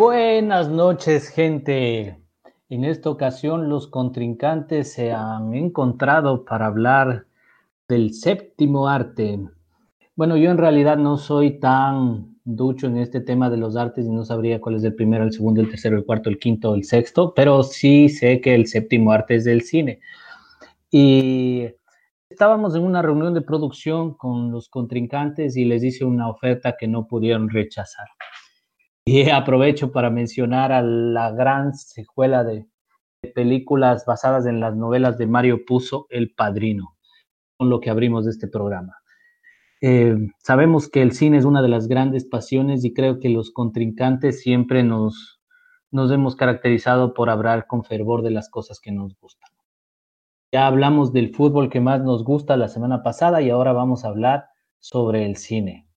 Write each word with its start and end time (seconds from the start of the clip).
Buenas 0.00 0.70
noches, 0.70 1.28
gente. 1.28 2.16
En 2.70 2.84
esta 2.84 3.10
ocasión 3.10 3.68
los 3.68 3.86
contrincantes 3.86 4.94
se 4.94 5.12
han 5.12 5.52
encontrado 5.52 6.46
para 6.46 6.68
hablar 6.68 7.26
del 7.86 8.14
séptimo 8.14 8.88
arte. 8.88 9.38
Bueno, 10.16 10.38
yo 10.38 10.50
en 10.50 10.56
realidad 10.56 10.96
no 10.96 11.18
soy 11.18 11.60
tan 11.60 12.34
ducho 12.44 12.86
en 12.86 12.96
este 12.96 13.20
tema 13.20 13.50
de 13.50 13.58
los 13.58 13.76
artes 13.76 14.06
y 14.06 14.10
no 14.10 14.24
sabría 14.24 14.58
cuál 14.58 14.76
es 14.76 14.84
el 14.84 14.94
primero, 14.94 15.22
el 15.22 15.34
segundo, 15.34 15.60
el 15.60 15.68
tercero, 15.68 15.98
el 15.98 16.06
cuarto, 16.06 16.30
el 16.30 16.38
quinto, 16.38 16.74
el 16.74 16.84
sexto, 16.84 17.34
pero 17.34 17.62
sí 17.62 18.08
sé 18.08 18.40
que 18.40 18.54
el 18.54 18.68
séptimo 18.68 19.12
arte 19.12 19.34
es 19.34 19.44
del 19.44 19.60
cine. 19.60 20.00
Y 20.90 21.66
estábamos 22.30 22.74
en 22.74 22.84
una 22.84 23.02
reunión 23.02 23.34
de 23.34 23.42
producción 23.42 24.14
con 24.14 24.50
los 24.50 24.70
contrincantes 24.70 25.58
y 25.58 25.66
les 25.66 25.84
hice 25.84 26.06
una 26.06 26.30
oferta 26.30 26.74
que 26.80 26.88
no 26.88 27.06
pudieron 27.06 27.50
rechazar. 27.50 28.06
Y 29.04 29.30
aprovecho 29.30 29.92
para 29.92 30.10
mencionar 30.10 30.72
a 30.72 30.82
la 30.82 31.30
gran 31.32 31.74
secuela 31.74 32.44
de, 32.44 32.66
películas 33.34 34.04
basadas 34.06 34.46
en 34.46 34.60
las 34.60 34.74
novelas 34.76 35.18
de 35.18 35.26
Mario 35.26 35.64
Puzo, 35.66 36.06
El 36.08 36.32
Padrino, 36.34 36.96
con 37.58 37.68
lo 37.68 37.80
que 37.80 37.90
abrimos 37.90 38.26
este 38.26 38.48
programa. 38.48 38.96
Eh, 39.82 40.16
sabemos 40.38 40.88
que 40.88 41.02
el 41.02 41.12
cine 41.12 41.38
es 41.38 41.44
una 41.44 41.62
de 41.62 41.68
las 41.68 41.88
grandes 41.88 42.24
pasiones 42.24 42.84
y 42.84 42.92
creo 42.92 43.18
que 43.18 43.28
los 43.28 43.50
contrincantes 43.50 44.40
siempre 44.40 44.82
nos, 44.84 45.40
nos 45.90 46.10
hemos 46.12 46.36
caracterizado 46.36 47.14
por 47.14 47.30
hablar 47.30 47.66
con 47.66 47.84
fervor 47.84 48.22
de 48.22 48.30
las 48.30 48.48
cosas 48.48 48.80
que 48.80 48.92
nos 48.92 49.18
gustan. 49.18 49.50
Ya 50.52 50.66
hablamos 50.66 51.12
del 51.12 51.34
fútbol 51.34 51.70
que 51.70 51.80
más 51.80 52.02
nos 52.02 52.24
gusta 52.24 52.56
la 52.56 52.68
semana 52.68 53.02
pasada 53.02 53.40
y 53.40 53.50
ahora 53.50 53.72
vamos 53.72 54.04
a 54.04 54.08
hablar 54.08 54.46
sobre 54.78 55.24
el 55.24 55.36
cine. 55.36 55.89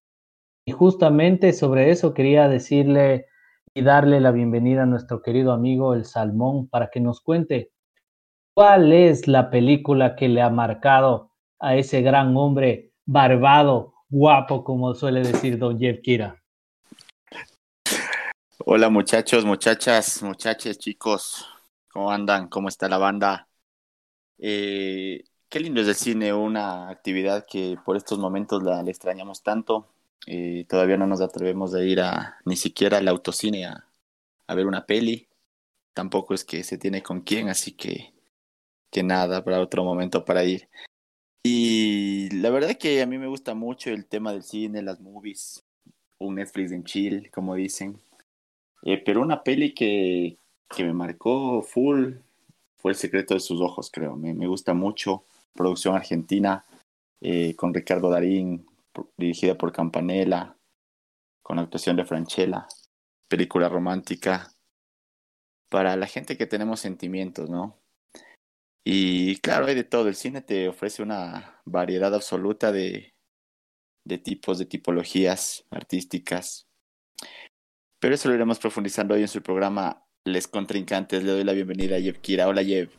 Y 0.66 0.72
justamente 0.72 1.52
sobre 1.52 1.92
eso 1.92 2.14
quería 2.14 2.47
decirle 2.47 3.25
y 3.73 3.81
darle 3.81 4.22
la 4.22 4.31
bienvenida 4.31 4.83
a 4.83 4.86
nuestro 4.86 5.22
querido 5.22 5.52
amigo 5.52 5.94
El 5.94 6.05
Salmón 6.05 6.70
para 6.70 6.89
que 6.89 7.02
nos 7.02 7.20
cuente 7.20 7.73
cuál 8.53 8.94
es 8.94 9.28
la 9.28 9.50
película 9.50 10.16
que 10.16 10.30
le 10.30 10.42
ha 10.42 10.50
marcado 10.50 11.31
a 11.59 11.75
ese 11.75 12.02
gran 12.02 12.38
hombre 12.38 12.94
barbado, 13.05 13.94
guapo, 14.08 14.64
como 14.64 14.95
suele 14.95 15.20
decir 15.23 15.58
don 15.58 15.78
Jeff 15.78 16.00
Kira. 16.02 16.42
Hola 18.59 18.89
muchachos, 18.89 19.44
muchachas, 19.44 20.23
muchachos, 20.23 20.77
chicos, 20.77 21.45
¿cómo 21.92 22.09
andan? 22.09 22.48
¿Cómo 22.48 22.70
está 22.70 22.88
la 22.88 22.98
banda? 22.98 23.50
Eh, 24.38 25.25
qué 25.50 25.59
lindo 25.59 25.81
es 25.81 25.89
el 25.89 25.95
cine, 25.95 26.31
una 26.31 26.88
actividad 26.88 27.45
que 27.45 27.77
por 27.83 27.98
estos 27.98 28.17
momentos 28.17 28.64
la, 28.64 28.80
extrañamos 28.81 29.44
tanto 29.44 29.92
eh, 30.25 30.66
todavía 30.67 30.97
no 30.97 31.07
nos 31.07 31.21
atrevemos 31.21 31.73
a 31.73 31.83
ir 31.83 31.99
a 32.02 32.38
ni 32.45 32.55
siquiera 32.55 32.97
al 32.97 33.07
autocine 33.07 33.66
a, 33.66 33.88
ver 34.55 34.67
una 34.67 34.85
peli. 34.85 35.27
Tampoco 35.93 36.33
es 36.33 36.43
que 36.43 36.63
se 36.63 36.77
tiene 36.77 37.02
con 37.03 37.21
quién, 37.21 37.49
así 37.49 37.71
que, 37.71 38.13
que 38.91 39.03
nada, 39.03 39.43
para 39.43 39.61
otro 39.61 39.83
momento 39.83 40.25
para 40.25 40.43
ir. 40.43 40.69
Y 41.43 42.30
la 42.30 42.49
verdad 42.49 42.77
que 42.77 43.02
a 43.02 43.05
mí 43.05 43.17
me 43.17 43.27
gusta 43.27 43.53
mucho 43.53 43.89
el 43.89 44.05
tema 44.05 44.31
del 44.31 44.43
cine, 44.43 44.81
las 44.81 45.02
movies, 45.02 45.64
un 46.20 46.36
Netflix 46.36 46.71
en 46.71 46.83
chill, 46.83 47.31
como 47.31 47.55
dicen. 47.55 47.99
Eh, 48.83 49.02
pero 49.03 49.21
una 49.21 49.43
peli 49.43 49.73
que, 49.73 50.37
que 50.69 50.83
me 50.83 50.93
marcó 50.93 51.61
full 51.61 52.14
fue 52.77 52.92
El 52.92 52.98
secreto 52.98 53.33
de 53.33 53.39
sus 53.39 53.61
ojos, 53.61 53.89
creo. 53.92 54.15
Me, 54.15 54.33
me 54.33 54.48
gusta 54.48 54.73
mucho. 54.73 55.23
Producción 55.53 55.95
argentina, 55.95 56.65
eh, 57.21 57.55
con 57.55 57.73
Ricardo 57.73 58.09
Darín, 58.09 58.65
dirigida 59.17 59.58
por 59.58 59.71
Campanella, 59.71 60.58
con 61.43 61.59
actuación 61.59 61.95
de 61.95 62.05
Franchella, 62.05 62.67
película 63.30 63.70
romántica 63.70 64.52
para 65.70 65.95
la 65.95 66.08
gente 66.08 66.37
que 66.37 66.45
tenemos 66.45 66.80
sentimientos, 66.80 67.49
¿no? 67.49 67.80
Y 68.86 69.37
claro, 69.37 69.65
hay 69.65 69.76
de 69.76 69.83
todo. 69.83 70.08
El 70.08 70.15
cine 70.15 70.42
te 70.42 70.67
ofrece 70.67 71.02
una 71.02 71.61
variedad 71.65 72.14
absoluta 72.14 72.71
de, 72.71 73.14
de 74.05 74.17
tipos, 74.17 74.59
de 74.59 74.65
tipologías 74.65 75.65
artísticas. 75.71 76.67
Pero 77.99 78.15
eso 78.15 78.27
lo 78.27 78.36
iremos 78.36 78.60
profundizando 78.60 79.15
hoy 79.15 79.21
en 79.21 79.30
su 79.30 79.42
programa 79.42 80.05
Les 80.25 80.48
Contrincantes. 80.48 81.23
Le 81.23 81.31
doy 81.31 81.43
la 81.43 81.54
bienvenida 81.54 81.95
a 81.95 81.99
Yev 81.99 82.20
Kira. 82.20 82.48
Hola, 82.48 82.61
Yev. 82.61 82.92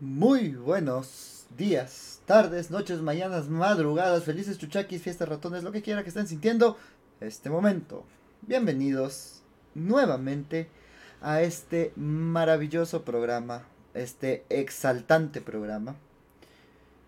Muy 0.00 0.50
buenos 0.50 1.46
días 1.56 2.11
tardes, 2.26 2.70
noches, 2.70 3.00
mañanas, 3.00 3.48
madrugadas, 3.48 4.24
felices 4.24 4.58
chuchaquis, 4.58 5.02
fiestas, 5.02 5.28
ratones, 5.28 5.64
lo 5.64 5.72
que 5.72 5.82
quiera 5.82 6.02
que 6.02 6.08
estén 6.08 6.28
sintiendo 6.28 6.76
este 7.20 7.50
momento. 7.50 8.04
Bienvenidos 8.42 9.42
nuevamente 9.74 10.68
a 11.20 11.42
este 11.42 11.92
maravilloso 11.96 13.02
programa, 13.02 13.62
este 13.94 14.44
exaltante 14.48 15.40
programa. 15.40 15.96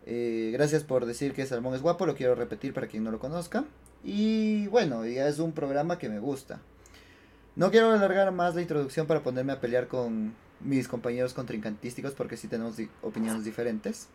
Eh, 0.06 0.50
gracias 0.52 0.82
por 0.82 1.06
decir 1.06 1.32
que 1.32 1.46
Salmón 1.46 1.74
es 1.74 1.82
guapo, 1.82 2.06
lo 2.06 2.16
quiero 2.16 2.34
repetir 2.34 2.74
para 2.74 2.88
quien 2.88 3.04
no 3.04 3.10
lo 3.10 3.20
conozca. 3.20 3.64
Y 4.02 4.66
bueno, 4.66 5.06
ya 5.06 5.28
es 5.28 5.38
un 5.38 5.52
programa 5.52 5.98
que 5.98 6.08
me 6.08 6.18
gusta. 6.18 6.60
No 7.56 7.70
quiero 7.70 7.92
alargar 7.92 8.32
más 8.32 8.56
la 8.56 8.62
introducción 8.62 9.06
para 9.06 9.22
ponerme 9.22 9.52
a 9.52 9.60
pelear 9.60 9.86
con 9.86 10.34
mis 10.60 10.88
compañeros 10.88 11.34
contrincantísticos 11.34 12.14
porque 12.14 12.36
sí 12.36 12.48
tenemos 12.48 12.76
opiniones 13.02 13.44
diferentes. 13.44 14.08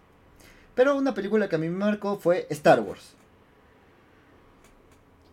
Pero 0.80 0.96
una 0.96 1.14
película 1.14 1.50
que 1.50 1.58
a 1.58 1.60
mí 1.60 1.68
me 1.68 1.76
marcó 1.76 2.18
fue 2.18 2.48
Star 2.52 2.80
Wars. 2.80 3.12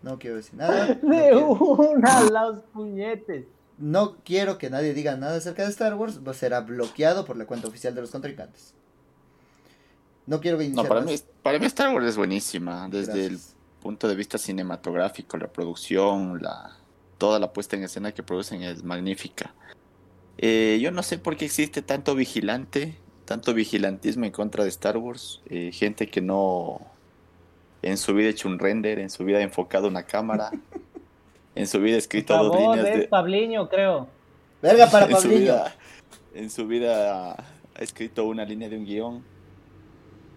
No 0.02 0.18
quiero 0.18 0.34
decir 0.34 0.54
nada. 0.56 0.86
De 1.02 1.36
una, 1.36 2.22
los 2.32 2.64
puñetes. 2.72 3.46
No 3.78 4.16
quiero 4.24 4.58
que 4.58 4.70
nadie 4.70 4.92
diga 4.92 5.16
nada 5.16 5.36
acerca 5.36 5.62
de 5.62 5.70
Star 5.70 5.94
Wars, 5.94 6.18
pues 6.24 6.38
será 6.38 6.62
bloqueado 6.62 7.24
por 7.24 7.36
la 7.36 7.46
cuenta 7.46 7.68
oficial 7.68 7.94
de 7.94 8.00
los 8.00 8.10
contrincantes. 8.10 8.74
No 10.26 10.40
quiero 10.40 10.58
que 10.58 10.68
No, 10.70 10.82
para 10.82 11.02
mí, 11.02 11.14
para 11.44 11.60
mí 11.60 11.66
Star 11.66 11.94
Wars 11.94 12.06
es 12.06 12.16
buenísima, 12.16 12.88
desde 12.88 13.26
el 13.26 13.38
punto 13.80 14.08
de 14.08 14.16
vista 14.16 14.38
cinematográfico, 14.38 15.36
la 15.36 15.46
producción, 15.46 16.42
la 16.42 16.76
toda 17.18 17.38
la 17.38 17.52
puesta 17.52 17.76
en 17.76 17.84
escena 17.84 18.10
que 18.10 18.24
producen 18.24 18.64
es 18.64 18.82
magnífica. 18.82 19.54
Eh, 20.38 20.80
yo 20.82 20.90
no 20.90 21.04
sé 21.04 21.18
por 21.18 21.36
qué 21.36 21.44
existe 21.44 21.82
tanto 21.82 22.16
vigilante 22.16 22.98
tanto 23.26 23.52
vigilantismo 23.52 24.24
en 24.24 24.30
contra 24.30 24.62
de 24.62 24.70
Star 24.70 24.96
Wars, 24.96 25.42
eh, 25.50 25.70
gente 25.72 26.08
que 26.08 26.22
no 26.22 26.80
en 27.82 27.98
su 27.98 28.14
vida 28.14 28.28
ha 28.28 28.30
hecho 28.30 28.48
un 28.48 28.58
render, 28.58 28.98
en 28.98 29.10
su 29.10 29.24
vida 29.24 29.38
ha 29.38 29.42
enfocado 29.42 29.88
una 29.88 30.04
cámara, 30.04 30.50
en 31.54 31.66
su 31.66 31.80
vida 31.80 31.96
ha 31.96 31.98
escrito 31.98 32.36
dos 32.36 32.56
líneas 32.56 32.84
de... 32.84 33.08
Pabliño, 33.08 33.68
creo. 33.68 34.08
Verga 34.62 34.88
para 34.88 35.08
Pabliño. 35.08 35.54
en 36.34 36.50
su 36.50 36.66
vida 36.66 37.32
ha 37.32 37.82
escrito 37.82 38.24
una 38.24 38.44
línea 38.44 38.68
de 38.68 38.78
un 38.78 38.86
guion. 38.86 39.24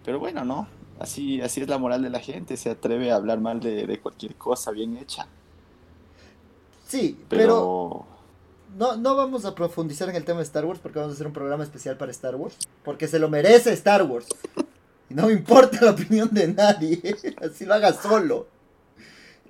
Pero 0.04 0.18
bueno, 0.18 0.44
no, 0.44 0.66
así, 0.98 1.40
así 1.40 1.60
es 1.60 1.68
la 1.68 1.78
moral 1.78 2.02
de 2.02 2.10
la 2.10 2.20
gente, 2.20 2.56
se 2.56 2.70
atreve 2.70 3.12
a 3.12 3.16
hablar 3.16 3.38
mal 3.38 3.60
de, 3.60 3.98
cualquier 4.00 4.34
cosa 4.34 4.72
bien 4.72 4.96
hecha. 4.96 5.26
Sí, 6.88 7.16
pero 7.28 8.04
no, 8.76 8.96
no 8.96 9.16
vamos 9.16 9.44
a 9.44 9.54
profundizar 9.54 10.08
en 10.08 10.16
el 10.16 10.24
tema 10.24 10.38
de 10.38 10.44
Star 10.44 10.64
Wars 10.64 10.80
porque 10.80 10.98
vamos 10.98 11.12
a 11.12 11.14
hacer 11.14 11.26
un 11.26 11.32
programa 11.32 11.64
especial 11.64 11.96
para 11.96 12.10
Star 12.10 12.36
Wars. 12.36 12.56
Porque 12.84 13.06
se 13.08 13.18
lo 13.18 13.28
merece 13.28 13.72
Star 13.72 14.02
Wars. 14.02 14.26
Y 15.08 15.14
no 15.14 15.26
me 15.26 15.32
importa 15.32 15.84
la 15.84 15.90
opinión 15.92 16.28
de 16.32 16.48
nadie. 16.48 17.00
Así 17.42 17.64
lo 17.64 17.74
haga 17.74 17.92
solo. 17.92 18.46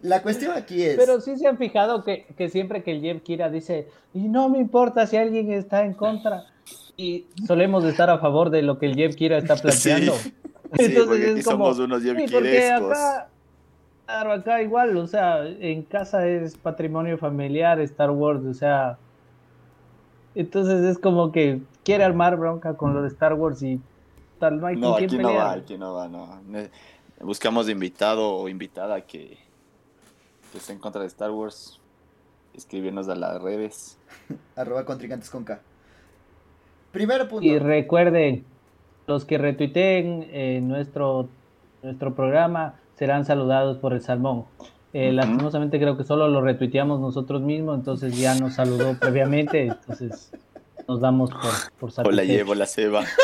La 0.02 0.22
cuestión 0.22 0.52
aquí 0.56 0.82
es. 0.82 0.96
Pero 0.96 1.20
sí 1.20 1.36
se 1.36 1.46
han 1.46 1.58
fijado 1.58 2.04
que, 2.04 2.26
que 2.36 2.48
siempre 2.48 2.82
que 2.82 2.92
el 2.92 3.02
Jeff 3.02 3.22
Kira 3.22 3.50
dice, 3.50 3.88
y 4.14 4.28
no 4.28 4.48
me 4.48 4.58
importa 4.58 5.06
si 5.06 5.16
alguien 5.16 5.52
está 5.52 5.84
en 5.84 5.92
contra. 5.92 6.46
Y 6.96 7.26
solemos 7.46 7.84
estar 7.84 8.08
a 8.08 8.18
favor 8.18 8.50
de 8.50 8.62
lo 8.62 8.78
que 8.78 8.86
el 8.86 8.94
Jeff 8.94 9.14
Kira 9.14 9.38
está 9.38 9.56
planteando. 9.62 10.14
Entonces 10.72 11.38
es 11.38 11.44
como, 11.44 11.66
somos 11.66 11.78
unos 11.80 12.02
Jeff 12.02 12.16
sí, 12.16 12.36
acá, 12.36 13.28
claro, 14.06 14.32
acá 14.32 14.62
igual, 14.62 14.96
o 14.96 15.06
sea, 15.06 15.44
en 15.46 15.82
casa 15.82 16.26
es 16.28 16.56
patrimonio 16.56 17.18
familiar 17.18 17.80
Star 17.80 18.10
Wars, 18.10 18.44
o 18.44 18.54
sea, 18.54 18.98
entonces 20.34 20.84
es 20.84 20.98
como 20.98 21.32
que 21.32 21.60
quiere 21.84 22.04
armar 22.04 22.36
bronca 22.36 22.74
con 22.74 22.94
lo 22.94 23.02
de 23.02 23.08
Star 23.08 23.34
Wars 23.34 23.62
y 23.62 23.80
tal, 24.38 24.60
no 24.60 24.66
hay 24.66 24.76
no, 24.76 24.94
aquí 24.96 25.18
no 25.18 25.34
va, 25.34 25.52
aquí 25.52 25.78
no 25.78 25.94
va, 25.94 26.08
no. 26.08 26.28
Buscamos 27.20 27.66
de 27.66 27.72
invitado 27.72 28.34
o 28.34 28.48
invitada 28.48 29.02
que, 29.02 29.38
que 30.52 30.58
esté 30.58 30.72
en 30.72 30.78
contra 30.78 31.02
de 31.02 31.08
Star 31.08 31.30
Wars. 31.30 31.78
Escribirnos 32.54 33.08
a 33.08 33.14
las 33.14 33.40
redes. 33.42 33.98
Arroba 34.56 34.84
con 34.84 34.98
K. 34.98 35.60
Primer 36.92 37.28
punto. 37.28 37.46
Y 37.46 37.58
recuerden, 37.58 38.44
los 39.06 39.24
que 39.24 39.38
retuiteen 39.38 40.28
eh, 40.30 40.60
nuestro, 40.62 41.28
nuestro 41.82 42.14
programa 42.14 42.74
serán 42.96 43.24
saludados 43.24 43.78
por 43.78 43.92
el 43.92 44.02
salmón. 44.02 44.46
Eh, 44.92 45.12
lastimosamente 45.12 45.78
creo 45.78 45.96
que 45.96 46.04
solo 46.04 46.28
lo 46.28 46.40
retuiteamos 46.40 47.00
nosotros 47.00 47.42
mismos, 47.42 47.78
entonces 47.78 48.18
ya 48.18 48.34
nos 48.34 48.54
saludó 48.54 48.94
previamente, 49.00 49.66
entonces 49.66 50.32
nos 50.88 51.00
damos 51.00 51.30
por, 51.30 51.72
por 51.78 51.92
satisfechos. 51.92 52.06
O 52.06 52.10
la 52.10 52.24
llevo 52.24 52.54
la 52.54 52.66
ceba. 52.66 53.04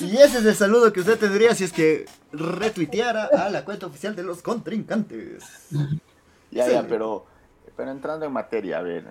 Y 0.00 0.16
ese 0.16 0.38
es 0.38 0.44
el 0.44 0.54
saludo 0.54 0.92
que 0.92 1.00
usted 1.00 1.18
tendría 1.18 1.54
si 1.54 1.64
es 1.64 1.72
que 1.72 2.06
retuiteara 2.32 3.24
a 3.24 3.50
la 3.50 3.64
cuenta 3.64 3.86
oficial 3.86 4.14
de 4.14 4.22
los 4.22 4.42
contrincantes. 4.42 5.44
Ya, 6.50 6.68
ya, 6.68 6.86
pero, 6.86 7.26
pero 7.76 7.90
entrando 7.90 8.24
en 8.24 8.32
materia, 8.32 8.78
a 8.78 8.82
ver, 8.82 9.04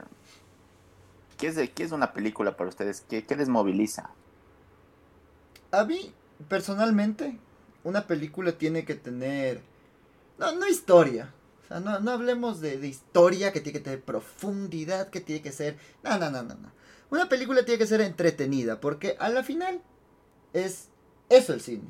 ¿qué 1.37 1.47
es, 1.47 1.55
de, 1.55 1.71
qué 1.71 1.83
es 1.83 1.91
una 1.91 2.13
película 2.13 2.55
para 2.55 2.69
ustedes? 2.69 3.01
¿Qué, 3.01 3.25
qué 3.25 3.35
les 3.35 3.49
moviliza? 3.49 4.11
A 5.71 5.83
mí, 5.83 6.13
personalmente, 6.47 7.37
una 7.83 8.07
película 8.07 8.51
tiene 8.53 8.85
que 8.85 8.95
tener... 8.95 9.61
No, 10.37 10.53
no 10.53 10.67
historia. 10.67 11.33
O 11.63 11.67
sea, 11.67 11.79
no, 11.79 11.99
no 11.99 12.11
hablemos 12.11 12.61
de, 12.61 12.77
de 12.77 12.87
historia 12.87 13.51
que 13.51 13.61
tiene 13.61 13.79
que 13.79 13.83
tener 13.83 14.01
profundidad, 14.01 15.09
que 15.09 15.21
tiene 15.21 15.41
que 15.41 15.51
ser... 15.51 15.77
No, 16.03 16.17
no, 16.17 16.29
no, 16.29 16.43
no, 16.43 16.55
no. 16.55 16.71
Una 17.09 17.29
película 17.29 17.63
tiene 17.63 17.77
que 17.77 17.87
ser 17.87 18.01
entretenida, 18.01 18.79
porque 18.79 19.15
a 19.19 19.29
la 19.29 19.43
final 19.43 19.81
es 20.53 20.89
eso 21.29 21.53
el 21.53 21.61
cine. 21.61 21.89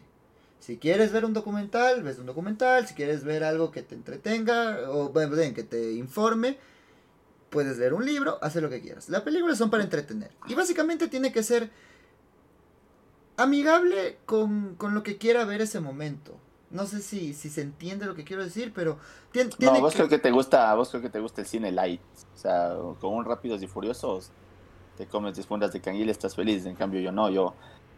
Si 0.59 0.77
quieres 0.77 1.11
ver 1.11 1.25
un 1.25 1.33
documental, 1.33 2.03
ves 2.03 2.19
un 2.19 2.25
documental. 2.25 2.87
Si 2.87 2.93
quieres 2.93 3.23
ver 3.23 3.43
algo 3.43 3.71
que 3.71 3.83
te 3.83 3.95
entretenga 3.95 4.89
o 4.89 5.09
bueno, 5.09 5.35
que 5.53 5.63
te 5.63 5.93
informe, 5.93 6.57
puedes 7.49 7.77
leer 7.77 7.93
un 7.93 8.05
libro, 8.05 8.37
hacer 8.41 8.63
lo 8.63 8.69
que 8.69 8.81
quieras. 8.81 9.09
Las 9.09 9.21
películas 9.21 9.57
son 9.57 9.69
para 9.69 9.83
entretener. 9.83 10.31
Y 10.47 10.55
básicamente 10.55 11.07
tiene 11.07 11.31
que 11.31 11.43
ser 11.43 11.69
amigable 13.37 14.17
con, 14.25 14.75
con 14.75 14.93
lo 14.93 15.03
que 15.03 15.17
quiera 15.17 15.45
ver 15.45 15.61
ese 15.61 15.79
momento. 15.79 16.37
No 16.69 16.85
sé 16.85 17.01
si, 17.01 17.33
si 17.33 17.49
se 17.49 17.61
entiende 17.61 18.05
lo 18.05 18.13
que 18.13 18.25
quiero 18.25 18.43
decir, 18.43 18.73
pero 18.75 18.97
tiene, 19.31 19.51
no, 19.59 19.79
vos 19.79 19.93
creo 19.93 20.09
que 20.09 20.19
te 20.19 20.31
gusta, 20.31 20.73
vos 20.75 20.89
creo 20.89 21.01
que 21.01 21.09
te 21.09 21.21
gusta 21.21 21.41
el 21.41 21.47
cine 21.47 21.71
light, 21.71 22.01
o 22.35 22.37
sea, 22.37 22.75
con 22.99 23.13
un 23.13 23.23
rápidos 23.23 23.63
y 23.63 23.67
furiosos 23.67 24.31
te 24.97 25.05
comes 25.05 25.35
10 25.35 25.47
fundas 25.47 25.71
de 25.71 25.79
canguil 25.79 26.09
estás 26.09 26.35
feliz, 26.35 26.65
en 26.65 26.75
cambio 26.75 26.99
yo 26.99 27.11
no, 27.11 27.29
yo 27.29 27.53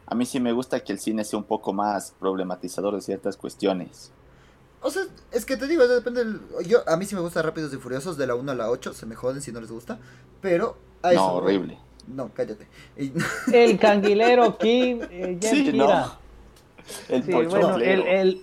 a 0.06 0.16
mí 0.16 0.26
sí 0.26 0.40
me 0.40 0.52
gusta 0.52 0.82
que 0.82 0.92
el 0.92 1.00
cine 1.00 1.24
sea 1.24 1.40
un 1.40 1.46
poco 1.46 1.72
más 1.72 2.14
problematizador 2.20 2.96
de 2.96 3.02
ciertas 3.02 3.38
cuestiones. 3.38 4.12
O 4.82 4.90
sea, 4.90 5.04
es 5.32 5.46
que 5.46 5.56
te 5.56 5.68
digo, 5.68 5.88
depende 5.88 6.24
del... 6.24 6.42
Yo, 6.66 6.88
a 6.88 6.98
mí 6.98 7.06
sí 7.06 7.14
me 7.14 7.22
gusta 7.22 7.42
Rápidos 7.42 7.74
y 7.74 7.78
Furiosos 7.78 8.18
de 8.18 8.26
la 8.26 8.36
1 8.36 8.52
a 8.52 8.56
la 8.56 8.70
8, 8.70 8.94
se 8.94 9.06
me 9.06 9.16
joden 9.16 9.42
si 9.42 9.52
no 9.52 9.62
les 9.62 9.72
gusta, 9.72 10.00
pero... 10.42 10.78
A 11.04 11.12
no, 11.12 11.34
horrible. 11.34 11.78
No, 12.10 12.32
cállate. 12.34 12.68
El 13.52 13.78
canguilero 13.80 14.58
King, 14.58 15.02
eh, 15.10 15.38
sí, 15.42 15.72
no. 15.74 16.18
El 17.08 17.24
sí, 17.24 17.32
bueno, 17.32 17.76
el, 17.76 18.02
el, 18.02 18.42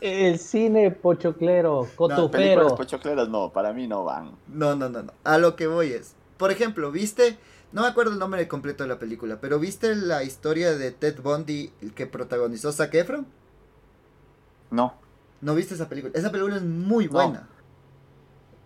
el, 0.00 0.38
cine 0.38 0.90
pochoclero, 0.90 1.88
cotufero. 1.94 2.70
No, 2.70 2.74
pochocleros 2.74 3.28
no, 3.28 3.50
para 3.50 3.72
mí 3.72 3.86
no 3.86 4.04
van. 4.04 4.32
No, 4.48 4.74
no, 4.74 4.88
no, 4.88 5.02
no. 5.02 5.12
A 5.22 5.38
lo 5.38 5.54
que 5.54 5.68
voy 5.68 5.92
es, 5.92 6.14
por 6.36 6.50
ejemplo, 6.50 6.90
¿viste 6.90 7.38
no 7.74 7.82
me 7.82 7.88
acuerdo 7.88 8.12
el 8.12 8.20
nombre 8.20 8.46
completo 8.46 8.84
de 8.84 8.88
la 8.88 9.00
película, 9.00 9.40
pero 9.40 9.58
¿viste 9.58 9.96
la 9.96 10.22
historia 10.22 10.76
de 10.76 10.92
Ted 10.92 11.20
Bundy 11.20 11.72
que 11.96 12.06
protagonizó 12.06 12.70
Zac 12.70 12.94
Efron? 12.94 13.26
No. 14.70 14.94
¿No 15.40 15.56
viste 15.56 15.74
esa 15.74 15.88
película? 15.88 16.12
Esa 16.14 16.30
película 16.30 16.54
es 16.54 16.62
muy 16.62 17.08
buena. 17.08 17.48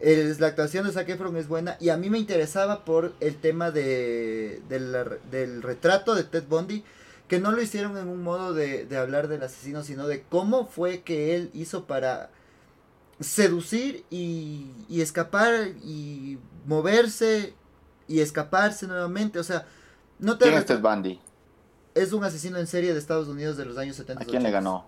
Es, 0.01 0.39
la 0.41 0.49
actuación 0.49 0.87
de 0.87 0.93
Zac 0.93 1.09
Efron 1.09 1.37
es 1.37 1.49
buena 1.49 1.77
y 1.81 1.89
a 1.89 1.97
mí 1.97 2.09
me 2.09 2.19
interesaba 2.19 2.85
por 2.85 3.15
el 3.21 3.37
tema 3.37 3.71
de, 3.71 4.63
del 4.69 5.63
retrato 5.63 6.15
de 6.15 6.25
Ted 6.25 6.45
Bundy, 6.49 6.85
que 7.27 7.41
no 7.41 7.51
lo 7.51 7.61
hicieron 7.61 7.97
en 7.99 8.09
un 8.09 8.23
modo 8.23 8.55
de, 8.55 8.87
de 8.87 8.97
hablar 8.97 9.29
del 9.29 9.43
asesino, 9.43 9.83
sino 9.83 10.07
de 10.07 10.23
cómo 10.23 10.67
fue 10.67 11.01
que 11.01 11.35
él 11.35 11.51
hizo 11.53 11.85
para 11.85 12.31
seducir 13.21 14.05
y, 14.11 14.71
y 14.89 15.01
escapar 15.01 15.69
y 15.83 16.39
moverse 16.67 17.55
y 18.07 18.21
escaparse 18.21 18.87
nuevamente. 18.87 19.39
O 19.39 19.45
sea, 19.45 19.67
no 20.19 20.39
te. 20.39 20.47
¿Quién 20.47 20.59
es 20.59 20.67
Ted 20.67 20.81
Bundy? 20.81 21.21
Es 21.95 22.13
un 22.13 22.25
asesino 22.25 22.59
en 22.59 22.67
serie 22.67 22.93
de 22.93 22.99
Estados 22.99 23.29
Unidos 23.29 23.57
de 23.57 23.65
los 23.65 23.77
años 23.79 23.97
70. 23.97 24.23
¿A 24.23 24.27
quién 24.27 24.43
le 24.43 24.51
ganó? 24.51 24.87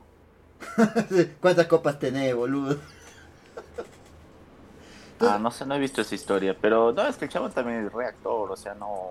¿Cuántas 1.41 1.67
copas 1.67 1.99
tenés, 1.99 2.35
boludo? 2.35 2.79
Ah, 5.21 5.39
no 5.39 5.51
sé, 5.51 5.67
no 5.67 5.75
he 5.75 5.79
visto 5.79 6.01
esa 6.01 6.15
historia, 6.15 6.57
pero 6.61 6.93
no, 6.93 7.07
es 7.07 7.17
que 7.17 7.27
el 7.27 7.31
chavo 7.31 7.51
también 7.51 7.87
es 7.87 7.93
reactor, 7.93 8.51
o 8.51 8.57
sea, 8.57 8.75
no. 8.75 9.11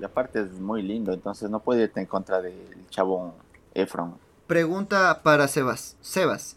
Y 0.00 0.04
aparte 0.04 0.40
es 0.40 0.52
muy 0.52 0.82
lindo, 0.82 1.12
entonces 1.12 1.48
no 1.48 1.60
puede 1.60 1.84
irte 1.84 2.00
en 2.00 2.06
contra 2.06 2.40
del 2.42 2.86
chavo 2.90 3.34
Efron. 3.74 4.14
Pregunta 4.46 5.22
para 5.22 5.48
Sebas. 5.48 5.96
Sebas, 6.00 6.56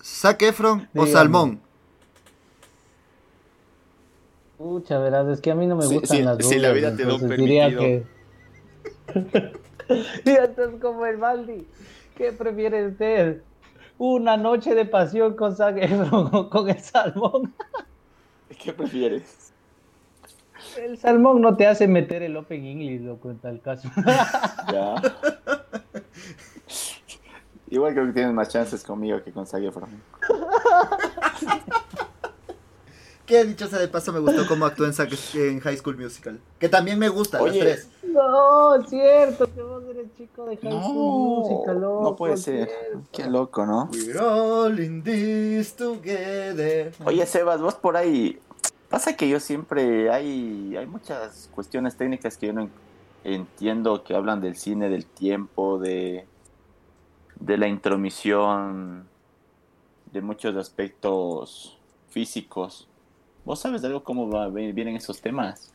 ¿Sac 0.00 0.42
Efron 0.42 0.88
o 0.94 1.06
Salmón? 1.06 1.60
Mucha 4.58 4.98
verdad, 4.98 5.30
es 5.30 5.40
que 5.40 5.50
a 5.50 5.54
mí 5.54 5.66
no 5.66 5.76
me 5.76 5.86
gustan 5.86 6.24
las 6.24 6.38
dudas. 6.38 6.52
Si 6.52 6.58
la 6.58 6.72
vida 6.72 6.94
te 6.94 7.04
da 7.04 7.14
un 7.14 7.28
diría 7.28 7.68
que... 7.68 8.04
y 10.24 10.30
esto 10.30 10.64
es 10.64 10.80
como 10.80 11.06
el 11.06 11.16
Baldi. 11.16 11.66
¿Qué 12.16 12.32
prefiere 12.32 12.88
usted? 12.88 13.42
¿Una 13.98 14.36
noche 14.36 14.74
de 14.74 14.84
pasión 14.84 15.34
con 15.36 15.54
o 16.32 16.50
con 16.50 16.68
el 16.68 16.80
salmón? 16.80 17.54
¿Qué 18.62 18.72
prefieres? 18.72 19.52
El 20.78 20.98
salmón 20.98 21.40
no 21.40 21.56
te 21.56 21.66
hace 21.66 21.86
meter 21.86 22.22
el 22.22 22.36
Open 22.36 22.64
English, 22.64 23.02
loco, 23.02 23.30
en 23.30 23.38
tal 23.38 23.60
caso. 23.60 23.90
ya. 24.72 24.94
Igual 27.70 27.92
creo 27.92 28.06
que 28.06 28.12
tienes 28.12 28.32
más 28.32 28.48
chances 28.48 28.84
conmigo 28.84 29.22
que 29.22 29.32
con 29.32 29.46
Zaguefron. 29.46 29.90
Que 33.26 33.44
dicho 33.44 33.68
sea 33.68 33.78
de 33.78 33.88
paso, 33.88 34.12
me 34.12 34.18
gustó 34.18 34.46
cómo 34.46 34.66
actuó 34.66 34.86
en, 34.86 34.92
en 35.34 35.60
High 35.60 35.76
School 35.78 35.96
Musical. 35.96 36.38
Que 36.58 36.68
también 36.68 36.98
me 36.98 37.08
gusta, 37.08 37.40
Oye, 37.40 37.58
los 37.58 37.64
tres. 37.64 37.88
No, 38.02 38.74
es 38.74 38.90
cierto, 38.90 39.46
que 39.54 39.62
vos 39.62 39.82
eres 39.88 40.06
chico 40.14 40.44
de 40.44 40.58
High 40.58 40.82
School 40.82 41.38
Musical, 41.38 41.80
loco, 41.80 42.02
No 42.02 42.16
puede 42.16 42.36
ser. 42.36 42.68
Qué 43.12 43.26
loco, 43.26 43.64
¿no? 43.64 43.88
We're 43.92 44.18
all 44.18 44.78
in 44.78 45.02
this 45.02 45.74
together. 45.74 46.92
Oye, 47.04 47.24
Sebas, 47.24 47.62
vos 47.62 47.74
por 47.74 47.96
ahí. 47.96 48.38
Pasa 48.90 49.16
que 49.16 49.26
yo 49.26 49.40
siempre. 49.40 50.10
Hay, 50.10 50.76
hay 50.76 50.86
muchas 50.86 51.48
cuestiones 51.54 51.96
técnicas 51.96 52.36
que 52.36 52.48
yo 52.48 52.52
no 52.52 52.68
entiendo 53.24 54.04
que 54.04 54.14
hablan 54.14 54.42
del 54.42 54.56
cine, 54.56 54.90
del 54.90 55.06
tiempo, 55.06 55.78
de, 55.78 56.26
de 57.40 57.56
la 57.56 57.68
intromisión, 57.68 59.08
de 60.12 60.20
muchos 60.20 60.54
aspectos 60.56 61.78
físicos 62.10 62.86
¿Vos 63.44 63.60
sabes 63.60 63.84
algo 63.84 64.02
cómo 64.02 64.30
va, 64.30 64.48
vienen 64.48 64.96
esos 64.96 65.20
temas? 65.20 65.72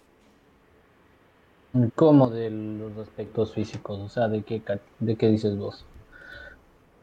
¿Cómo 1.96 2.28
de 2.28 2.50
los 2.50 2.98
aspectos 2.98 3.54
físicos? 3.54 4.00
O 4.00 4.10
sea, 4.10 4.28
¿de 4.28 4.42
qué, 4.42 4.62
de 5.00 5.16
qué 5.16 5.28
dices 5.28 5.56
vos? 5.58 5.86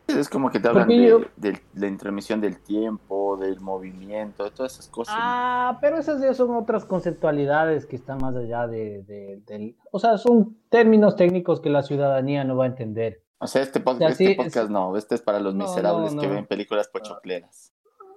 Es 0.09 0.29
como 0.29 0.51
que 0.51 0.61
te 0.61 0.69
hablan 0.69 0.89
de, 0.89 1.61
la 1.75 1.87
intromisión 1.87 2.41
del 2.41 2.61
tiempo, 2.61 3.37
del 3.37 3.61
movimiento, 3.61 4.45
de 4.45 4.51
todas 4.51 4.75
esas 4.75 4.89
cosas. 4.89 5.15
Ah, 5.17 5.79
pero 5.81 5.99
esas 5.99 6.21
ya 6.21 6.33
son 6.33 6.55
otras 6.55 6.85
conceptualidades 6.85 7.87
que 7.87 7.97
están 7.97 8.19
más 8.19 8.35
allá 8.37 8.67
de, 8.67 9.43
del... 9.47 9.77
O 9.91 9.99
sea, 9.99 10.17
son 10.19 10.57
términos 10.69 11.17
técnicos 11.17 11.61
que 11.61 11.71
la 11.71 11.83
ciudadanía 11.83 12.45
no 12.45 12.57
va 12.57 12.65
a 12.65 12.69
entender. 12.69 13.23
O 13.39 13.47
sea, 13.47 13.63
este, 13.63 13.81
podcast, 13.81 14.21
este 14.21 14.35
podcast 14.37 14.71
no, 14.71 14.97
este 14.97 15.17
es 15.17 15.23
para 15.23 15.41
los 15.41 15.55
miserables 15.55 16.15
que 16.15 16.27
ven 16.27 16.47
películas 16.47 16.89
pochocleras. 16.89 17.73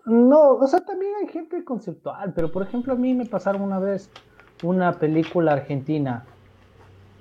No, 0.09 0.55
o 0.55 0.67
sea, 0.67 0.79
también 0.81 1.11
hay 1.21 1.27
gente 1.27 1.63
conceptual, 1.63 2.33
pero 2.33 2.51
por 2.51 2.63
ejemplo 2.63 2.93
a 2.93 2.95
mí 2.95 3.13
me 3.13 3.25
pasaron 3.25 3.61
una 3.61 3.79
vez 3.79 4.09
una 4.63 4.93
película 4.93 5.53
argentina, 5.53 6.25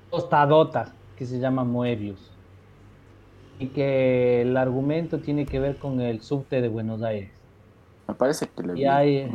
tostadota, 0.09 0.93
que 1.15 1.25
se 1.25 1.39
llama 1.39 1.63
Moebius, 1.63 2.31
y 3.59 3.67
que 3.67 4.41
el 4.41 4.57
argumento 4.57 5.19
tiene 5.19 5.45
que 5.45 5.59
ver 5.59 5.77
con 5.77 6.01
el 6.01 6.21
subte 6.21 6.61
de 6.61 6.67
Buenos 6.67 7.03
Aires. 7.03 7.31
Me 8.07 8.15
parece 8.15 8.47
que 8.47 8.63
le 8.63 8.79
y 8.79 8.85
hay, 8.85 9.31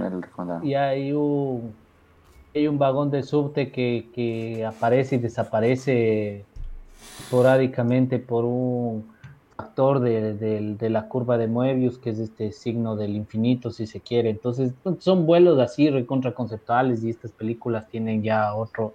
y 0.62 0.74
hay 0.74 1.12
un 1.12 1.74
hay 2.54 2.68
un 2.68 2.78
vagón 2.78 3.10
de 3.10 3.22
subte 3.22 3.72
que, 3.72 4.10
que 4.14 4.64
aparece 4.64 5.16
y 5.16 5.18
desaparece 5.18 6.44
esporádicamente 7.20 8.18
por 8.18 8.44
un 8.44 9.13
factor 9.56 10.00
de, 10.00 10.90
la 10.90 11.08
curva 11.08 11.38
de 11.38 11.46
Moebius, 11.46 11.98
que 11.98 12.10
es 12.10 12.18
este 12.18 12.52
signo 12.52 12.96
del 12.96 13.14
infinito, 13.14 13.70
si 13.70 13.86
se 13.86 14.00
quiere. 14.00 14.30
Entonces, 14.30 14.74
son 14.98 15.26
vuelos 15.26 15.58
así 15.60 15.90
recontraconceptuales 15.90 17.04
y 17.04 17.10
estas 17.10 17.32
películas 17.32 17.88
tienen 17.88 18.22
ya 18.22 18.54
otro, 18.54 18.94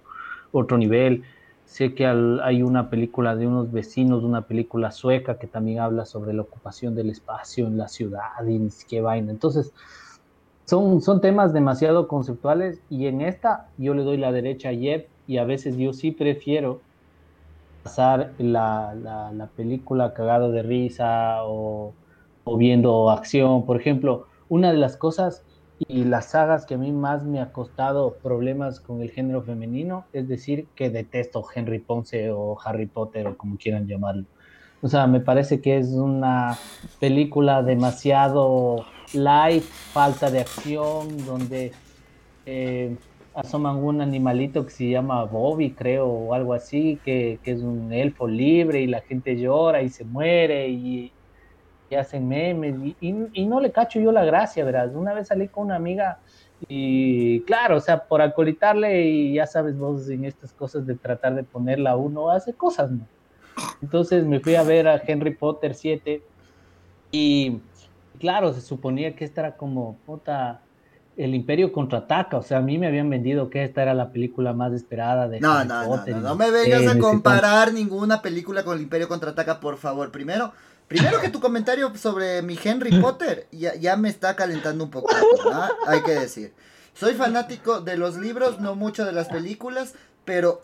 otro 0.52 0.76
nivel. 0.76 1.22
Sé 1.64 1.94
que 1.94 2.06
hay 2.06 2.62
una 2.62 2.90
película 2.90 3.36
de 3.36 3.46
unos 3.46 3.72
vecinos, 3.72 4.22
una 4.22 4.42
película 4.42 4.90
sueca 4.90 5.38
que 5.38 5.46
también 5.46 5.78
habla 5.80 6.04
sobre 6.04 6.32
la 6.34 6.42
ocupación 6.42 6.94
del 6.94 7.10
espacio 7.10 7.66
en 7.66 7.78
la 7.78 7.88
ciudad 7.88 8.44
y 8.46 8.60
qué 8.88 9.00
vaina. 9.00 9.30
Entonces, 9.30 9.72
son, 10.66 11.00
son 11.00 11.20
temas 11.20 11.52
demasiado 11.52 12.06
conceptuales 12.06 12.80
y 12.90 13.06
en 13.06 13.22
esta 13.22 13.68
yo 13.78 13.94
le 13.94 14.02
doy 14.02 14.18
la 14.18 14.30
derecha 14.30 14.68
a 14.68 14.74
Jeff 14.74 15.06
y 15.26 15.38
a 15.38 15.44
veces 15.44 15.76
yo 15.76 15.92
sí 15.92 16.10
prefiero 16.10 16.80
pasar 17.82 18.32
la, 18.38 18.94
la, 18.94 19.46
película 19.56 20.14
cagado 20.14 20.50
de 20.50 20.62
risa 20.62 21.44
o, 21.44 21.94
viendo 22.56 23.10
acción. 23.10 23.64
Por 23.64 23.80
ejemplo, 23.80 24.26
una 24.48 24.72
de 24.72 24.78
las 24.78 24.96
cosas 24.96 25.44
y 25.78 26.04
las 26.04 26.30
sagas 26.30 26.66
que 26.66 26.74
a 26.74 26.78
mí 26.78 26.92
más 26.92 27.24
me 27.24 27.40
ha 27.40 27.52
costado 27.52 28.14
problemas 28.22 28.80
con 28.80 29.00
el 29.00 29.10
género 29.10 29.42
femenino 29.42 30.04
es 30.12 30.28
decir 30.28 30.66
que 30.74 30.90
detesto 30.90 31.44
Henry 31.54 31.78
Ponce 31.78 32.30
o 32.30 32.58
Harry 32.62 32.86
Potter 32.86 33.28
o 33.28 33.36
como 33.36 33.56
quieran 33.56 33.86
llamarlo. 33.86 34.24
O 34.82 34.88
sea, 34.88 35.06
me 35.06 35.20
parece 35.20 35.60
que 35.60 35.78
es 35.78 35.88
una 35.88 36.58
película 36.98 37.62
demasiado 37.62 38.84
light, 39.12 39.62
falta 39.62 40.30
de 40.30 40.40
acción, 40.40 41.24
donde 41.26 41.72
eh, 42.46 42.96
asoman 43.34 43.76
un 43.76 44.00
animalito 44.00 44.64
que 44.64 44.70
se 44.70 44.90
llama 44.90 45.24
Bobby, 45.24 45.72
creo, 45.72 46.06
o 46.06 46.34
algo 46.34 46.54
así, 46.54 46.98
que, 47.04 47.38
es 47.44 47.62
un 47.62 47.92
elfo 47.92 48.26
libre 48.26 48.80
y 48.80 48.86
la 48.86 49.00
gente 49.00 49.36
llora 49.36 49.82
y 49.82 49.88
se 49.88 50.04
muere 50.04 50.68
y, 50.68 51.12
hacen 51.98 52.28
memes 52.28 52.76
y, 53.00 53.46
no 53.46 53.58
le 53.58 53.72
cacho 53.72 53.98
yo 53.98 54.12
la 54.12 54.24
gracia, 54.24 54.64
¿verdad? 54.64 54.94
Una 54.94 55.12
vez 55.12 55.26
salí 55.26 55.48
con 55.48 55.66
una 55.66 55.74
amiga 55.74 56.20
y 56.68 57.40
claro, 57.40 57.78
o 57.78 57.80
sea, 57.80 58.04
por 58.04 58.22
acolitarle 58.22 59.02
y 59.02 59.34
ya 59.34 59.46
sabes 59.46 59.76
vos 59.76 60.08
en 60.08 60.24
estas 60.24 60.52
cosas 60.52 60.86
de 60.86 60.94
tratar 60.94 61.34
de 61.34 61.42
ponerla 61.42 61.96
uno, 61.96 62.30
hace 62.30 62.52
cosas, 62.52 62.92
¿no? 62.92 63.06
Entonces 63.82 64.24
me 64.24 64.38
fui 64.38 64.54
a 64.54 64.62
ver 64.62 64.86
a 64.86 65.02
Henry 65.04 65.34
Potter 65.34 65.74
7 65.74 66.22
y 67.10 67.58
claro, 68.20 68.52
se 68.52 68.60
suponía 68.60 69.16
que 69.16 69.24
esta 69.24 69.40
era 69.40 69.56
como, 69.56 69.96
puta, 70.06 70.62
el 71.16 71.34
Imperio 71.34 71.72
contraataca, 71.72 72.36
o 72.36 72.42
sea, 72.42 72.58
a 72.58 72.60
mí 72.60 72.78
me 72.78 72.86
habían 72.86 73.10
vendido 73.10 73.50
que 73.50 73.64
esta 73.64 73.82
era 73.82 73.94
la 73.94 74.10
película 74.10 74.52
más 74.52 74.72
esperada 74.72 75.28
de 75.28 75.40
no, 75.40 75.64
no, 75.64 75.84
No, 75.84 76.06
no, 76.06 76.20
no 76.20 76.34
me 76.34 76.50
vengas 76.50 76.86
a 76.86 76.98
comparar 76.98 77.72
ninguna 77.72 78.22
película 78.22 78.64
con 78.64 78.76
el 78.76 78.82
Imperio 78.82 79.08
contraataca, 79.08 79.60
por 79.60 79.76
favor. 79.76 80.10
Primero, 80.10 80.52
primero 80.88 81.20
que 81.20 81.28
tu 81.28 81.40
comentario 81.40 81.94
sobre 81.96 82.42
mi 82.42 82.58
Henry 82.62 82.90
Potter 83.00 83.48
ya, 83.50 83.96
me 83.96 84.08
está 84.08 84.36
calentando 84.36 84.84
un 84.84 84.90
poco, 84.90 85.08
hay 85.86 86.02
que 86.02 86.12
decir. 86.12 86.54
Soy 86.94 87.14
fanático 87.14 87.80
de 87.80 87.96
los 87.96 88.16
libros, 88.16 88.60
no 88.60 88.74
mucho 88.74 89.04
de 89.04 89.12
las 89.12 89.28
películas, 89.28 89.94
pero 90.24 90.62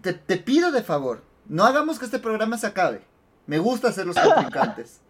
te, 0.00 0.12
te 0.12 0.36
pido 0.36 0.70
de 0.70 0.82
favor, 0.82 1.22
no 1.46 1.64
hagamos 1.64 1.98
que 1.98 2.04
este 2.04 2.18
programa 2.18 2.58
se 2.58 2.66
acabe. 2.66 3.02
Me 3.46 3.58
gusta 3.58 3.88
hacer 3.88 4.06
los 4.06 4.18
contrincantes. 4.20 5.00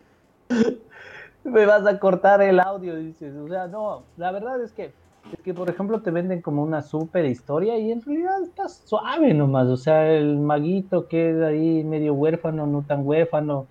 me 1.51 1.67
vas 1.67 1.87
a 1.87 1.99
cortar 1.99 2.43
el 2.43 2.61
audio, 2.61 2.97
dices. 2.97 3.35
O 3.37 3.49
sea, 3.49 3.67
no, 3.67 4.03
la 4.17 4.33
verdad 4.33 4.63
es 4.63 4.73
que, 4.73 4.93
es 5.33 5.41
que, 5.43 5.55
por 5.55 5.69
ejemplo, 5.69 6.01
te 6.03 6.11
venden 6.11 6.43
como 6.43 6.63
una 6.63 6.83
super 6.83 7.25
historia 7.25 7.79
y 7.79 7.93
en 7.93 8.03
realidad 8.03 8.43
está 8.43 8.69
suave 8.69 9.35
nomás. 9.35 9.69
O 9.69 9.77
sea, 9.77 10.11
el 10.11 10.39
maguito 10.39 11.09
que 11.09 11.31
es 11.31 11.43
ahí 11.43 11.85
medio 11.85 12.15
huérfano, 12.15 12.67
no 12.67 12.83
tan 12.83 13.07
huérfano, 13.07 13.67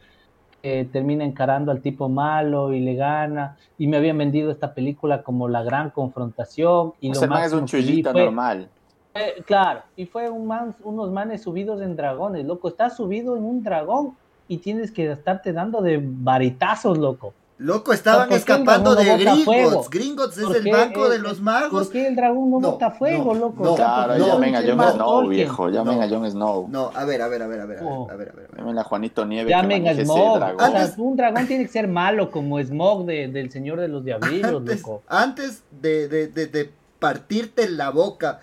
termina 0.61 1.23
encarando 1.23 1.71
al 1.71 1.81
tipo 1.81 2.07
malo 2.07 2.71
y 2.73 2.79
le 2.79 2.95
gana. 2.95 3.57
Y 3.77 3.87
me 3.87 3.97
habían 3.97 4.17
vendido 4.17 4.51
esta 4.51 4.73
película 4.73 5.23
como 5.23 5.47
la 5.47 5.63
gran 5.63 5.89
confrontación. 5.89 6.93
Y 7.01 7.11
o 7.11 7.13
lo 7.13 7.27
más 7.27 7.47
es 7.47 7.53
un 7.53 7.65
chullito 7.65 8.13
normal. 8.13 8.69
Eh, 9.13 9.43
claro, 9.45 9.81
y 9.97 10.05
fue 10.05 10.29
un 10.29 10.47
man, 10.47 10.73
unos 10.83 11.11
manes 11.11 11.43
subidos 11.43 11.81
en 11.81 11.95
dragones, 11.95 12.45
loco. 12.45 12.69
Estás 12.69 12.95
subido 12.95 13.35
en 13.35 13.43
un 13.43 13.61
dragón 13.61 14.15
y 14.47 14.57
tienes 14.57 14.91
que 14.91 15.11
estarte 15.11 15.51
dando 15.51 15.81
de 15.81 16.01
varitazos, 16.01 16.97
loco. 16.97 17.33
Loco, 17.61 17.93
estaban 17.93 18.31
escapando 18.31 18.95
de 18.95 19.17
Gringotts. 19.17 19.89
Gringotts 19.91 20.37
es 20.39 20.49
el 20.49 20.71
banco 20.71 21.09
de 21.09 21.19
los 21.19 21.41
magos. 21.41 21.83
¿Por 21.83 21.91
qué 21.91 22.07
el 22.07 22.15
dragón 22.15 22.49
no, 22.49 22.59
bota 22.59 22.89
fuego, 22.89 23.35
loco? 23.35 23.63
No, 23.63 23.75
claro, 23.75 24.17
llamen 24.17 24.55
a 24.55 24.61
Jon 24.63 24.93
Snow, 24.93 25.27
viejo. 25.27 25.69
Llamen 25.69 26.01
a 26.01 26.09
Jon 26.09 26.31
Snow. 26.31 26.67
No, 26.69 26.89
a 26.95 27.05
ver, 27.05 27.21
a 27.21 27.27
ver, 27.27 27.43
a 27.43 27.47
ver, 27.47 27.59
a 27.59 27.65
ver. 27.67 27.77
A 27.77 27.83
ver, 27.83 28.09
a 28.09 28.15
ver, 28.15 28.29
a 28.29 28.33
ver. 28.33 28.49
Llamen 28.57 28.79
a 28.79 28.83
Juanito 28.83 29.25
Nieve. 29.27 29.51
Llamen 29.51 29.87
a 29.87 29.93
Smog. 29.93 30.39
Dragón. 30.39 30.63
O 30.63 30.71
sea, 30.71 30.93
un 30.97 31.15
dragón 31.15 31.45
tiene 31.45 31.65
que 31.65 31.71
ser 31.71 31.87
malo 31.87 32.31
como 32.31 32.59
Smog 32.59 33.05
de, 33.05 33.27
del 33.27 33.51
Señor 33.51 33.79
de 33.79 33.89
los 33.89 34.03
Diablos, 34.03 34.41
loco. 34.41 35.03
Antes 35.07 35.61
de, 35.69 36.07
de, 36.07 36.27
de, 36.29 36.47
de 36.47 36.71
partirte 36.97 37.69
la 37.69 37.91
boca, 37.91 38.39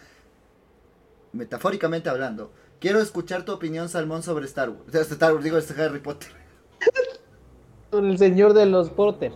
metafóricamente 1.33 2.09
hablando, 2.09 2.53
quiero 2.79 3.01
escuchar 3.01 3.43
tu 3.43 3.53
opinión, 3.53 3.89
Salmón, 3.89 4.23
sobre 4.23 4.45
Star 4.47 4.71
Wars. 4.71 4.95
Star 4.95 5.33
Wars, 5.33 5.43
digo, 5.43 5.59
este 5.59 5.83
Harry 5.83 5.99
Potter. 5.99 6.38
El 7.93 8.19
señor 8.19 8.53
de 8.53 8.67
los 8.67 8.91
Potter. 8.91 9.33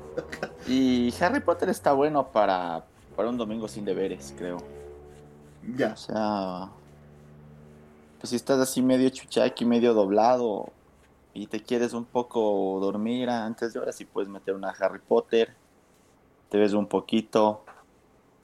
Y 0.67 1.13
Harry 1.21 1.41
Potter 1.41 1.69
está 1.69 1.93
bueno 1.93 2.29
para, 2.29 2.85
para 3.17 3.29
un 3.29 3.37
domingo 3.37 3.69
sin 3.69 3.85
deberes, 3.85 4.35
creo. 4.37 4.59
Ya. 5.77 5.93
O 5.93 5.97
sea, 5.97 6.71
pues 8.21 8.31
si 8.31 8.37
estás 8.37 8.59
así 8.61 8.83
medio 8.83 9.09
chuchaqui, 9.09 9.65
medio 9.65 9.95
doblado 9.95 10.71
y 11.35 11.47
te 11.47 11.63
quieres 11.63 11.95
un 11.95 12.05
poco 12.05 12.79
dormir 12.81 13.31
antes 13.31 13.73
de 13.73 13.81
horas, 13.81 14.01
y 14.01 14.05
puedes 14.05 14.29
meter 14.29 14.55
una 14.55 14.71
Harry 14.71 15.01
Potter, 15.01 15.55
te 16.51 16.59
ves 16.59 16.75
un 16.75 16.87
poquito, 16.87 17.65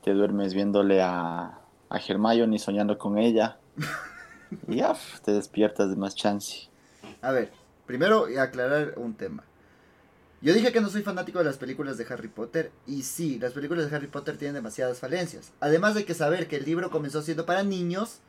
te 0.02 0.14
duermes 0.14 0.54
viéndole 0.54 1.02
a, 1.02 1.58
a 1.90 1.98
Hermione 1.98 2.58
soñando 2.58 2.96
con 2.96 3.18
ella 3.18 3.58
y 4.68 4.76
ya 4.76 4.96
te 5.22 5.32
despiertas 5.32 5.90
de 5.90 5.96
más 5.96 6.14
chance. 6.14 6.68
A 7.20 7.32
ver, 7.32 7.52
primero 7.86 8.26
aclarar 8.38 8.94
un 8.96 9.14
tema. 9.14 9.44
Yo 10.40 10.54
dije 10.54 10.71
que 10.71 10.80
no 10.80 10.88
soy 10.88 11.02
fanático 11.02 11.40
de 11.40 11.45
las 11.45 11.57
películas 11.57 11.99
de 11.99 12.07
Harry 12.09 12.28
Potter 12.28 12.71
y 12.87 13.02
sí, 13.02 13.38
las 13.40 13.52
películas 13.52 13.90
de 13.90 13.97
Harry 13.97 14.07
Potter 14.07 14.37
tienen 14.37 14.54
demasiadas 14.54 15.00
falencias. 15.00 15.50
Además 15.59 15.97
de 15.97 16.04
que 16.04 16.14
saber 16.14 16.47
que 16.47 16.57
el 16.57 16.64
libro 16.64 16.90
comenzó 16.90 17.23
siendo 17.23 17.45
para 17.45 17.64
niños 17.64 18.21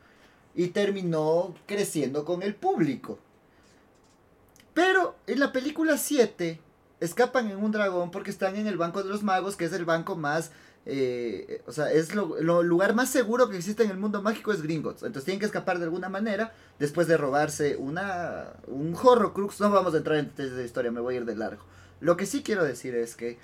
y 0.56 0.70
terminó 0.70 1.54
creciendo 1.68 2.25
con 2.25 2.42
el 2.42 2.56
público. 2.56 3.20
Pero 4.74 5.18
en 5.28 5.39
la 5.39 5.51
película 5.51 5.98
7 5.98 6.60
escapan 7.00 7.51
en 7.51 7.63
un 7.63 7.72
dragón 7.72 8.10
porque 8.10 8.32
están 8.32 8.56
en 8.56 8.66
el 8.66 8.78
Banco 8.78 9.04
de 9.04 9.10
los 9.10 9.22
Magos, 9.22 9.56
que 9.56 9.66
es 9.66 9.74
el 9.74 9.86
banco 9.86 10.16
más... 10.16 10.51
Eh, 10.86 11.62
o 11.68 11.72
sea, 11.72 11.92
es 11.92 12.16
lo, 12.16 12.63
lugar 12.63 12.96
más 12.96 13.10
seguro 13.10 13.50
que 13.50 13.58
existe 13.58 13.84
en 13.84 13.92
el 13.92 13.98
mundo 13.98 14.24
mágico 14.24 14.51
es 14.51 14.63
Gringotts. 14.63 15.04
Entonces 15.04 15.25
tienen 15.25 15.39
que 15.39 15.46
escapar 15.46 15.78
de 15.78 15.84
alguna 15.84 16.10
manera 16.10 16.54
después 16.80 17.08
de 17.08 17.18
robarse 17.18 17.75
una, 17.75 18.54
un 18.66 18.96
Horrocrux. 18.96 19.60
No 19.60 19.70
vamos 19.70 19.94
a 19.94 19.98
entrar 19.98 20.18
en 20.18 20.32
esta 20.36 20.63
historia, 20.63 20.92
me 20.92 21.01
voy 21.01 21.16
a 21.16 21.18
ir 21.18 21.25
de 21.25 21.36
largo. 21.36 21.63
Lo 22.01 22.18
que 22.18 22.25
sí 22.25 22.44
quiero 22.44 22.63
decir 22.63 22.96
es 22.96 23.15
que 23.15 23.38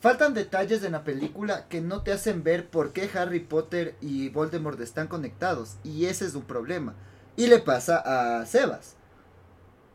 faltan 0.00 0.34
detalles 0.34 0.82
en 0.82 0.92
la 0.92 1.04
película 1.04 1.68
que 1.68 1.80
no 1.80 2.02
te 2.02 2.12
hacen 2.12 2.42
ver 2.42 2.68
por 2.68 2.92
qué 2.92 3.08
Harry 3.14 3.40
Potter 3.40 3.94
y 4.00 4.28
Voldemort 4.28 4.80
están 4.80 5.08
conectados. 5.08 5.76
Y 5.84 6.06
ese 6.06 6.26
es 6.26 6.34
un 6.34 6.42
problema. 6.42 6.94
Y 7.36 7.46
le 7.46 7.60
pasa 7.60 8.40
a 8.40 8.44
Sebas. 8.46 8.96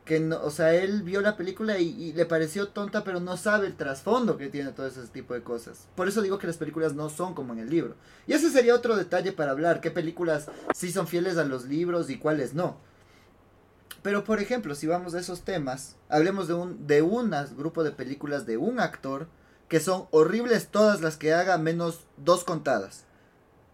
Que 0.06 0.22
no, 0.22 0.42
o 0.42 0.50
sea, 0.50 0.74
él 0.74 1.04
vio 1.04 1.20
la 1.20 1.36
película 1.36 1.80
y, 1.80 2.14
le 2.14 2.26
pareció 2.26 2.70
tonta, 2.70 3.04
pero 3.04 3.20
no 3.20 3.36
sabe 3.36 3.68
el 3.68 3.76
trasfondo 3.76 4.38
que 4.38 4.48
tiene 4.48 4.72
todo 4.72 4.88
ese 4.88 5.06
tipo 5.08 5.34
de 5.34 5.44
cosas. 5.44 5.90
Por 5.96 6.08
eso 6.08 6.22
digo 6.22 6.38
que 6.38 6.48
las 6.48 6.56
películas 6.56 6.94
no 6.94 7.10
son 7.10 7.34
como 7.34 7.52
en 7.52 7.60
el 7.60 7.70
libro. 7.70 7.96
Y 8.26 8.32
ese 8.32 8.50
sería 8.50 8.74
otro 8.74 8.96
detalle 8.96 9.34
para 9.34 9.52
hablar, 9.52 9.82
qué 9.82 9.92
películas 9.92 10.50
sí 10.74 10.94
son 10.94 11.08
fieles 11.08 11.38
a 11.38 11.44
los 11.44 11.66
libros 11.66 12.10
y 12.10 12.18
cuáles 12.18 12.54
no. 12.54 12.78
Pero 14.02 14.24
por 14.24 14.40
ejemplo, 14.40 14.76
si 14.76 14.88
vamos 14.88 15.14
a 15.14 15.20
esos 15.20 15.42
temas, 15.42 15.96
hablemos 16.10 16.48
de 16.48 16.54
un 16.54 16.88
de 16.88 17.02
un 17.02 17.34
grupo 17.58 17.84
de 17.84 17.92
películas 17.92 18.46
de 18.46 18.58
un 18.58 18.80
actor 18.80 19.28
que 19.68 19.80
son 19.80 20.08
horribles 20.12 20.70
todas 20.70 21.02
las 21.02 21.18
que 21.18 21.34
haga 21.34 21.58
menos 21.58 22.02
dos 22.18 22.44
contadas. 22.44 23.04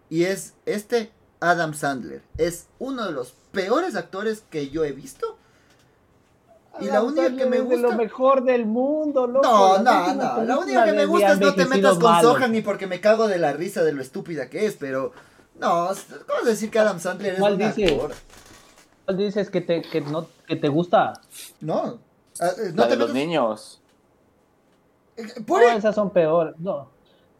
Y 0.08 0.24
es 0.24 0.54
este 0.66 1.12
Adam 1.40 1.74
Sandler. 1.74 2.22
Es 2.38 2.66
uno 2.78 3.06
de 3.06 3.12
los 3.12 3.34
peores 3.52 3.96
actores 3.96 4.44
que 4.50 4.70
yo 4.70 4.84
he 4.84 4.92
visto. 4.92 5.38
Y 6.80 6.86
la 6.86 7.02
única 7.02 7.34
que 7.36 7.46
me 7.46 7.60
gusta. 7.60 7.74
Es 7.74 7.80
lo 7.82 7.92
mejor 7.92 8.42
del 8.42 8.66
mundo, 8.66 9.26
loco. 9.26 9.46
No, 9.46 9.78
no, 9.78 10.14
no. 10.14 10.44
La 10.44 10.58
única 10.58 10.84
que 10.84 10.92
me 10.92 11.06
gusta 11.06 11.32
es 11.32 11.40
no 11.40 11.54
te 11.54 11.66
metas 11.66 11.98
con 11.98 12.20
Sohan 12.20 12.52
ni 12.52 12.62
porque 12.62 12.86
me 12.86 13.00
cago 13.00 13.28
de 13.28 13.38
la 13.38 13.52
risa 13.52 13.84
de 13.84 13.92
lo 13.92 14.02
estúpida 14.02 14.50
que 14.50 14.66
es, 14.66 14.74
pero. 14.74 15.12
No, 15.56 15.88
¿cómo 16.26 16.44
decir 16.44 16.68
que 16.70 16.80
Adam 16.80 16.98
Sandler 16.98 17.34
es 17.34 17.40
un 17.40 17.62
actor? 17.62 18.12
Dices 19.12 19.50
que 19.50 19.60
te, 19.60 19.82
que 19.82 20.00
no, 20.00 20.26
que 20.46 20.56
te 20.56 20.68
gusta? 20.68 21.14
No. 21.60 21.98
Ah, 22.40 22.50
eh, 22.58 22.72
no 22.74 22.86
de 22.86 22.96
los 22.96 23.12
niños. 23.12 23.80
Eh, 25.16 25.42
¿Por 25.46 25.62
no, 25.62 25.70
esas 25.70 25.94
son 25.94 26.10
peores. 26.10 26.54
No. 26.58 26.88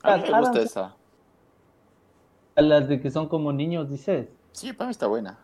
A 0.02 0.16
mí 0.16 0.22
me 0.30 0.40
gusta 0.40 0.60
esa. 0.60 0.94
Las 2.56 2.88
de 2.88 3.00
que 3.00 3.10
son 3.10 3.28
como 3.28 3.52
niños, 3.52 3.90
dices. 3.90 4.28
Sí, 4.52 4.72
para 4.72 4.88
mí 4.88 4.92
está 4.92 5.06
buena. 5.06 5.38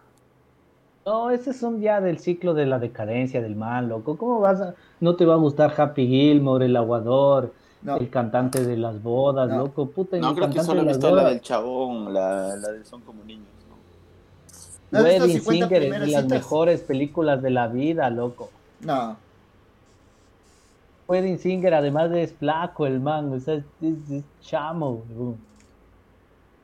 No, 1.05 1.31
ese 1.31 1.53
son 1.53 1.81
ya 1.81 2.00
del 2.00 2.19
ciclo 2.19 2.55
de 2.55 2.67
la 2.67 2.79
decadencia 2.79 3.41
del 3.41 3.57
mal, 3.57 3.89
loco. 3.89 4.17
¿Cómo 4.17 4.39
vas 4.41 4.61
a.? 4.61 4.75
No 5.00 5.17
te 5.17 5.25
va 5.25 5.35
a 5.35 5.39
gustar 5.39 5.75
Happy 5.77 6.07
Gilmore, 6.07 6.67
el 6.67 6.77
aguador, 6.77 7.53
el 7.85 8.11
cantante 8.11 8.65
de 8.65 8.77
las 8.77 9.03
bodas, 9.03 9.50
loco. 9.50 9.87
Puta, 9.87 10.19
no, 10.19 10.35
creo 10.35 10.50
que 10.50 10.62
solo 10.62 10.83
he 10.83 10.85
visto 10.85 11.15
la 11.15 11.31
del 11.31 11.41
chabón, 11.41 12.12
la, 12.12 12.55
la 12.57 12.73
de 12.73 12.85
Son 12.85 13.00
como 13.00 13.25
niños. 13.25 13.49
Wedding 14.93 15.41
Singer 15.41 15.83
es 15.83 16.01
de 16.01 16.07
las 16.07 16.27
mejores 16.27 16.81
películas 16.83 17.43
de 17.43 17.51
la 17.51 17.69
vida, 17.69 18.11
loco. 18.11 18.51
No. 18.81 19.17
Wedding 21.07 21.39
Singer, 21.39 21.75
además 21.75 22.11
de 22.11 22.23
es 22.23 22.33
flaco 22.33 22.87
el 22.87 23.01
man, 23.01 23.33
es, 23.35 23.49
es, 23.49 23.65
chamo. 24.43 25.03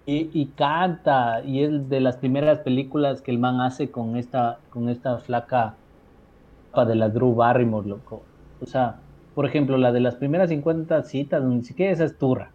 Y, 0.07 0.31
y, 0.33 0.47
canta, 0.57 1.43
y 1.45 1.65
es 1.65 1.89
de 1.89 2.01
las 2.01 2.17
primeras 2.17 2.61
películas 2.61 3.21
que 3.21 3.33
el 3.33 3.39
man 3.39 3.61
hace 3.61 3.91
con 3.91 4.17
esta, 4.17 4.59
con 4.71 4.89
esta 4.89 5.19
flaca 5.19 5.75
de 6.85 6.95
la 6.95 7.09
Drew 7.09 7.35
Barrymore, 7.35 7.89
loco. 7.89 8.23
O 8.61 8.67
sea, 8.67 8.97
por 9.35 9.47
ejemplo, 9.47 9.79
la 9.79 9.93
de 9.93 10.01
las 10.01 10.17
primeras 10.17 10.51
50 10.51 11.03
citas, 11.05 11.43
ni 11.43 11.65
siquiera 11.65 11.93
esa 11.93 12.05
es 12.05 12.19
turra. 12.19 12.51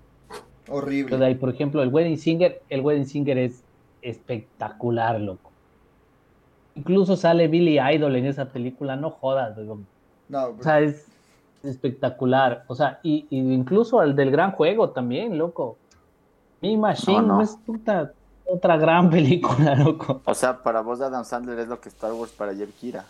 Horrible. 0.70 1.26
ahí, 1.26 1.36
por 1.36 1.50
ejemplo, 1.50 1.82
el 1.82 1.90
Wedding 1.90 2.18
Singer, 2.18 2.62
el 2.70 2.82
Wedding 2.82 3.06
Singer 3.06 3.38
es 3.38 3.64
espectacular, 4.02 5.20
loco. 5.20 5.51
Incluso 6.76 7.16
sale 7.16 7.48
Billy 7.48 7.80
Idol 7.80 8.16
en 8.16 8.26
esa 8.26 8.46
película, 8.46 8.96
no 8.96 9.10
jodas, 9.12 9.58
No, 10.30 10.48
o 10.48 10.64
sea, 10.64 10.80
es, 10.80 11.06
espectacular. 11.64 12.64
O 12.68 12.76
sea, 12.76 13.00
y, 13.04 13.28
incluso 13.30 14.02
el 14.02 14.16
del 14.16 14.32
gran 14.32 14.52
juego 14.52 14.90
también, 14.92 15.38
loco. 15.38 15.78
Mi 16.62 16.78
Machine 16.78 17.24
no, 17.24 17.42
es 17.42 17.58
otra 18.46 18.78
gran 18.78 19.10
película, 19.12 19.76
loco. 19.76 20.22
O 20.26 20.34
sea, 20.34 20.62
para 20.62 20.82
vos 20.82 21.02
Adam 21.02 21.26
Sandler 21.26 21.60
es 21.60 21.68
lo 21.68 21.80
que 21.80 21.90
Star 21.90 22.14
Wars 22.14 22.32
para 22.32 22.54
Jeff 22.54 22.72
Kira. 22.80 23.06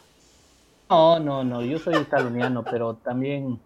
No, 0.90 1.20
no, 1.20 1.44
no, 1.44 1.62
yo 1.62 1.80
soy 1.80 1.96
italiano, 1.96 2.64
pero 2.70 2.96
también, 2.96 3.60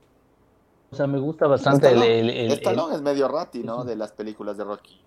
o 0.91 0.95
sea, 0.95 1.07
me 1.07 1.19
gusta 1.19 1.47
bastante 1.47 1.91
el, 1.91 2.29
el, 2.29 2.51
es 2.51 3.01
medio 3.01 3.27
rati, 3.27 3.63
¿no? 3.63 3.83
De 3.83 3.95
las 3.95 4.11
películas 4.11 4.57
de 4.57 4.63
Rocky. 4.63 4.99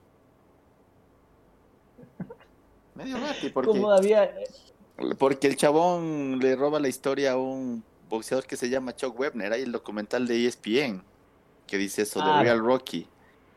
Medio 2.95 3.17
rati, 3.19 3.51
porque... 3.51 3.71
Porque 5.19 5.47
el 5.47 5.57
chabón 5.57 6.41
le 6.41 6.57
roba 6.57 6.81
la 6.81 6.89
historia 6.89 7.33
a 7.33 7.37
un 7.37 7.85
boxeador 8.09 8.47
que 8.47 8.57
se 8.57 8.69
llama 8.69 8.97
Chuck 8.97 9.19
Webner. 9.19 9.53
Hay 9.53 9.63
el 9.63 9.73
documental 9.73 10.27
de 10.27 10.47
ESPN 10.47 11.03
que 11.67 11.79
dice 11.79 12.03
eso 12.03 12.21
de 12.21 12.31
ah. 12.31 12.43
Real 12.43 12.59
Rocky. 12.59 13.07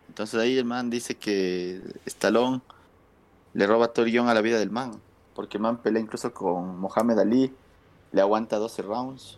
Entonces 0.08 0.40
ahí 0.40 0.58
el 0.58 0.66
man 0.66 0.90
dice 0.90 1.16
que 1.16 1.82
Stallone 2.06 2.62
le 3.54 3.66
roba 3.66 3.88
todo 3.88 4.06
el 4.06 4.12
guion 4.12 4.28
a 4.28 4.34
la 4.34 4.42
vida 4.42 4.60
del 4.60 4.70
man. 4.70 5.02
Porque 5.34 5.58
el 5.58 5.64
man 5.64 5.78
pelea 5.78 6.02
incluso 6.02 6.32
con 6.34 6.78
Mohamed 6.80 7.18
Ali, 7.18 7.54
le 8.12 8.22
aguanta 8.22 8.58
12 8.58 8.82
rounds. 8.84 9.38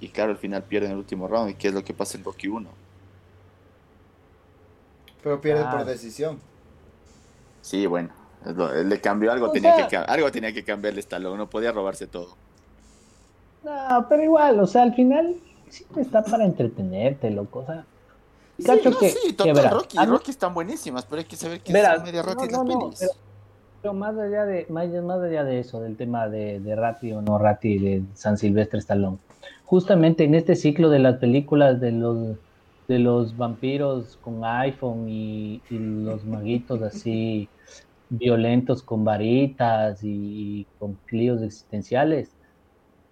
Y 0.00 0.10
claro, 0.10 0.32
al 0.32 0.38
final 0.38 0.62
pierde 0.62 0.86
en 0.86 0.92
el 0.92 0.98
último 0.98 1.26
round. 1.26 1.50
¿Y 1.50 1.54
qué 1.54 1.68
es 1.68 1.74
lo 1.74 1.82
que 1.82 1.94
pasa 1.94 2.16
en 2.18 2.24
Rocky 2.24 2.46
1? 2.46 2.68
Pero 5.22 5.40
pierde 5.40 5.62
por 5.64 5.80
ah. 5.80 5.84
decisión. 5.84 6.38
Sí, 7.62 7.86
bueno. 7.86 8.10
Le 8.44 9.00
cambió 9.00 9.32
algo, 9.32 9.50
tenía 9.50 9.86
que, 9.86 9.96
algo 9.96 10.30
tenía 10.30 10.52
que 10.52 10.64
cambiarle 10.64 11.00
Stallone, 11.00 11.38
no 11.38 11.48
podía 11.48 11.72
robarse 11.72 12.06
todo. 12.06 12.36
No, 13.64 14.06
pero 14.08 14.22
igual, 14.22 14.60
o 14.60 14.66
sea, 14.66 14.82
al 14.82 14.94
final 14.94 15.36
siempre 15.70 16.02
está 16.02 16.22
para 16.22 16.44
entretenerte, 16.44 17.30
loco. 17.30 17.60
O 17.60 17.66
sea, 17.66 17.84
sí, 18.58 18.64
no, 18.84 18.98
que, 18.98 19.08
sí, 19.08 19.32
total, 19.32 19.70
Rocky, 19.70 19.96
Rocky 19.96 20.30
están 20.30 20.52
buenísimas, 20.52 21.06
pero 21.06 21.20
hay 21.20 21.24
que 21.24 21.36
saber 21.36 21.60
que 21.60 21.72
son 21.72 22.02
media 22.02 22.22
Rocky 22.22 22.48
las 22.48 22.60
pelis. 22.60 23.10
Pero, 23.80 23.94
más 23.94 24.16
allá 24.16 24.44
de 24.46 24.66
más, 24.68 24.88
más, 24.88 25.20
allá 25.20 25.44
de 25.44 25.60
eso, 25.60 25.80
del 25.80 25.96
tema 25.96 26.28
de, 26.28 26.60
de 26.60 26.74
Rati 26.76 27.12
o 27.12 27.22
no 27.22 27.38
Rati 27.38 27.78
de 27.78 28.02
San 28.14 28.36
Silvestre 28.36 28.78
Stallone, 28.78 29.18
justamente 29.64 30.24
en 30.24 30.34
este 30.34 30.54
ciclo 30.54 30.90
de 30.90 30.98
las 30.98 31.16
películas 31.16 31.80
de 31.80 31.92
los 31.92 32.36
de 32.88 32.98
los 32.98 33.36
vampiros 33.36 34.18
con 34.20 34.44
iPhone 34.44 35.08
y, 35.08 35.62
y 35.70 35.78
los 35.78 36.24
maguitos 36.24 36.82
así 36.82 37.48
violentos 38.10 38.82
con 38.82 39.04
varitas 39.04 40.00
y 40.02 40.66
con 40.78 40.94
clíos 41.06 41.42
existenciales. 41.42 42.30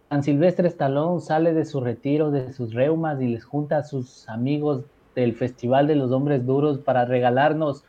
San 0.09 0.23
Silvestre 0.23 0.69
Stallone 0.69 1.21
sale 1.21 1.55
de 1.55 1.65
su 1.65 1.81
retiro, 1.81 2.31
de 2.31 2.53
sus 2.53 2.75
reumas 2.75 3.21
y 3.21 3.29
les 3.29 3.45
junta 3.45 3.79
a 3.79 3.83
sus 3.83 4.29
amigos 4.29 4.85
del 5.15 5.35
Festival 5.35 5.87
de 5.87 5.97
los 5.97 6.13
Hombres 6.13 6.45
Duros 6.45 6.79
para 6.79 7.05
regalarnos 7.05 7.85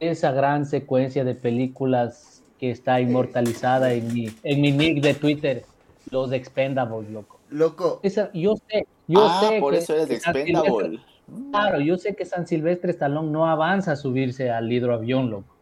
esa 0.00 0.32
gran 0.32 0.66
secuencia 0.66 1.24
de 1.24 1.34
películas 1.34 2.42
que 2.58 2.70
está 2.70 3.00
inmortalizada 3.00 3.92
en 3.92 4.12
mi, 4.12 4.28
en 4.42 4.60
mi 4.60 4.72
nick 4.72 5.02
de 5.02 5.14
Twitter, 5.14 5.64
los 6.10 6.32
Expendables, 6.32 7.10
loco. 7.10 7.38
Loco. 7.50 8.00
yo 8.32 8.56
sé, 8.56 8.86
yo 9.06 9.20
ah, 9.24 9.46
sé. 9.48 9.60
por 9.60 9.74
eso 9.74 9.94
eres 9.94 10.10
Expendable. 10.10 10.98
Claro, 11.50 11.80
yo 11.80 11.96
sé 11.96 12.14
que 12.14 12.26
San 12.26 12.46
Silvestre 12.46 12.90
Stallone 12.90 13.30
no 13.30 13.46
avanza 13.46 13.92
a 13.92 13.96
subirse 13.96 14.50
al 14.50 14.70
hidroavión, 14.70 15.30
loco 15.30 15.53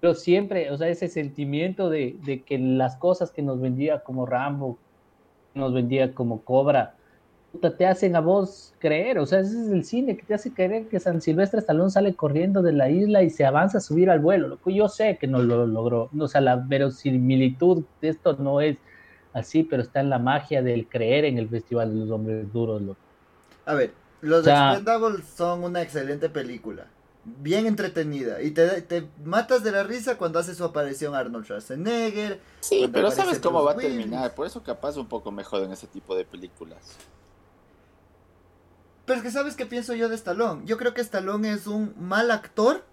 pero 0.00 0.14
siempre, 0.14 0.70
o 0.70 0.76
sea, 0.76 0.88
ese 0.88 1.08
sentimiento 1.08 1.90
de, 1.90 2.16
de, 2.24 2.42
que 2.42 2.58
las 2.58 2.96
cosas 2.96 3.30
que 3.30 3.42
nos 3.42 3.60
vendía 3.60 4.00
como 4.00 4.26
Rambo, 4.26 4.78
nos 5.54 5.74
vendía 5.74 6.14
como 6.14 6.42
Cobra, 6.42 6.94
te 7.76 7.86
hacen 7.86 8.14
a 8.14 8.20
vos 8.20 8.74
creer, 8.78 9.18
o 9.18 9.26
sea, 9.26 9.40
ese 9.40 9.60
es 9.60 9.68
el 9.68 9.84
cine 9.84 10.16
que 10.16 10.22
te 10.22 10.34
hace 10.34 10.52
creer 10.52 10.86
que 10.86 11.00
San 11.00 11.20
Silvestre 11.20 11.60
Stallone 11.60 11.90
sale 11.90 12.14
corriendo 12.14 12.62
de 12.62 12.72
la 12.72 12.90
isla 12.90 13.22
y 13.22 13.30
se 13.30 13.44
avanza 13.44 13.78
a 13.78 13.80
subir 13.80 14.10
al 14.10 14.20
vuelo, 14.20 14.48
loco, 14.48 14.70
yo 14.70 14.88
sé 14.88 15.16
que 15.18 15.26
no 15.26 15.42
lo 15.42 15.66
logró, 15.66 16.10
o 16.16 16.28
sea, 16.28 16.40
la 16.40 16.56
verosimilitud 16.56 17.84
de 18.00 18.10
esto 18.10 18.34
no 18.34 18.60
es 18.60 18.76
así, 19.32 19.64
pero 19.64 19.82
está 19.82 20.00
en 20.00 20.10
la 20.10 20.18
magia 20.18 20.62
del 20.62 20.86
creer 20.86 21.24
en 21.24 21.38
el 21.38 21.48
Festival 21.48 21.92
de 21.92 22.00
los 22.00 22.10
Hombres 22.10 22.52
Duros, 22.52 22.82
loco. 22.82 23.00
A 23.64 23.74
ver, 23.74 23.92
los 24.20 24.46
o 24.46 25.18
son 25.22 25.64
una 25.64 25.82
excelente 25.82 26.28
película 26.28 26.86
bien 27.38 27.66
entretenida. 27.66 28.42
Y 28.42 28.50
te, 28.50 28.82
te 28.82 29.08
matas 29.24 29.62
de 29.62 29.72
la 29.72 29.82
risa 29.82 30.18
cuando 30.18 30.38
hace 30.38 30.54
su 30.54 30.64
aparición 30.64 31.14
Arnold 31.14 31.44
Schwarzenegger. 31.44 32.40
Sí, 32.60 32.88
pero 32.92 33.10
sabes 33.10 33.38
cómo 33.38 33.62
va 33.62 33.72
a 33.72 33.76
terminar. 33.76 34.34
Por 34.34 34.46
eso 34.46 34.62
capaz 34.62 34.96
un 34.96 35.06
poco 35.06 35.30
mejor 35.30 35.62
en 35.62 35.72
ese 35.72 35.86
tipo 35.86 36.16
de 36.16 36.24
películas. 36.24 36.78
Pero 39.06 39.18
es 39.18 39.24
que 39.24 39.30
sabes 39.30 39.56
qué 39.56 39.64
pienso 39.64 39.94
yo 39.94 40.08
de 40.08 40.16
Stallone. 40.16 40.62
Yo 40.66 40.76
creo 40.76 40.92
que 40.92 41.00
Stallone 41.00 41.50
es 41.50 41.66
un 41.66 41.94
mal 41.98 42.30
actor 42.30 42.84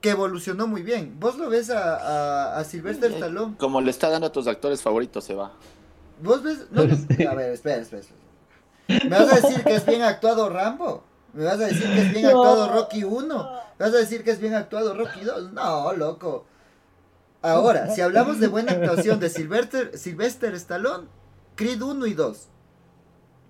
que 0.00 0.10
evolucionó 0.10 0.68
muy 0.68 0.82
bien. 0.82 1.18
Vos 1.18 1.36
lo 1.36 1.48
ves 1.48 1.70
a, 1.70 2.56
a, 2.56 2.64
Sylvester 2.64 3.10
Stallone. 3.10 3.56
Como 3.56 3.80
le 3.80 3.90
está 3.90 4.08
dando 4.08 4.28
a 4.28 4.32
tus 4.32 4.46
actores 4.46 4.82
favoritos, 4.82 5.24
se 5.24 5.34
va. 5.34 5.52
Vos 6.22 6.42
ves. 6.42 6.66
No, 6.70 6.82
a 6.82 7.34
ver, 7.34 7.50
espera, 7.52 7.78
espera. 7.78 8.02
¿Me 8.88 9.08
vas 9.08 9.32
a 9.32 9.40
decir 9.40 9.64
que 9.64 9.74
es 9.74 9.84
bien 9.84 10.02
actuado 10.02 10.48
Rambo? 10.48 11.02
¿Me 11.38 11.44
vas 11.44 11.60
a 11.60 11.66
decir 11.66 11.86
que 11.86 12.00
es 12.00 12.12
bien 12.12 12.26
actuado 12.26 12.72
Rocky 12.72 13.04
1? 13.04 13.26
¿Me 13.78 13.84
vas 13.84 13.94
a 13.94 13.98
decir 13.98 14.24
que 14.24 14.30
es 14.30 14.40
bien 14.40 14.54
actuado 14.54 14.94
Rocky 14.94 15.20
2? 15.20 15.52
No, 15.52 15.92
loco. 15.92 16.46
Ahora, 17.42 17.94
si 17.94 18.00
hablamos 18.00 18.40
de 18.40 18.48
buena 18.48 18.72
actuación 18.72 19.20
de 19.20 19.28
Sylvester, 19.28 19.98
Sylvester 19.98 20.54
Stallone, 20.54 21.08
Creed 21.54 21.82
1 21.82 22.06
y 22.06 22.14
2. 22.14 22.48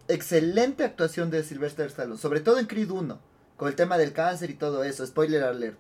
Excelente 0.09 0.83
actuación 0.83 1.31
de 1.31 1.45
Sylvester 1.45 1.87
Stallone, 1.87 2.19
sobre 2.19 2.41
todo 2.41 2.59
en 2.59 2.67
Creed 2.67 2.91
1, 2.91 3.21
con 3.57 3.69
el 3.69 3.77
tema 3.77 3.99
del 3.99 4.13
cáncer 4.13 4.51
y 4.51 4.55
todo 4.55 4.83
eso, 4.83 5.07
spoiler 5.07 5.45
alert. 5.45 5.79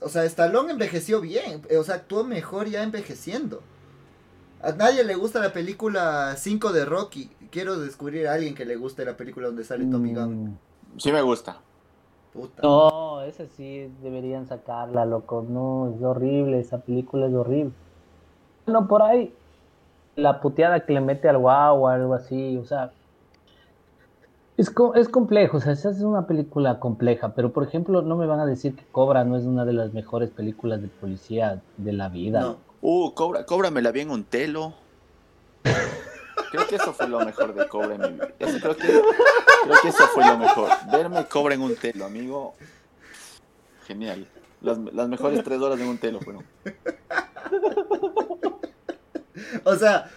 o 0.00 0.08
sea, 0.08 0.24
Stallone 0.24 0.72
envejeció 0.72 1.20
bien, 1.20 1.62
o 1.78 1.84
sea, 1.84 1.94
actuó 1.94 2.24
mejor 2.24 2.68
ya 2.68 2.82
envejeciendo. 2.82 3.62
A 4.62 4.72
nadie 4.72 5.04
le 5.04 5.14
gusta 5.14 5.40
la 5.40 5.52
película 5.52 6.34
5 6.36 6.72
de 6.72 6.84
Rocky. 6.84 7.30
Quiero 7.50 7.78
descubrir 7.78 8.28
a 8.28 8.34
alguien 8.34 8.54
que 8.54 8.64
le 8.64 8.76
guste 8.76 9.04
la 9.04 9.16
película 9.16 9.48
donde 9.48 9.64
sale 9.64 9.86
Tommy 9.86 10.14
Gunn. 10.14 10.44
Mm. 10.44 10.58
Sí 10.98 11.12
me 11.12 11.22
gusta. 11.22 11.60
No, 12.62 13.22
esa 13.22 13.46
sí 13.46 13.90
deberían 14.02 14.46
sacarla, 14.46 15.04
loco. 15.06 15.44
No, 15.48 15.92
es 15.94 16.02
horrible, 16.02 16.60
esa 16.60 16.78
película 16.78 17.26
es 17.26 17.34
horrible. 17.34 17.72
No, 18.66 18.88
por 18.88 19.02
ahí, 19.02 19.32
la 20.16 20.40
puteada 20.40 20.80
que 20.80 20.92
le 20.92 21.00
mete 21.00 21.28
al 21.28 21.38
guau 21.38 21.84
o 21.84 21.88
algo 21.88 22.14
así, 22.14 22.56
o 22.56 22.64
sea, 22.64 22.92
es, 24.56 24.72
es 24.94 25.08
complejo, 25.08 25.58
o 25.58 25.60
sea, 25.60 25.72
esa 25.72 25.90
es 25.90 26.00
una 26.00 26.26
película 26.26 26.80
compleja, 26.80 27.34
pero 27.34 27.52
por 27.52 27.64
ejemplo, 27.64 28.02
no 28.02 28.16
me 28.16 28.26
van 28.26 28.40
a 28.40 28.46
decir 28.46 28.74
que 28.74 28.84
Cobra 28.90 29.24
no 29.24 29.36
es 29.36 29.44
una 29.44 29.64
de 29.64 29.72
las 29.72 29.92
mejores 29.92 30.30
películas 30.30 30.82
de 30.82 30.88
policía 30.88 31.62
de 31.76 31.92
la 31.92 32.08
vida. 32.08 32.40
No. 32.40 32.65
Uh, 32.80 33.14
Cobra, 33.14 33.44
Cobra 33.44 33.70
me 33.70 33.82
la 33.82 33.92
vi 33.92 34.00
en 34.00 34.10
un 34.10 34.24
telo. 34.24 34.74
Creo 36.50 36.66
que 36.68 36.76
eso 36.76 36.92
fue 36.92 37.08
lo 37.08 37.20
mejor 37.24 37.54
de 37.54 37.66
Cobra 37.68 37.94
en 37.94 38.00
mi 38.00 38.08
vida. 38.10 38.28
creo, 38.38 38.76
que, 38.76 38.86
creo 38.86 39.76
que 39.82 39.88
eso 39.88 40.06
fue 40.14 40.24
lo 40.24 40.38
mejor. 40.38 40.70
Verme 40.90 41.26
Cobra 41.26 41.54
en 41.54 41.62
un 41.62 41.74
telo, 41.76 42.04
amigo. 42.04 42.54
Genial. 43.86 44.26
Las, 44.60 44.78
las 44.78 45.08
mejores 45.08 45.42
tres 45.44 45.60
horas 45.60 45.78
en 45.80 45.88
un 45.88 45.98
telo 45.98 46.20
fueron. 46.20 46.44
O 49.64 49.76
sea, 49.76 50.10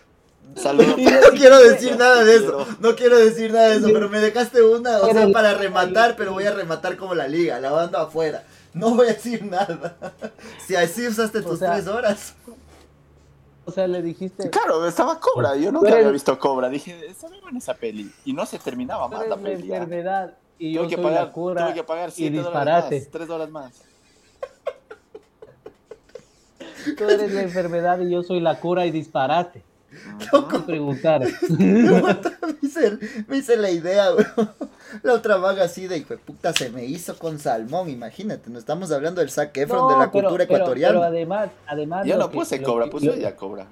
Saludos. 0.55 0.95
No 0.97 1.37
quiero 1.37 1.59
decir 1.59 1.97
nada 1.97 2.23
de 2.23 2.35
eso. 2.35 2.67
No 2.79 2.95
quiero 2.95 3.17
decir 3.17 3.51
nada 3.51 3.69
de 3.69 3.77
eso, 3.77 3.89
pero 3.93 4.09
me 4.09 4.19
dejaste 4.19 4.61
una, 4.61 4.99
o 4.99 5.11
sea, 5.11 5.27
para 5.29 5.53
rematar, 5.53 6.15
pero 6.15 6.33
voy 6.33 6.45
a 6.45 6.51
rematar 6.51 6.97
como 6.97 7.15
la 7.15 7.27
liga, 7.27 7.59
la 7.59 7.71
banda 7.71 8.01
afuera. 8.01 8.43
No 8.73 8.95
voy 8.95 9.07
a 9.07 9.13
decir 9.13 9.43
nada. 9.43 9.97
Si 10.65 10.75
así 10.75 11.07
usaste 11.07 11.41
tus 11.41 11.59
tres 11.59 11.87
horas. 11.87 12.35
O 13.65 13.71
sea, 13.71 13.87
le 13.87 14.01
dijiste. 14.01 14.49
Claro, 14.49 14.87
estaba 14.87 15.19
Cobra. 15.19 15.55
Yo 15.55 15.71
nunca 15.71 15.93
había 15.93 16.09
visto 16.09 16.37
Cobra. 16.37 16.69
Dije, 16.69 17.07
está 17.07 17.27
en 17.27 17.57
esa 17.57 17.73
peli. 17.73 18.11
Y 18.25 18.33
no 18.33 18.45
se 18.45 18.59
terminaba 18.59 19.07
más 19.07 19.27
la 19.27 19.37
peli. 19.37 19.67
La 19.67 19.77
enfermedad. 19.77 20.37
Y 20.59 20.73
yo 20.73 20.87
que 20.87 20.97
pagar, 20.97 21.25
la 21.25 21.31
cura 21.31 21.65
tuve 21.65 21.73
que 21.73 21.83
pagar 21.83 22.11
y 22.15 22.29
disparate. 22.29 22.99
Más, 22.99 23.09
3 23.09 23.27
dólares 23.27 23.53
más. 23.53 23.81
Tú 26.97 27.03
eres 27.05 27.33
la 27.33 27.41
enfermedad 27.41 27.99
y 27.99 28.11
yo 28.11 28.23
soy 28.23 28.39
la 28.41 28.59
cura 28.59 28.85
y 28.85 28.91
disparate. 28.91 29.63
Loco. 30.33 30.65
preguntar. 30.65 31.21
me, 32.61 32.67
hice, 32.67 32.99
me 33.27 33.37
hice 33.37 33.57
la 33.57 33.69
idea, 33.69 34.09
güey. 34.11 34.25
La 35.03 35.13
otra 35.13 35.37
vaga 35.37 35.65
así 35.65 35.87
de 35.87 35.97
hijo 35.97 36.15
de 36.15 36.17
puta 36.17 36.51
se 36.51 36.71
me 36.71 36.83
hizo 36.83 37.17
con 37.17 37.37
salmón, 37.37 37.89
imagínate. 37.89 38.49
No 38.49 38.57
estamos 38.57 38.91
hablando 38.91 39.21
del 39.21 39.29
Zac 39.29 39.55
Efron 39.55 39.93
de 39.93 39.99
la 39.99 40.09
cultura 40.09 40.45
ecuatoriana. 40.45 40.93
Pero 40.93 41.03
además, 41.03 41.49
además. 41.67 42.05
Ya 42.07 42.17
no 42.17 42.31
puse 42.31 42.61
cobra, 42.61 42.87
puse 42.87 43.13
ella 43.13 43.35
cobra. 43.35 43.67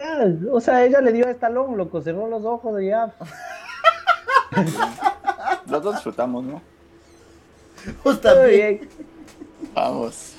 Ah, 0.00 0.26
o 0.52 0.60
sea, 0.60 0.84
ella 0.84 1.00
le 1.00 1.12
dio 1.12 1.26
a 1.26 1.30
Estalón, 1.30 1.78
loco, 1.78 2.02
cerró 2.02 2.28
los 2.28 2.44
ojos 2.44 2.82
y 2.82 2.88
ya. 2.88 3.14
los 5.66 5.82
dos 5.82 5.94
disfrutamos, 5.94 6.44
¿no? 6.44 6.60
Pues 8.02 8.20
también. 8.20 8.88
Vamos. 9.74 10.34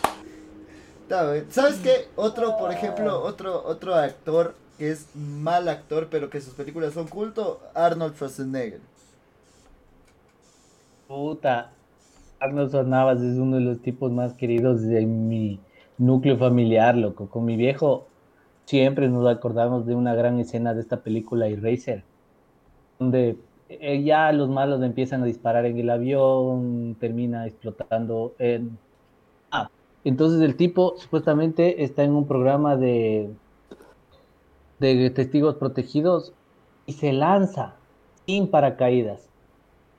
¿Sabes 1.49 1.77
qué? 1.83 2.09
Otro, 2.15 2.57
por 2.57 2.71
ejemplo, 2.71 3.21
otro, 3.21 3.63
otro 3.65 3.95
actor 3.95 4.55
que 4.55 4.64
es 4.79 5.07
mal 5.15 5.67
actor, 5.69 6.07
pero 6.09 6.29
que 6.29 6.41
sus 6.41 6.53
películas 6.53 6.93
son 6.93 7.07
culto, 7.07 7.61
Arnold 7.73 8.15
Schwarzenegger. 8.15 8.81
Puta, 11.07 11.71
Arnold 12.39 12.69
Schwarzenegger 12.69 13.17
es 13.17 13.37
uno 13.37 13.57
de 13.57 13.61
los 13.61 13.81
tipos 13.81 14.11
más 14.11 14.33
queridos 14.33 14.81
de 14.81 15.05
mi 15.05 15.59
núcleo 15.97 16.37
familiar, 16.37 16.95
loco. 16.95 17.27
Con 17.27 17.45
mi 17.45 17.55
viejo 17.55 18.07
siempre 18.65 19.07
nos 19.09 19.27
acordamos 19.27 19.85
de 19.85 19.95
una 19.95 20.15
gran 20.15 20.39
escena 20.39 20.73
de 20.73 20.81
esta 20.81 21.01
película 21.01 21.47
Eraser, 21.47 22.03
donde 22.99 23.37
eh, 23.69 24.03
ya 24.03 24.31
los 24.31 24.49
malos 24.49 24.81
empiezan 24.83 25.23
a 25.23 25.25
disparar 25.25 25.65
en 25.65 25.77
el 25.77 25.89
avión, 25.89 26.95
termina 26.99 27.45
explotando 27.47 28.33
en... 28.39 28.77
Ah, 29.51 29.69
entonces 30.03 30.41
el 30.41 30.55
tipo 30.55 30.95
supuestamente 30.97 31.83
está 31.83 32.03
en 32.03 32.11
un 32.11 32.27
programa 32.27 32.75
de, 32.75 33.29
de 34.79 35.09
testigos 35.09 35.55
protegidos 35.55 36.33
y 36.85 36.93
se 36.93 37.13
lanza 37.13 37.75
sin 38.25 38.47
paracaídas. 38.47 39.29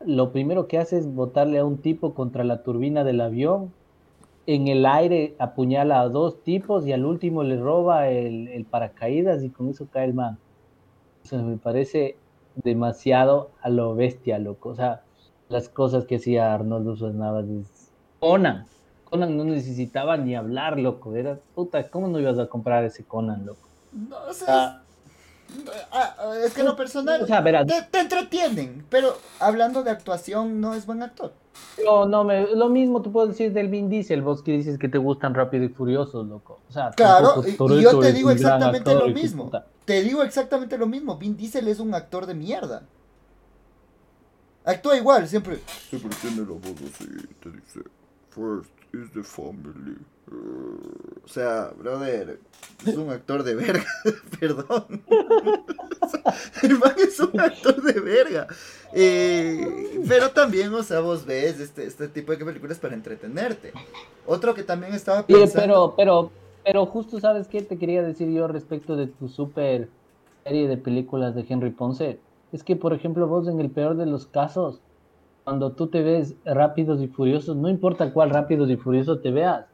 Lo 0.04 0.32
primero 0.32 0.68
que 0.68 0.78
hace 0.78 0.98
es 0.98 1.12
botarle 1.12 1.58
a 1.58 1.64
un 1.64 1.78
tipo 1.78 2.14
contra 2.14 2.44
la 2.44 2.62
turbina 2.62 3.02
del 3.04 3.20
avión 3.20 3.72
en 4.46 4.68
el 4.68 4.86
aire 4.86 5.34
apuñala 5.38 6.00
a 6.00 6.08
dos 6.08 6.42
tipos 6.42 6.86
y 6.86 6.92
al 6.92 7.04
último 7.04 7.42
le 7.42 7.58
roba 7.58 8.08
el, 8.08 8.64
paracaídas 8.70 9.42
y 9.42 9.50
con 9.50 9.68
eso 9.68 9.88
cae 9.90 10.04
el 10.04 10.14
man. 10.14 10.38
Eso 11.24 11.42
me 11.42 11.56
parece 11.56 12.16
demasiado 12.54 13.50
a 13.60 13.68
lo 13.68 13.94
bestia, 13.96 14.38
loco. 14.38 14.70
O 14.70 14.74
sea, 14.76 15.02
las 15.48 15.68
cosas 15.68 16.04
que 16.04 16.16
hacía 16.16 16.54
Arnoldo 16.54 16.94
Schwarzenegger. 16.94 17.64
Conan. 18.20 18.66
Conan 19.04 19.36
no 19.36 19.44
necesitaba 19.44 20.16
ni 20.16 20.36
hablar, 20.36 20.78
loco. 20.78 21.16
Era, 21.16 21.40
puta, 21.54 21.90
¿cómo 21.90 22.06
no 22.06 22.20
ibas 22.20 22.38
a 22.38 22.46
comprar 22.46 22.84
ese 22.84 23.04
Conan, 23.04 23.46
loco? 23.46 23.65
No 23.96 24.32
sé. 24.32 24.44
Ah, 24.48 24.82
es 26.44 26.52
que 26.54 26.62
lo 26.62 26.76
personal 26.76 27.22
o 27.22 27.26
sea, 27.26 27.42
te 27.42 28.00
entretienen, 28.00 28.84
pero 28.90 29.16
hablando 29.38 29.82
de 29.82 29.90
actuación 29.90 30.60
no 30.60 30.74
es 30.74 30.86
buen 30.86 31.02
actor. 31.02 31.32
No, 31.84 32.06
no, 32.06 32.24
me, 32.24 32.54
lo 32.54 32.68
mismo 32.68 33.00
tú 33.00 33.12
puedes 33.12 33.30
decir 33.30 33.52
del 33.52 33.68
Vin 33.68 33.88
Diesel, 33.88 34.22
vos 34.22 34.42
que 34.42 34.52
dices 34.52 34.78
que 34.78 34.88
te 34.88 34.98
gustan 34.98 35.34
rápido 35.34 35.64
y 35.64 35.68
furiosos, 35.68 36.26
loco. 36.26 36.60
O 36.68 36.72
sea, 36.72 36.90
claro, 36.90 37.42
y, 37.46 37.82
yo 37.82 37.98
te 37.98 38.12
digo 38.12 38.30
exactamente 38.30 38.94
lo 38.94 39.08
mismo. 39.08 39.50
Te 39.84 40.02
digo 40.02 40.22
exactamente 40.22 40.76
lo 40.76 40.86
mismo. 40.86 41.16
Vin 41.16 41.36
Diesel 41.36 41.68
es 41.68 41.78
un 41.78 41.94
actor 41.94 42.26
de 42.26 42.34
mierda. 42.34 42.82
Actúa 44.64 44.96
igual, 44.96 45.28
siempre. 45.28 45.60
Siempre 45.88 46.10
tiene 46.20 46.38
la 46.38 46.54
voz 46.54 46.74
así, 46.92 47.06
te 47.40 47.50
dice, 47.50 47.80
first 48.30 48.70
is 48.92 49.12
the 49.12 49.22
family. 49.22 49.96
O 50.28 51.28
sea, 51.28 51.72
brother, 51.78 52.40
es 52.84 52.96
un 52.96 53.10
actor 53.10 53.44
de 53.44 53.54
verga, 53.54 53.86
perdón. 54.40 55.02
el 56.62 56.78
man 56.78 56.94
es 56.98 57.20
un 57.20 57.38
actor 57.40 57.80
de 57.82 58.00
verga. 58.00 58.46
Eh, 58.92 60.00
pero 60.08 60.30
también, 60.30 60.72
o 60.74 60.82
sea, 60.82 61.00
vos 61.00 61.24
ves 61.24 61.60
este, 61.60 61.86
este 61.86 62.08
tipo 62.08 62.32
de 62.32 62.44
películas 62.44 62.78
para 62.78 62.94
entretenerte. 62.94 63.72
Otro 64.26 64.54
que 64.54 64.64
también 64.64 64.94
estaba 64.94 65.24
pensando... 65.24 65.94
pero, 65.94 65.94
pero, 65.96 66.30
pero 66.64 66.86
justo, 66.86 67.20
¿sabes 67.20 67.46
qué 67.46 67.62
te 67.62 67.78
quería 67.78 68.02
decir 68.02 68.28
yo 68.30 68.48
respecto 68.48 68.96
de 68.96 69.06
tu 69.06 69.28
super 69.28 69.88
serie 70.44 70.66
de 70.66 70.76
películas 70.76 71.34
de 71.34 71.46
Henry 71.48 71.70
Ponce? 71.70 72.18
Es 72.52 72.64
que, 72.64 72.74
por 72.74 72.92
ejemplo, 72.92 73.28
vos 73.28 73.46
en 73.46 73.60
el 73.60 73.70
peor 73.70 73.96
de 73.96 74.06
los 74.06 74.26
casos, 74.26 74.80
cuando 75.44 75.72
tú 75.72 75.86
te 75.86 76.02
ves 76.02 76.34
rápidos 76.44 77.00
y 77.00 77.06
furiosos, 77.06 77.56
no 77.56 77.68
importa 77.68 78.12
cuál 78.12 78.30
rápidos 78.30 78.70
y 78.70 78.76
furiosos 78.76 79.22
te 79.22 79.30
veas, 79.30 79.66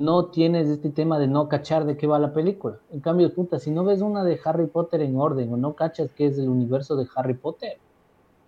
no 0.00 0.24
tienes 0.26 0.66
este 0.68 0.88
tema 0.88 1.18
de 1.18 1.26
no 1.26 1.48
cachar 1.48 1.84
de 1.84 1.98
qué 1.98 2.06
va 2.06 2.18
la 2.18 2.32
película. 2.32 2.78
En 2.90 3.00
cambio, 3.00 3.32
puta, 3.34 3.58
si 3.58 3.70
no 3.70 3.84
ves 3.84 4.00
una 4.00 4.24
de 4.24 4.40
Harry 4.42 4.66
Potter 4.66 5.02
en 5.02 5.20
orden 5.20 5.52
o 5.52 5.58
no 5.58 5.74
cachas 5.74 6.10
que 6.12 6.26
es 6.26 6.38
el 6.38 6.48
universo 6.48 6.96
de 6.96 7.06
Harry 7.14 7.34
Potter, 7.34 7.76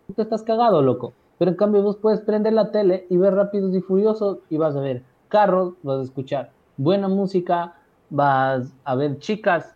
tú 0.06 0.14
te 0.14 0.22
estás 0.22 0.42
cagado, 0.42 0.80
loco. 0.80 1.12
Pero 1.38 1.50
en 1.50 1.58
cambio 1.58 1.82
vos 1.82 1.96
puedes 1.96 2.20
prender 2.20 2.54
la 2.54 2.70
tele 2.70 3.06
y 3.10 3.18
ver 3.18 3.34
Rápidos 3.34 3.74
y 3.74 3.82
Furiosos 3.82 4.38
y 4.48 4.56
vas 4.56 4.74
a 4.76 4.80
ver 4.80 5.02
carros, 5.28 5.74
vas 5.82 6.00
a 6.00 6.02
escuchar 6.04 6.50
buena 6.78 7.08
música, 7.08 7.74
vas 8.08 8.72
a 8.84 8.94
ver 8.94 9.18
chicas, 9.18 9.74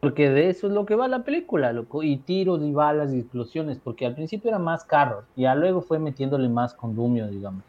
porque 0.00 0.28
de 0.28 0.50
eso 0.50 0.66
es 0.66 0.74
lo 0.74 0.84
que 0.84 0.96
va 0.96 1.08
la 1.08 1.24
película, 1.24 1.72
loco, 1.72 2.02
y 2.02 2.18
tiros 2.18 2.60
y 2.60 2.72
balas 2.72 3.14
y 3.14 3.20
explosiones, 3.20 3.78
porque 3.82 4.04
al 4.04 4.14
principio 4.14 4.50
era 4.50 4.58
más 4.58 4.84
carros, 4.84 5.24
y 5.34 5.42
ya 5.42 5.54
luego 5.54 5.80
fue 5.80 5.98
metiéndole 5.98 6.50
más 6.50 6.74
condumio, 6.74 7.26
digamos. 7.26 7.62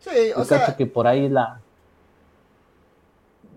Sí, 0.00 0.32
o 0.36 0.42
sea, 0.44 0.74
que 0.76 0.86
por 0.86 1.06
ahí 1.06 1.28
la 1.28 1.60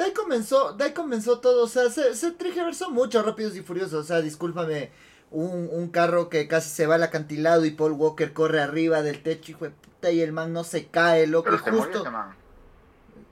de 0.02 0.08
ahí 0.08 0.14
comenzó, 0.14 0.74
de 0.74 0.86
ahí 0.86 0.94
comenzó 0.94 1.40
todo, 1.40 1.64
o 1.64 1.68
sea, 1.68 1.92
se, 1.92 2.16
se 2.16 2.32
trigiversó 2.32 2.90
mucho 2.90 3.22
Rápidos 3.22 3.56
y 3.56 3.62
Furiosos, 3.62 3.94
o 3.94 4.04
sea, 4.04 4.20
discúlpame, 4.22 4.90
un, 5.30 5.70
un, 5.72 5.90
carro 5.90 6.28
que 6.28 6.48
casi 6.48 6.70
se 6.70 6.88
va 6.88 6.96
al 6.96 7.04
acantilado 7.04 7.66
y 7.66 7.72
Paul 7.72 7.92
Walker 7.92 8.34
corre 8.34 8.62
arriba 8.62 9.04
del 9.04 9.22
techo, 9.22 9.52
hijo 9.52 9.66
de 9.66 9.72
puta, 9.72 10.10
y 10.10 10.22
el 10.22 10.32
man 10.32 10.54
no 10.54 10.64
se 10.64 10.88
cae, 10.88 11.28
loco, 11.28 11.54
y 11.54 11.58
justo... 11.58 12.04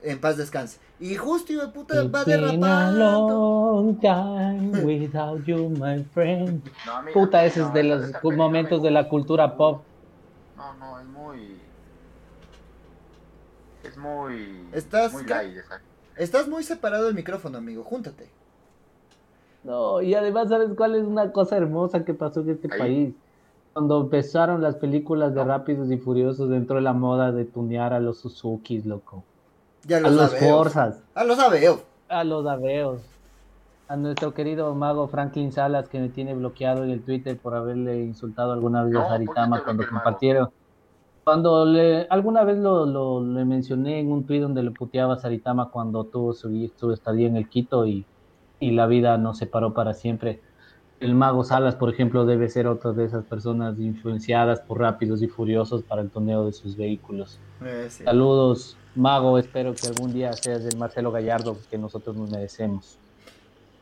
En 0.02 0.18
paz 0.18 0.38
descanse. 0.38 0.78
Y 0.98 1.14
justo, 1.16 1.52
hijo 1.52 1.66
de 1.66 1.72
puta, 1.72 2.04
va 2.04 2.24
derrapando. 2.24 3.82
without 4.82 5.44
you, 5.44 5.68
my 5.68 6.02
friend. 6.14 6.62
puta, 7.12 7.44
ese 7.44 7.62
es 7.62 7.72
de 7.74 7.82
los 7.82 8.12
momentos 8.22 8.82
de 8.82 8.92
la 8.92 9.08
cultura 9.08 9.58
pop. 9.58 9.82
No, 10.56 10.72
no, 10.74 10.98
es 11.00 11.06
muy... 11.06 11.60
Es 13.82 13.96
muy... 13.98 14.68
Estás... 14.72 15.12
Muy 15.12 15.26
Estás 16.20 16.48
muy 16.48 16.62
separado 16.64 17.06
del 17.06 17.14
micrófono, 17.14 17.56
amigo. 17.56 17.82
Júntate. 17.82 18.28
No, 19.64 20.02
y 20.02 20.14
además, 20.14 20.50
¿sabes 20.50 20.68
cuál 20.76 20.94
es 20.94 21.04
una 21.04 21.32
cosa 21.32 21.56
hermosa 21.56 22.04
que 22.04 22.12
pasó 22.12 22.42
en 22.42 22.50
este 22.50 22.68
país? 22.68 23.14
Cuando 23.72 24.02
empezaron 24.02 24.60
las 24.60 24.74
películas 24.74 25.34
de 25.34 25.42
Rápidos 25.42 25.90
y 25.90 25.96
Furiosos 25.96 26.50
dentro 26.50 26.76
de 26.76 26.82
la 26.82 26.92
moda 26.92 27.32
de 27.32 27.46
tunear 27.46 27.94
a 27.94 28.00
los 28.00 28.18
Suzukis, 28.18 28.84
loco. 28.84 29.24
Ya 29.84 29.96
a 29.96 30.10
los 30.10 30.36
Forzas. 30.36 31.02
A 31.14 31.24
los 31.24 31.38
Aveos. 31.38 31.80
A 32.10 32.22
los 32.22 32.46
Aveos. 32.46 33.00
A 33.88 33.96
nuestro 33.96 34.34
querido 34.34 34.74
mago 34.74 35.08
Franklin 35.08 35.52
Salas, 35.52 35.88
que 35.88 36.00
me 36.00 36.10
tiene 36.10 36.34
bloqueado 36.34 36.84
en 36.84 36.90
el 36.90 37.02
Twitter 37.02 37.38
por 37.38 37.54
haberle 37.54 37.98
insultado 37.98 38.52
alguna 38.52 38.84
vez 38.84 38.94
a 38.94 39.08
Saritama 39.08 39.64
cuando 39.64 39.88
compartieron. 39.88 40.50
Cuando 41.30 41.64
le, 41.64 42.08
alguna 42.10 42.42
vez 42.42 42.58
lo, 42.58 42.86
lo, 42.86 43.24
le 43.24 43.44
mencioné 43.44 44.00
en 44.00 44.10
un 44.10 44.26
tuit 44.26 44.42
donde 44.42 44.64
le 44.64 44.72
puteaba 44.72 45.14
a 45.14 45.16
Saritama 45.16 45.70
cuando 45.70 46.02
tuvo 46.02 46.32
su, 46.32 46.72
su 46.74 46.90
estadía 46.90 47.28
en 47.28 47.36
el 47.36 47.48
Quito 47.48 47.86
y, 47.86 48.04
y 48.58 48.72
la 48.72 48.88
vida 48.88 49.16
nos 49.16 49.38
separó 49.38 49.72
para 49.72 49.94
siempre. 49.94 50.40
El 50.98 51.14
mago 51.14 51.44
Salas, 51.44 51.76
por 51.76 51.88
ejemplo, 51.88 52.26
debe 52.26 52.48
ser 52.48 52.66
otra 52.66 52.90
de 52.90 53.04
esas 53.04 53.24
personas 53.26 53.78
influenciadas 53.78 54.60
por 54.60 54.80
rápidos 54.80 55.22
y 55.22 55.28
furiosos 55.28 55.84
para 55.84 56.02
el 56.02 56.10
toneo 56.10 56.46
de 56.46 56.52
sus 56.52 56.76
vehículos. 56.76 57.38
Eh, 57.64 57.86
Saludos, 57.90 58.76
mago. 58.96 59.38
Espero 59.38 59.72
que 59.72 59.86
algún 59.86 60.12
día 60.12 60.32
seas 60.32 60.64
el 60.64 60.76
Marcelo 60.78 61.12
Gallardo 61.12 61.56
que 61.70 61.78
nosotros 61.78 62.16
nos 62.16 62.28
merecemos. 62.28 62.98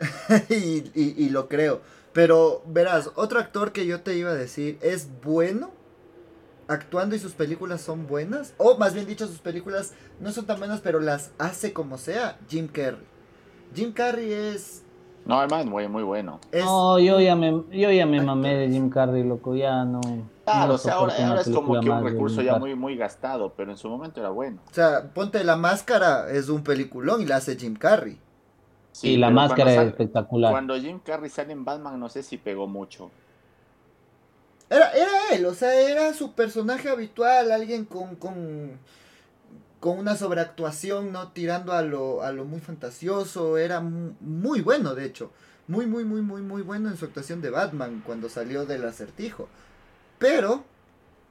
y, 0.50 0.84
y, 0.94 1.14
y, 1.16 1.30
lo 1.30 1.48
creo. 1.48 1.80
Pero 2.12 2.60
verás, 2.66 3.10
otro 3.14 3.38
actor 3.38 3.72
que 3.72 3.86
yo 3.86 4.02
te 4.02 4.18
iba 4.18 4.32
a 4.32 4.34
decir 4.34 4.78
es 4.82 5.08
bueno, 5.24 5.70
actuando 6.68 7.16
y 7.16 7.18
sus 7.18 7.32
películas 7.32 7.80
son 7.80 8.06
buenas, 8.06 8.54
o 8.58 8.76
más 8.76 8.94
bien 8.94 9.06
dicho, 9.06 9.26
sus 9.26 9.38
películas 9.38 9.94
no 10.20 10.30
son 10.30 10.46
tan 10.46 10.58
buenas, 10.58 10.80
pero 10.80 11.00
las 11.00 11.32
hace 11.38 11.72
como 11.72 11.98
sea, 11.98 12.38
Jim 12.48 12.68
Carrey. 12.68 13.04
Jim 13.74 13.92
Carrey 13.92 14.32
es... 14.32 14.84
No, 15.24 15.42
hermano, 15.42 15.70
muy, 15.70 15.88
muy 15.88 16.02
bueno. 16.02 16.40
No, 16.52 16.98
yo 16.98 17.20
ya 17.20 17.34
me, 17.36 17.50
yo 17.70 17.90
ya 17.90 18.06
me 18.06 18.20
mamé 18.20 18.54
de 18.54 18.70
Jim 18.70 18.88
Carrey, 18.88 19.24
loco, 19.24 19.54
ya 19.54 19.84
no... 19.84 20.00
Claro, 20.44 20.74
o 20.74 20.78
sea, 20.78 20.94
ahora, 20.94 21.40
es 21.40 21.50
como 21.50 21.78
que 21.80 21.90
un 21.90 22.02
recurso 22.02 22.40
ya 22.40 22.58
muy, 22.58 22.74
muy 22.74 22.96
gastado, 22.96 23.52
pero 23.54 23.70
en 23.70 23.76
su 23.76 23.88
momento 23.88 24.20
era 24.20 24.30
bueno. 24.30 24.60
O 24.70 24.74
sea, 24.74 25.10
ponte 25.12 25.42
la 25.44 25.56
máscara, 25.56 26.30
es 26.30 26.48
un 26.48 26.62
peliculón 26.62 27.20
y 27.20 27.26
la 27.26 27.36
hace 27.36 27.56
Jim 27.56 27.74
Carrey. 27.74 28.18
Sí, 28.92 29.16
la 29.16 29.30
máscara 29.30 29.72
es 29.74 29.88
espectacular. 29.88 30.50
Cuando 30.50 30.74
Jim 30.76 30.98
Carrey 31.04 31.28
sale 31.28 31.52
en 31.52 31.64
Batman, 31.64 32.00
no 32.00 32.08
sé 32.08 32.22
si 32.22 32.38
pegó 32.38 32.66
mucho. 32.66 33.10
Era, 34.70 34.92
era 34.92 35.10
él, 35.32 35.46
o 35.46 35.54
sea, 35.54 35.74
era 35.80 36.12
su 36.12 36.32
personaje 36.32 36.90
habitual, 36.90 37.50
alguien 37.50 37.86
con, 37.86 38.16
con, 38.16 38.78
con 39.80 39.98
una 39.98 40.14
sobreactuación, 40.14 41.10
¿no? 41.10 41.28
Tirando 41.32 41.72
a 41.72 41.82
lo, 41.82 42.22
a 42.22 42.32
lo 42.32 42.44
muy 42.44 42.60
fantasioso, 42.60 43.56
era 43.56 43.80
muy 43.80 44.60
bueno, 44.60 44.94
de 44.94 45.06
hecho. 45.06 45.30
Muy, 45.68 45.86
muy, 45.86 46.04
muy, 46.04 46.22
muy, 46.22 46.40
muy 46.40 46.62
bueno 46.62 46.88
en 46.88 46.96
su 46.96 47.04
actuación 47.04 47.42
de 47.42 47.50
Batman 47.50 48.02
cuando 48.04 48.28
salió 48.28 48.64
del 48.64 48.84
acertijo. 48.86 49.48
Pero, 50.18 50.64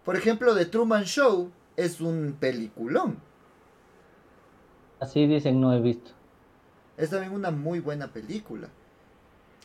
por 0.05 0.15
ejemplo, 0.15 0.55
The 0.55 0.65
Truman 0.65 1.05
Show 1.05 1.51
es 1.75 2.01
un 2.01 2.37
peliculón. 2.39 3.19
Así 4.99 5.25
dicen, 5.27 5.59
no 5.59 5.73
he 5.73 5.81
visto. 5.81 6.11
Es 6.97 7.11
también 7.11 7.33
una 7.33 7.51
muy 7.51 7.79
buena 7.79 8.07
película. 8.07 8.69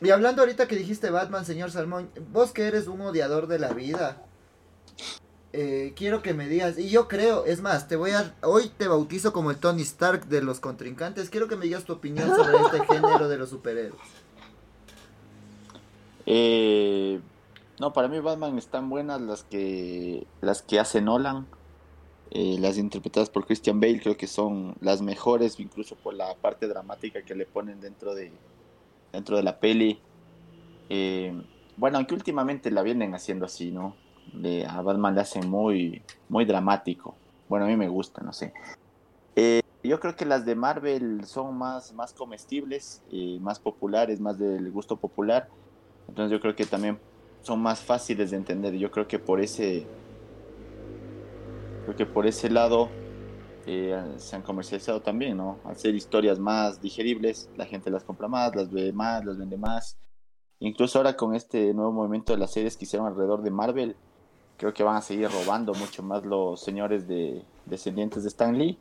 Y 0.02 0.10
hablando 0.10 0.42
ahorita 0.42 0.66
que 0.66 0.74
dijiste 0.74 1.10
Batman, 1.10 1.44
señor 1.44 1.70
Salmón, 1.70 2.10
vos 2.32 2.50
que 2.50 2.64
eres 2.64 2.88
un 2.88 3.00
odiador 3.02 3.46
de 3.46 3.60
la 3.60 3.72
vida, 3.72 4.20
eh, 5.52 5.92
quiero 5.94 6.22
que 6.22 6.34
me 6.34 6.48
digas, 6.48 6.76
y 6.76 6.88
yo 6.88 7.06
creo, 7.06 7.44
es 7.44 7.60
más, 7.60 7.86
te 7.86 7.94
voy 7.94 8.10
a, 8.10 8.34
hoy 8.42 8.68
te 8.76 8.88
bautizo 8.88 9.32
como 9.32 9.52
el 9.52 9.58
Tony 9.58 9.82
Stark 9.82 10.26
de 10.26 10.42
los 10.42 10.58
contrincantes, 10.58 11.30
quiero 11.30 11.46
que 11.46 11.54
me 11.54 11.66
digas 11.66 11.84
tu 11.84 11.92
opinión 11.92 12.28
sobre 12.34 12.56
este 12.58 12.84
género 12.92 13.28
de 13.28 13.38
los 13.38 13.50
superhéroes. 13.50 14.00
Eh, 16.26 17.20
no, 17.78 17.92
para 17.92 18.08
mí 18.08 18.18
Batman 18.18 18.58
están 18.58 18.88
buenas 18.90 19.20
las 19.20 19.44
que 19.44 20.26
las 20.40 20.62
que 20.62 20.80
hace 20.80 21.00
Nolan. 21.00 21.46
Eh, 22.30 22.56
las 22.58 22.78
interpretadas 22.78 23.28
por 23.28 23.44
Christian 23.44 23.78
Bale 23.78 24.00
creo 24.00 24.16
que 24.16 24.26
son 24.26 24.74
las 24.80 25.02
mejores, 25.02 25.60
incluso 25.60 25.96
por 25.96 26.14
la 26.14 26.34
parte 26.36 26.66
dramática 26.66 27.22
que 27.22 27.34
le 27.34 27.44
ponen 27.44 27.80
dentro 27.80 28.14
de, 28.14 28.32
dentro 29.12 29.37
de 29.37 29.42
la 29.42 29.59
peli. 29.59 30.01
Eh, 30.88 31.33
bueno, 31.77 31.98
aunque 31.98 32.14
últimamente 32.14 32.70
la 32.70 32.83
vienen 32.83 33.14
haciendo 33.14 33.46
así, 33.46 33.70
¿no? 33.70 33.94
De, 34.33 34.66
a 34.66 34.81
Batman 34.83 35.14
le 35.14 35.20
hacen 35.20 35.48
muy, 35.48 36.03
muy 36.29 36.44
dramático. 36.44 37.14
Bueno, 37.48 37.66
a 37.66 37.68
mí 37.68 37.77
me 37.77 37.88
gusta, 37.88 38.22
no 38.22 38.33
sé. 38.33 38.53
Eh, 39.37 39.61
yo 39.83 40.01
creo 40.01 40.16
que 40.16 40.25
las 40.25 40.44
de 40.46 40.55
Marvel 40.55 41.25
son 41.25 41.57
más, 41.57 41.92
más 41.92 42.12
comestibles, 42.12 43.03
más 43.40 43.59
populares, 43.59 44.20
más 44.20 44.38
del 44.38 44.70
gusto 44.70 44.96
popular. 44.96 45.48
Entonces 46.09 46.31
yo 46.31 46.40
creo 46.40 46.55
que 46.55 46.66
también 46.66 46.98
son 47.42 47.61
más 47.61 47.81
fáciles 47.81 48.31
de 48.31 48.37
entender. 48.37 48.75
Yo 48.75 48.90
creo 48.90 49.09
que 49.09 49.18
por 49.18 49.40
ese 49.40 49.87
Creo 51.85 51.96
que 51.96 52.07
por 52.07 52.27
ese 52.27 52.48
lado 52.48 52.90
eh, 53.66 54.14
se 54.16 54.37
han 54.37 54.42
comercializado 54.42 55.01
también, 55.01 55.37
¿no? 55.37 55.59
Hacer 55.64 55.94
historias 55.94 56.38
más 56.38 56.81
digeribles, 56.81 57.48
la 57.57 57.66
gente 57.66 57.90
las 57.90 58.05
compra 58.05 58.29
más, 58.29 58.55
las 58.55 58.70
ve 58.70 58.92
más, 58.92 59.25
las 59.25 59.38
vende 59.38 59.57
más. 59.57 59.96
Incluso 60.61 60.98
ahora 60.98 61.16
con 61.16 61.35
este 61.35 61.75
nuevo 61.75 61.92
movimiento 61.92 62.33
de 62.33 62.38
las 62.38 62.53
series 62.53 62.77
que 62.77 62.85
hicieron 62.85 63.07
alrededor 63.07 63.42
de 63.42 63.51
Marvel, 63.51 63.96
creo 64.57 64.72
que 64.72 64.83
van 64.83 64.96
a 64.96 65.03
seguir 65.03 65.29
robando 65.31 65.75
mucho 65.75 66.03
más 66.03 66.25
los 66.25 66.61
señores 66.61 67.09
de 67.09 67.44
descendientes 67.66 68.22
de 68.22 68.29
Stan 68.29 68.57
Lee. 68.57 68.79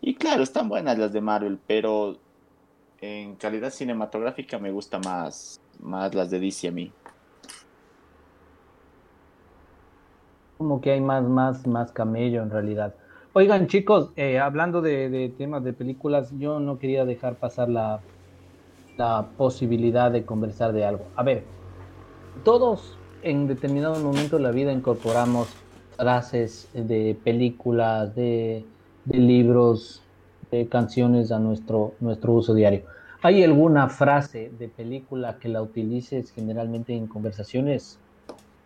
Y 0.00 0.14
claro, 0.14 0.42
están 0.42 0.68
buenas 0.68 0.98
las 0.98 1.12
de 1.12 1.20
Marvel, 1.20 1.58
pero 1.66 2.16
en 3.00 3.36
calidad 3.36 3.70
cinematográfica 3.70 4.58
me 4.58 4.70
gusta 4.70 4.98
más, 4.98 5.60
las 5.80 6.30
de 6.30 6.40
DC 6.40 6.68
a 6.68 6.72
mí. 6.72 6.92
como 10.58 10.80
que 10.80 10.90
hay 10.90 11.00
más, 11.00 11.22
más, 11.24 11.66
más 11.66 11.92
camello 11.92 12.42
en 12.42 12.50
realidad. 12.50 12.94
Oigan, 13.38 13.66
chicos, 13.66 14.12
eh, 14.16 14.38
hablando 14.38 14.80
de, 14.80 15.30
temas 15.36 15.62
de 15.62 15.74
películas, 15.74 16.32
yo 16.38 16.58
no 16.58 16.78
quería 16.78 17.04
dejar 17.04 17.34
pasar 17.34 17.68
la, 17.68 18.00
la 18.96 19.26
posibilidad 19.36 20.10
de 20.10 20.24
conversar 20.24 20.72
de 20.72 20.86
algo. 20.86 21.04
A 21.16 21.22
ver, 21.22 21.44
todos 22.44 22.96
en 23.20 23.46
determinado 23.46 24.02
momento 24.02 24.38
de 24.38 24.42
la 24.42 24.52
vida 24.52 24.72
incorporamos 24.72 25.48
frases 25.98 26.70
de 26.72 27.14
películas, 27.24 28.14
de, 28.14 28.64
libros, 29.04 30.02
de 30.50 30.66
canciones 30.68 31.30
a 31.30 31.38
nuestro, 31.38 31.92
nuestro 32.00 32.32
uso 32.32 32.54
diario. 32.54 32.84
¿Hay 33.20 33.44
alguna 33.44 33.90
frase 33.90 34.50
de 34.58 34.68
película 34.68 35.36
que 35.38 35.50
la 35.50 35.60
utilices 35.60 36.30
generalmente 36.30 36.96
en 36.96 37.06
conversaciones? 37.06 37.98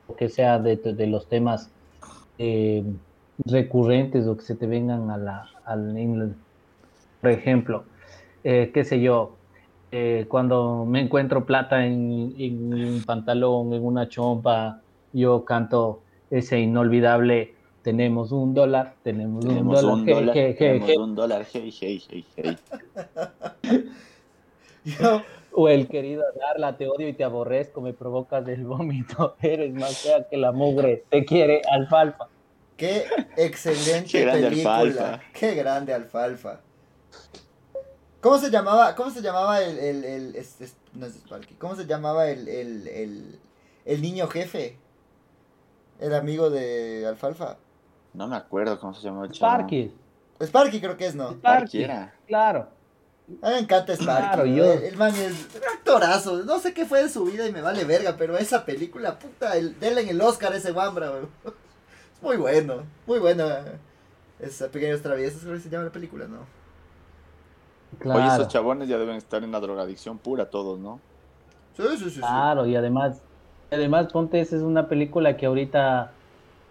O 0.07 0.15
que 0.15 0.29
sea 0.29 0.61
de, 0.61 0.77
de 0.77 1.07
los 1.09 1.27
temas 1.27 1.73
eh, 2.39 2.85
recurrentes 3.45 4.27
o 4.27 4.37
que 4.37 4.43
se 4.43 4.55
te 4.55 4.67
vengan 4.67 5.11
a 5.11 5.17
la, 5.17 5.49
al, 5.65 6.35
por 7.21 7.31
ejemplo, 7.31 7.85
eh, 8.45 8.71
qué 8.73 8.85
sé 8.85 9.01
yo, 9.01 9.37
eh, 9.93 10.27
cuando 10.29 10.85
me 10.87 11.01
encuentro 11.01 11.45
plata 11.45 11.85
en, 11.85 12.35
en, 12.39 12.73
un 12.73 13.03
pantalón, 13.05 13.73
en 13.73 13.85
una 13.85 14.09
chompa, 14.09 14.81
yo 15.13 15.45
canto 15.45 16.01
ese 16.31 16.61
inolvidable 16.61 17.55
tenemos 17.83 18.31
un 18.31 18.55
dólar, 18.55 18.95
tenemos, 19.03 19.45
un 19.45 19.69
dólar, 19.69 19.85
un 19.85 20.07
dólar, 20.07 20.35
tenemos 20.35 20.97
un 20.97 21.15
dólar, 21.15 21.47
hey, 21.53 21.75
hey, 21.81 22.03
hey, 22.09 22.25
hey. 22.37 22.57
O 25.53 25.69
el 25.69 25.89
querido 25.89 26.23
Darla, 26.39 26.77
te 26.77 26.89
odio 26.89 27.09
y 27.09 27.13
te 27.13 27.25
aborrezco, 27.25 27.81
me 27.81 27.93
provocas 27.93 28.45
del 28.47 28.65
vómito, 28.65 29.35
eres 29.43 29.75
más 29.75 29.99
fea 29.99 30.29
que 30.29 30.37
la 30.37 30.53
mugre, 30.53 31.05
te 31.09 31.25
quiere 31.25 31.63
alfalfa. 31.71 32.29
Qué 32.81 33.07
excelente 33.37 34.25
película. 34.25 35.21
Qué 35.35 35.55
grande 35.55 35.93
alfalfa. 35.93 36.61
¿Cómo 38.23 38.39
se 38.39 38.51
llamaba? 38.51 38.95
¿Cómo 38.95 39.11
se 39.11 39.21
llamaba 39.21 39.61
el, 39.61 39.79
el, 39.79 40.05
el 40.05 40.47
no 40.95 41.05
es 41.05 41.15
Sparky? 41.15 41.55
¿Cómo 41.57 41.77
se 41.77 41.85
llamaba 41.85 42.31
el, 42.31 42.49
el, 42.49 43.39
el, 43.85 44.01
niño 44.01 44.29
jefe? 44.29 44.79
El 45.99 46.15
amigo 46.15 46.49
de 46.49 47.07
Alfalfa. 47.07 47.59
No 48.15 48.27
me 48.29 48.37
acuerdo 48.37 48.81
cómo 48.81 48.95
se 48.95 49.03
llamaba 49.03 49.27
el 49.27 49.35
Sparky. 49.35 49.93
Sparky 50.41 50.81
creo 50.81 50.97
que 50.97 51.05
es, 51.05 51.15
¿no? 51.15 51.33
Sparky, 51.33 51.87
claro. 52.27 52.67
A 53.43 53.49
mí 53.49 53.55
me 53.57 53.59
encanta 53.59 53.93
Sparky. 53.93 54.59
El, 54.59 54.97
man 54.97 55.15
es 55.15 55.33
un 55.55 55.65
actorazo. 55.77 56.45
No 56.45 56.59
sé 56.61 56.73
qué 56.73 56.87
fue 56.87 57.03
de 57.03 57.11
su 57.11 57.27
vida 57.27 57.47
y 57.47 57.53
me 57.53 57.61
vale 57.61 57.85
verga, 57.85 58.17
pero 58.17 58.39
esa 58.39 58.65
película, 58.65 59.19
puta, 59.19 59.55
el, 59.59 59.79
denle 59.79 60.01
en 60.01 60.09
el 60.09 60.21
Oscar 60.23 60.55
ese 60.55 60.73
guambra, 60.73 61.13
muy 62.23 62.37
bueno, 62.37 62.83
muy 63.07 63.19
bueno. 63.19 63.45
Esa 64.39 64.71
Pequeños 64.71 65.03
Traviesos, 65.03 65.43
creo 65.43 65.55
que 65.55 65.61
se 65.61 65.69
llama 65.69 65.85
la 65.85 65.93
película, 65.93 66.27
¿no? 66.27 66.47
Oye, 68.05 68.27
esos 68.27 68.49
chabones 68.49 68.89
ya 68.89 68.99
deben 68.99 69.17
estar 69.17 69.43
en 69.43 69.53
la 69.53 69.61
drogadicción 69.61 70.19
pura 70.19 70.49
todos, 70.49 70.79
¿no? 70.79 71.01
Sí, 71.77 71.83
sí, 71.99 72.11
sí. 72.11 72.21
Claro, 72.21 72.67
y 72.67 72.77
además, 72.77 73.23
además, 73.71 74.09
ponte, 74.13 74.41
esa 74.41 74.57
es 74.57 74.63
una 74.63 74.89
película 74.89 75.37
que 75.37 75.47
ahorita 75.47 76.13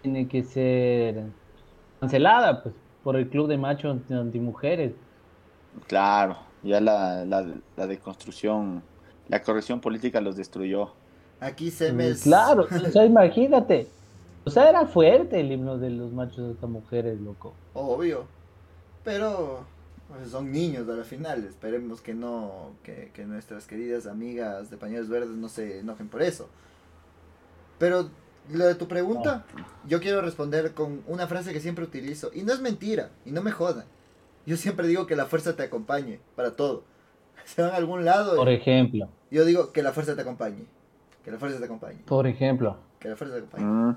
tiene 0.02 0.28
que 0.28 0.42
ser 0.42 1.24
cancelada, 2.00 2.62
pues, 2.62 2.74
por 3.02 3.16
el 3.16 3.28
club 3.28 3.48
de 3.48 3.58
machos 3.58 4.10
antimujeres. 4.10 4.94
Claro, 5.86 6.38
ya 6.62 6.80
la, 6.80 7.24
la, 7.24 7.46
la 7.76 7.86
deconstrucción, 7.86 8.82
la 9.28 9.42
corrección 9.42 9.80
política 9.80 10.20
los 10.20 10.36
destruyó. 10.36 10.92
Aquí 11.40 11.70
se 11.70 11.92
me... 11.92 12.14
Claro, 12.14 12.66
o 12.70 12.90
sea, 12.90 13.04
imagínate. 13.04 13.88
O 14.44 14.50
sea, 14.50 14.68
era 14.68 14.86
fuerte 14.86 15.40
el 15.40 15.52
himno 15.52 15.78
de 15.78 15.90
los 15.90 16.12
machos 16.12 16.46
de 16.46 16.52
estas 16.52 16.70
mujeres, 16.70 17.20
loco. 17.20 17.54
Obvio. 17.74 18.24
Pero 19.04 19.64
pues, 20.08 20.30
son 20.30 20.50
niños 20.50 20.88
a 20.88 20.92
la 20.92 21.04
final. 21.04 21.44
Esperemos 21.44 22.00
que 22.00 22.14
no, 22.14 22.72
que, 22.82 23.12
nuestras 23.26 23.66
queridas 23.66 24.06
amigas 24.06 24.70
de 24.70 24.76
pañuelos 24.76 25.08
verdes 25.08 25.30
no 25.30 25.48
se 25.48 25.80
enojen 25.80 26.08
por 26.08 26.22
eso. 26.22 26.48
Pero 27.78 28.10
lo 28.50 28.66
de 28.66 28.74
tu 28.74 28.88
pregunta, 28.88 29.44
yo 29.86 30.00
quiero 30.00 30.20
responder 30.20 30.72
con 30.74 31.02
una 31.06 31.26
frase 31.26 31.52
que 31.52 31.60
siempre 31.60 31.84
utilizo. 31.84 32.30
Y 32.34 32.42
no 32.42 32.52
es 32.52 32.60
mentira, 32.60 33.10
y 33.24 33.32
no 33.32 33.42
me 33.42 33.52
jodan. 33.52 33.84
Yo 34.46 34.56
siempre 34.56 34.88
digo 34.88 35.06
que 35.06 35.16
la 35.16 35.26
fuerza 35.26 35.54
te 35.54 35.62
acompañe 35.62 36.18
para 36.34 36.56
todo. 36.56 36.82
Se 37.44 37.62
van 37.62 37.72
a 37.72 37.76
algún 37.76 38.04
lado. 38.04 38.36
Por 38.36 38.48
ejemplo. 38.48 39.08
Yo 39.30 39.44
digo 39.44 39.72
que 39.72 39.82
la 39.82 39.92
fuerza 39.92 40.16
te 40.16 40.22
acompañe. 40.22 40.64
Que 41.24 41.30
la 41.30 41.38
fuerza 41.38 41.58
te 41.58 41.66
acompañe. 41.66 42.00
Por 42.06 42.26
ejemplo. 42.26 42.78
Que 42.98 43.10
la 43.10 43.16
fuerza 43.16 43.36
te 43.36 43.40
acompañe. 43.42 43.64
Mm. 43.64 43.96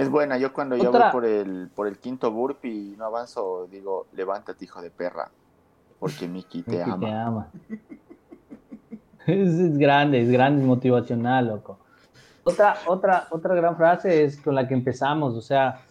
Es 0.00 0.08
buena, 0.08 0.38
yo 0.38 0.52
cuando 0.52 0.76
yo 0.76 0.90
voy 0.90 1.02
por 1.12 1.26
el, 1.26 1.68
por 1.74 1.86
el 1.86 1.98
quinto 1.98 2.30
burp 2.30 2.64
y 2.64 2.94
no 2.96 3.04
avanzo, 3.04 3.68
digo, 3.70 4.06
levántate 4.14 4.64
hijo 4.64 4.80
de 4.80 4.90
perra, 4.90 5.30
porque 5.98 6.26
Miki 6.26 6.62
te 6.62 6.82
ama. 6.82 6.98
Te 6.98 7.12
ama. 7.12 7.48
es, 9.26 9.76
grande, 9.76 10.22
es 10.22 10.30
grande, 10.30 10.62
es 10.62 10.66
motivacional, 10.66 11.48
loco. 11.48 11.78
Otra, 12.44 12.76
otra, 12.86 13.26
otra 13.30 13.54
gran 13.54 13.76
frase 13.76 14.24
es 14.24 14.40
con 14.40 14.54
la 14.54 14.66
que 14.66 14.72
empezamos, 14.72 15.34
o 15.34 15.42
sea, 15.42 15.82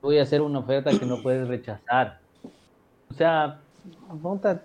voy 0.00 0.18
a 0.18 0.22
hacer 0.22 0.40
una 0.40 0.60
oferta 0.60 0.90
que 0.90 1.04
no 1.04 1.20
puedes 1.22 1.46
rechazar. 1.46 2.20
O 3.10 3.14
sea, 3.14 3.60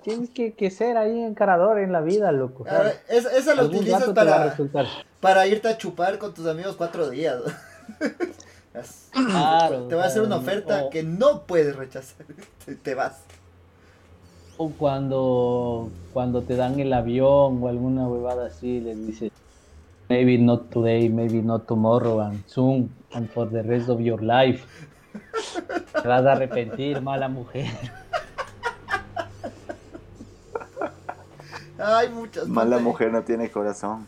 tienes 0.02 0.30
que, 0.30 0.72
ser 0.72 0.96
ahí 0.96 1.22
encarador 1.22 1.80
en 1.80 1.92
la 1.92 2.00
vida, 2.00 2.32
loco. 2.32 2.66
esa, 3.10 3.56
la 3.56 3.64
utilizas 3.64 4.10
para, 4.12 4.56
para 5.20 5.48
irte 5.48 5.68
a 5.68 5.78
chupar 5.78 6.18
con 6.18 6.34
tus 6.34 6.48
amigos 6.48 6.78
cuatro 6.78 7.10
días. 7.10 7.42
Claro, 9.12 9.88
te 9.88 9.96
va 9.96 10.04
a 10.04 10.08
hacer 10.08 10.22
una 10.22 10.38
oferta 10.38 10.90
que 10.90 11.04
no 11.04 11.44
puedes 11.44 11.76
rechazar. 11.76 12.26
Te, 12.84 12.96
vas. 12.96 13.24
O 14.58 14.70
cuando, 14.70 15.90
cuando 16.14 16.42
te 16.44 16.56
dan 16.56 16.80
el 16.80 16.94
avión 16.94 17.64
o 17.64 17.68
alguna 17.68 18.08
huevada 18.08 18.48
así, 18.48 18.80
les 18.80 19.08
dices, 19.08 19.32
maybe 20.10 20.38
not 20.38 20.70
today, 20.70 21.10
maybe 21.10 21.42
not 21.42 21.66
tomorrow, 21.66 22.20
and 22.20 22.44
soon, 22.46 22.94
and 23.14 23.30
for 23.30 23.50
the 23.50 23.64
rest 23.64 23.90
of 23.90 24.00
your 24.02 24.22
life. 24.22 24.66
Te 26.02 26.08
vas 26.08 26.26
a 26.26 26.34
arrepentir, 26.34 27.02
mala 27.02 27.28
mujer. 27.30 27.68
Hay 31.80 32.10
muchas. 32.10 32.48
Mala 32.48 32.80
mujer 32.80 33.12
no 33.12 33.24
tiene 33.24 33.50
corazón. 33.50 34.06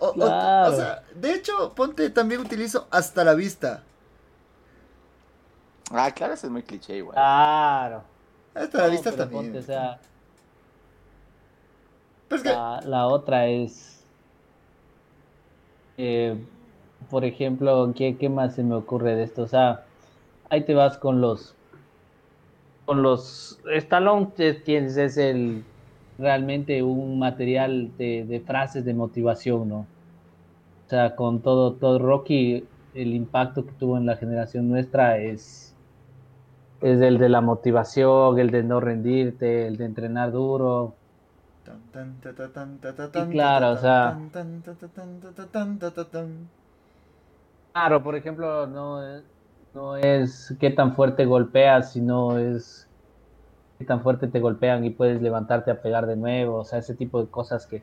O, 0.00 0.72
sea, 0.72 1.02
de 1.14 1.34
hecho, 1.34 1.74
ponte, 1.74 2.08
también 2.08 2.40
utilizo 2.40 2.88
hasta 2.90 3.22
la 3.22 3.34
vista. 3.34 3.82
Ah, 5.90 6.10
claro, 6.12 6.32
eso 6.34 6.46
es 6.46 6.52
muy 6.52 6.62
cliché 6.62 6.96
igual. 6.96 7.14
Claro. 7.14 8.02
Hasta 8.54 8.78
la 8.78 8.86
vista 8.88 9.14
también. 9.14 9.54
o 9.56 9.62
sea, 9.62 10.00
la, 12.84 13.06
otra 13.08 13.46
es. 13.46 14.02
Eh, 15.98 16.42
por 17.10 17.24
ejemplo, 17.24 17.92
¿qué, 17.94 18.16
¿qué 18.16 18.28
más 18.28 18.54
se 18.54 18.62
me 18.62 18.74
ocurre 18.74 19.16
de 19.16 19.24
esto? 19.24 19.42
O 19.42 19.48
sea, 19.48 19.84
ahí 20.48 20.64
te 20.64 20.74
vas 20.74 20.96
con 20.96 21.20
los. 21.20 21.54
Con 22.86 23.02
los. 23.02 23.58
Stallone 23.66 24.26
tienes, 24.64 24.96
es 24.96 25.18
el 25.18 25.64
realmente 26.20 26.82
un 26.82 27.18
material 27.18 27.96
de, 27.96 28.24
de 28.26 28.40
frases 28.40 28.84
de 28.84 28.94
motivación, 28.94 29.68
¿no? 29.68 29.88
O 30.86 30.88
sea, 30.90 31.16
con 31.16 31.42
todo, 31.42 31.74
todo 31.76 31.98
Rocky, 31.98 32.68
el 32.94 33.14
impacto 33.14 33.66
que 33.66 33.72
tuvo 33.74 33.96
en 33.96 34.06
la 34.06 34.16
generación 34.16 34.68
nuestra 34.68 35.18
es, 35.18 35.78
es 36.80 37.00
el 37.00 37.18
de 37.18 37.28
la 37.28 37.40
motivación, 37.40 38.38
el 38.38 38.50
de 38.50 38.62
no 38.64 38.80
rendirte, 38.80 39.66
el 39.68 39.76
de 39.76 39.84
entrenar 39.86 40.32
duro. 40.32 40.98
Y 43.12 43.28
claro, 43.28 43.72
o 43.72 43.76
sea, 43.78 44.22
claro, 47.72 48.02
por 48.02 48.16
ejemplo, 48.16 48.66
no 48.66 49.02
es, 49.02 49.24
no 49.74 49.96
es 49.96 50.56
qué 50.60 50.70
tan 50.70 50.94
fuerte 50.94 51.24
golpeas, 51.26 51.92
sino 51.92 52.38
es 52.38 52.89
tan 53.84 54.02
fuerte 54.02 54.28
te 54.28 54.40
golpean 54.40 54.84
y 54.84 54.90
puedes 54.90 55.20
levantarte 55.22 55.70
a 55.70 55.80
pegar 55.82 56.06
de 56.06 56.16
nuevo, 56.16 56.56
o 56.58 56.64
sea, 56.64 56.78
ese 56.78 56.94
tipo 56.94 57.22
de 57.22 57.30
cosas 57.30 57.66
que, 57.66 57.82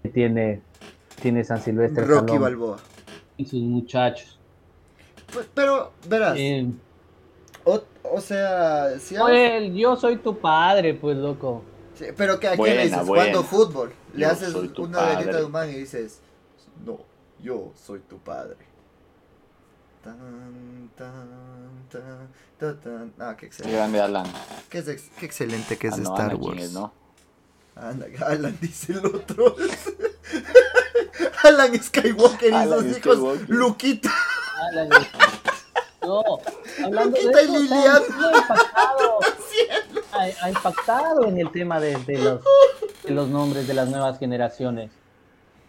que 0.00 0.08
tiene, 0.08 0.62
tiene 1.22 1.44
San 1.44 1.60
Silvestre. 1.60 2.04
Rocky 2.04 2.16
Stallone 2.18 2.38
Balboa. 2.38 2.76
Y 3.36 3.44
sus 3.46 3.60
muchachos. 3.60 4.38
Pues, 5.32 5.48
Pero, 5.54 5.92
verás, 6.08 6.36
Eh, 6.38 6.70
o, 7.64 7.82
o 8.04 8.20
sea, 8.20 8.98
si 8.98 9.14
Joel, 9.16 9.74
yo 9.74 9.96
soy 9.96 10.16
tu 10.16 10.38
padre, 10.38 10.94
pues, 10.94 11.16
loco. 11.16 11.62
Sí, 11.94 12.06
pero 12.16 12.38
que 12.38 12.46
a 12.46 12.50
quién 12.50 12.58
Buena, 12.60 12.76
le 12.76 12.84
dices 12.84 13.00
jugando 13.06 13.42
fútbol, 13.42 13.92
le 14.14 14.20
Yo 14.20 14.30
haces 14.30 14.54
una 14.54 14.68
velita 14.68 15.24
padre. 15.24 15.36
de 15.36 15.44
humano 15.44 15.70
y 15.72 15.74
dices, 15.74 16.22
no, 16.86 17.00
yo 17.42 17.72
soy 17.74 18.00
tu 18.00 18.18
padre. 18.18 18.56
Tan, 20.02 20.90
tan, 20.96 22.80
tan. 22.80 23.12
Ah, 23.18 23.36
qué 23.36 23.46
excelente. 23.46 24.00
Alan. 24.00 24.26
Qué, 24.68 24.78
ex- 24.78 25.10
qué 25.18 25.26
excelente 25.26 25.76
que 25.76 25.88
es 25.88 25.94
Ah, 25.94 25.96
de 25.96 26.02
no, 26.02 26.14
Star 26.14 26.34
Wars. 26.36 26.62
es, 26.62 26.72
¿no? 26.72 26.92
Alan 27.76 28.58
dice 28.60 28.92
el 28.92 29.06
otro. 29.06 29.54
Alan 31.44 31.82
Skywalker 31.82 32.52
y 32.52 32.64
sus 32.68 32.98
hijos. 32.98 33.48
Luquita. 33.48 34.10
Alan, 34.72 34.88
No, 36.02 36.22
hablando 36.84 37.16
de 37.16 37.22
Luquita 37.24 37.42
y 37.42 37.44
eso, 37.44 37.68
sea, 37.68 37.98
Lilian. 38.00 38.02
ha, 40.12 40.44
ha 40.44 40.48
impactado 40.50 41.24
en 41.26 41.38
el 41.38 41.50
tema 41.52 41.78
de, 41.80 41.96
de 42.04 42.18
los, 42.18 42.40
de 43.04 43.10
los 43.10 43.28
nombres 43.28 43.66
de 43.68 43.74
las 43.74 43.88
nuevas 43.88 44.18
generaciones. 44.18 44.90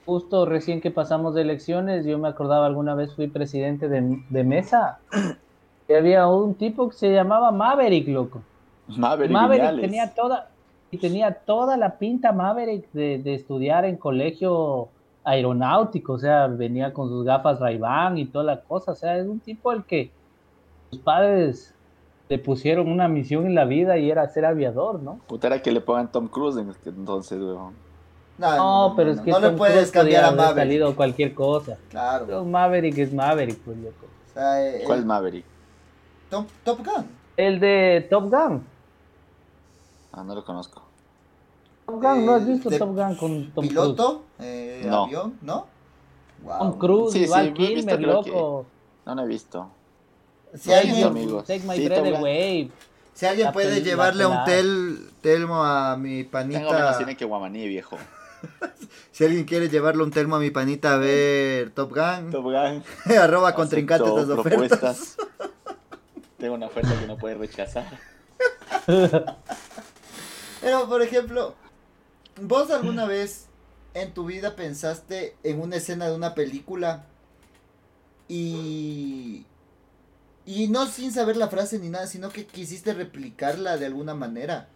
Justo 0.10 0.48
recién 0.48 0.82
que 0.82 0.89
pasamos 0.89 1.36
de 1.36 1.43
elecciones, 1.43 2.04
yo 2.04 2.17
me 2.17 2.28
acordaba 2.28 2.65
alguna 2.65 2.95
vez 2.95 3.13
fui 3.13 3.28
presidente 3.28 3.88
de, 3.88 4.19
de 4.28 4.43
mesa 4.43 4.98
y 5.88 5.93
había 5.93 6.28
un 6.28 6.56
tipo 6.56 6.89
que 6.89 6.95
se 6.95 7.13
llamaba 7.13 7.52
Maverick, 7.52 8.08
loco. 8.08 8.41
Maverick, 8.88 9.32
Maverick 9.32 9.62
Viñales. 9.62 9.82
tenía 9.86 10.15
toda 10.15 10.50
y 10.89 10.98
tenía 10.98 11.32
toda 11.36 11.78
la 11.78 12.00
pinta 12.00 12.32
Maverick 12.32 12.91
de, 12.91 13.19
de 13.19 13.36
estudiar 13.36 13.86
en 13.86 13.98
colegio 13.98 14.89
aeronáutico, 15.24 16.13
o 16.13 16.17
sea, 16.17 16.48
venía 16.48 16.91
con 16.91 17.08
sus 17.08 17.24
gafas 17.24 17.60
Ray-Ban 17.60 18.17
y 18.17 18.26
toda 18.26 18.45
la 18.45 18.62
cosa, 18.62 18.93
o 18.93 18.95
sea, 18.95 19.15
es 19.15 19.28
un 19.28 19.39
tipo 19.39 19.69
al 19.69 19.86
que 19.86 20.10
sus 20.89 20.98
padres 21.02 21.76
le 22.30 22.39
pusieron 22.39 22.91
una 22.91 23.08
misión 23.08 23.45
en 23.45 23.54
la 23.54 23.65
vida 23.65 24.00
y 24.00 24.10
era 24.10 24.28
ser 24.28 24.45
aviador, 24.45 25.04
¿no? 25.04 25.19
Puta, 25.28 25.45
era 25.45 25.62
que 25.62 25.72
le 25.72 25.82
pongan 25.82 26.12
Tom 26.12 26.28
Cruise 26.30 26.58
en 26.58 26.72
este 26.72 26.89
entonces, 26.89 27.39
weón. 27.39 27.88
No, 28.39 28.56
No, 28.89 28.93
pero 28.95 29.12
es 29.12 29.19
que 29.19 29.32
no 29.32 29.39
le 29.39 29.49
puedes 29.52 29.91
cambiar 29.91 30.23
a 30.23 30.32
Maverick. 30.32 30.56
salido 30.56 30.95
cualquier 30.95 31.34
cosa. 31.34 31.78
Claro. 31.89 32.25
Pero 32.25 32.45
Maverick 32.45 32.97
es 32.97 33.13
Maverick, 33.13 33.60
pues 33.60 33.78
loco. 33.78 34.06
O 34.30 34.34
sea, 34.34 34.65
eh, 34.65 34.84
¿Cuál 34.86 34.99
el- 34.99 35.06
Maverick? 35.06 35.45
Top, 36.30 36.45
Top 36.63 36.80
Gun. 36.86 37.06
El 37.36 37.60
de 37.60 38.08
Top 38.10 38.30
Gun. 38.32 38.63
Ah, 40.13 40.23
no 40.23 40.36
lo 40.36 40.43
conozco. 40.45 40.82
Top 41.86 42.02
Gun, 42.02 42.25
¿no 42.25 42.36
has 42.36 42.43
Eh, 42.43 42.45
visto 42.45 42.69
Top 42.69 42.95
Gun 42.95 43.15
con 43.15 43.52
Tom 43.52 43.52
Cruise? 43.54 43.69
Piloto, 43.69 44.23
eh, 44.39 44.84
No. 44.86 45.04
avión, 45.04 45.38
¿no? 45.41 45.65
Wow. 46.43 46.58
Tom 46.60 46.78
Cruise, 46.80 47.12
Sí, 47.13 47.25
sí, 47.25 47.30
Val 47.32 47.52
visto, 47.52 47.75
Kilmer, 47.75 47.97
creo 47.97 48.23
que- 48.23 48.30
loco. 48.32 48.65
No 49.06 49.15
lo 49.15 49.23
he 49.23 49.28
visto. 49.28 49.69
Si 50.54 50.60
Sí, 50.60 50.73
alguien, 50.73 51.08
amigos. 51.08 51.45
Take 51.45 51.63
my 51.67 51.75
Sí, 51.75 51.86
breath 51.89 52.15
away. 52.15 52.71
si 53.13 53.25
alguien 53.25 53.52
puede 53.52 53.82
llevarle 53.82 54.25
un 54.25 54.43
tel, 54.45 55.10
telmo 55.21 55.63
a 55.63 55.97
mi 55.97 56.23
Tengo 56.23 56.47
menos 56.47 56.71
panita, 56.71 56.93
cine 56.93 57.17
que 57.17 57.25
Guamaní, 57.25 57.67
viejo. 57.67 57.97
si 59.12 59.25
alguien 59.25 59.45
quiere 59.45 59.69
llevarle 59.69 60.04
un 60.04 60.12
telmo 60.12 60.36
a 60.36 60.39
mi 60.39 60.52
panita 60.52 60.93
a 60.93 60.97
ver 60.97 61.71
Top 61.71 61.93
Gun, 61.93 62.32
Top 62.32 62.43
Gun. 62.43 62.84
arroba 63.17 63.54
contrincante 63.54 64.08
Acepto 64.10 64.21
estas 64.21 64.38
ofertas. 64.38 65.17
Tengo 66.38 66.56
una 66.56 66.67
oferta 66.67 66.97
que 66.97 67.06
no 67.06 67.17
puedes 67.17 67.38
rechazar. 67.38 67.86
Pero, 70.62 70.88
por 70.88 71.02
ejemplo, 71.02 71.56
¿vos 72.41 72.71
alguna 72.71 73.06
vez 73.06 73.47
en 73.93 74.13
tu 74.13 74.25
vida 74.25 74.56
pensaste 74.56 75.36
en 75.43 75.60
una 75.60 75.75
escena 75.78 76.08
de 76.08 76.15
una 76.15 76.36
película 76.36 77.06
y... 78.28 79.45
Y 80.45 80.67
no 80.69 80.88
sin 80.88 81.12
saber 81.12 81.38
la 81.38 81.49
frase 81.49 81.78
ni 81.78 81.89
nada, 81.89 82.08
sino 82.08 82.30
que 82.30 82.47
quisiste 82.47 82.93
replicarla 82.93 83.78
de 83.78 83.86
alguna 83.86 84.15
manera? 84.15 84.69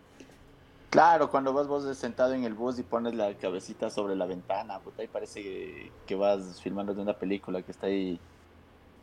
Claro, 0.94 1.32
cuando 1.32 1.54
vas 1.54 1.68
vos 1.68 1.98
sentado 1.98 2.36
en 2.36 2.44
el 2.44 2.54
bus 2.54 2.78
y 2.78 2.84
pones 2.84 3.16
la 3.16 3.34
cabecita 3.34 3.90
sobre 3.90 4.16
la 4.16 4.28
ventana, 4.28 4.78
puta, 4.78 5.02
ahí 5.02 5.08
parece 5.08 5.92
que, 6.06 6.16
vas 6.16 6.62
filmando 6.62 6.94
de 6.94 7.02
una 7.02 7.14
película 7.14 7.64
que 7.64 7.72
está 7.72 7.88
ahí. 7.88 8.20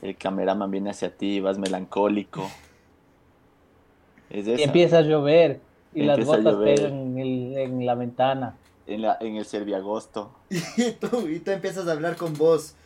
El 0.00 0.16
cameraman 0.16 0.70
viene 0.70 0.90
hacia 0.90 1.12
ti, 1.16 1.40
vas 1.40 1.58
melancólico. 1.58 2.48
Es 4.30 4.46
Y 4.46 4.62
empieza 4.62 4.98
a 4.98 5.00
llover 5.00 5.60
y 5.92 6.04
las 6.04 6.24
gotas 6.24 6.54
pegan 6.54 6.92
en, 6.92 7.18
el- 7.18 7.58
en 7.58 7.84
la 7.84 7.96
ventana. 7.96 8.54
En, 8.86 9.02
la, 9.02 9.16
en 9.18 9.34
el 9.34 9.44
Serviagosto. 9.44 10.30
Y 10.76 10.92
tú, 10.92 11.26
y 11.26 11.40
tú 11.40 11.50
empiezas 11.50 11.88
a 11.88 11.92
hablar 11.92 12.14
con 12.14 12.34
vos. 12.34 12.76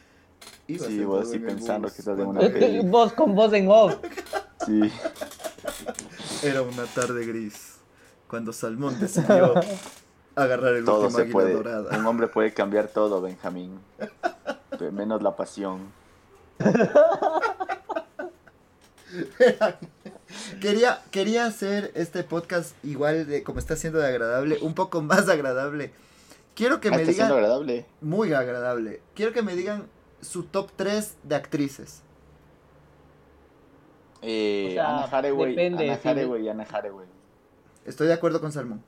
Ibas 0.66 0.88
Sí, 0.88 1.04
vos 1.04 1.30
sí 1.30 1.38
pensando 1.40 1.88
bus 1.88 1.92
que 1.92 2.00
estás 2.00 2.18
en 2.18 2.26
una 2.26 2.40
peli. 2.40 2.80
Voz 2.88 3.12
con 3.12 3.34
voz 3.34 3.52
en 3.52 3.68
off. 3.68 3.96
Sí. 4.64 4.90
Era 6.42 6.62
una 6.62 6.86
tarde 6.86 7.26
gris, 7.26 7.73
cuando 8.34 8.52
Salmón 8.52 8.98
decidió 8.98 9.54
agarrar 10.34 10.74
el 10.74 10.84
Todo 10.84 11.02
último 11.02 11.16
se 11.18 11.22
águila 11.22 11.32
puede. 11.32 11.52
dorada. 11.52 11.96
Un 11.96 12.04
hombre 12.04 12.26
puede 12.26 12.52
cambiar 12.52 12.88
todo, 12.88 13.22
Benjamín. 13.22 13.78
Menos 14.92 15.22
la 15.22 15.36
pasión. 15.36 15.78
Quería, 20.60 21.00
quería 21.12 21.46
hacer 21.46 21.92
este 21.94 22.24
podcast 22.24 22.74
igual 22.84 23.26
de 23.28 23.44
como 23.44 23.60
está 23.60 23.76
siendo 23.76 24.00
de 24.00 24.08
agradable, 24.08 24.58
un 24.62 24.74
poco 24.74 25.00
más 25.00 25.28
agradable. 25.28 25.92
Quiero 26.56 26.80
que 26.80 26.88
Ah, 26.88 26.92
me 26.92 27.02
está 27.02 27.12
siendo 27.12 27.34
digan, 27.36 27.44
agradable. 27.44 27.86
muy 28.00 28.32
agradable, 28.32 29.00
quiero 29.14 29.32
que 29.32 29.42
me 29.42 29.54
digan 29.54 29.86
su 30.20 30.42
top 30.42 30.70
3 30.74 31.14
de 31.22 31.34
actrices. 31.36 32.02
Eh, 34.22 34.68
O 34.70 34.72
sea, 34.74 34.88
Anna 34.96 35.04
Hathaway, 35.18 35.50
depende, 35.50 35.84
Anna 35.90 36.00
sí, 36.02 36.08
Hathaway, 36.08 36.48
Anna 36.48 36.66
Hathaway. 36.68 37.06
Estoy 37.84 38.06
de 38.08 38.14
acuerdo 38.14 38.40
con 38.40 38.52
Salmón. 38.52 38.82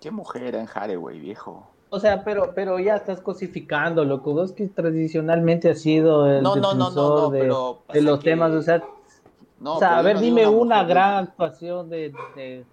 ¿Qué 0.00 0.10
mujer 0.10 0.54
en 0.54 0.66
Hathaway, 0.72 1.18
viejo? 1.18 1.66
O 1.90 2.00
sea, 2.00 2.24
pero, 2.24 2.52
pero 2.54 2.78
ya 2.78 2.96
estás 2.96 3.20
cosificando, 3.20 4.04
loco. 4.04 4.32
Vos 4.34 4.52
que 4.52 4.66
tradicionalmente 4.68 5.70
has 5.70 5.80
sido 5.80 6.26
el 6.26 6.42
No, 6.42 6.56
no, 6.56 6.74
no, 6.74 6.90
no, 6.90 7.30
de, 7.30 7.40
pero 7.40 7.72
de 7.74 7.86
pasa 7.86 8.00
los 8.00 8.18
que- 8.18 8.30
temas. 8.30 8.52
O 8.52 8.62
sea, 8.62 8.82
No, 9.60 9.76
o 9.76 9.78
sea, 9.78 9.98
a 9.98 10.02
ver, 10.02 10.18
dime 10.18 10.46
una 10.46 10.80
mujer, 10.82 10.88
gran 10.88 11.24
actuación 11.24 11.88
de, 11.88 12.12
de- 12.34 12.66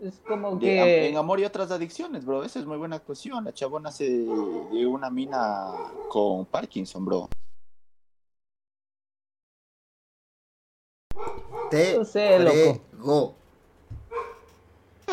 Es 0.00 0.18
como 0.26 0.52
de- 0.56 0.58
que... 0.60 1.08
En 1.10 1.16
Amor 1.16 1.38
y 1.38 1.44
otras 1.44 1.70
adicciones, 1.70 2.24
bro. 2.24 2.42
Esa 2.42 2.58
es 2.58 2.66
muy 2.66 2.78
buena 2.78 2.96
actuación. 2.96 3.44
La 3.44 3.52
chabona 3.52 3.90
hace 3.90 4.08
de 4.10 4.86
una 4.86 5.10
mina 5.10 5.66
con 6.08 6.46
Parkinson, 6.46 7.04
bro. 7.04 7.28
Te 11.70 11.98
No 11.98 12.04
sé, 12.04 12.38
loco. 12.38 13.34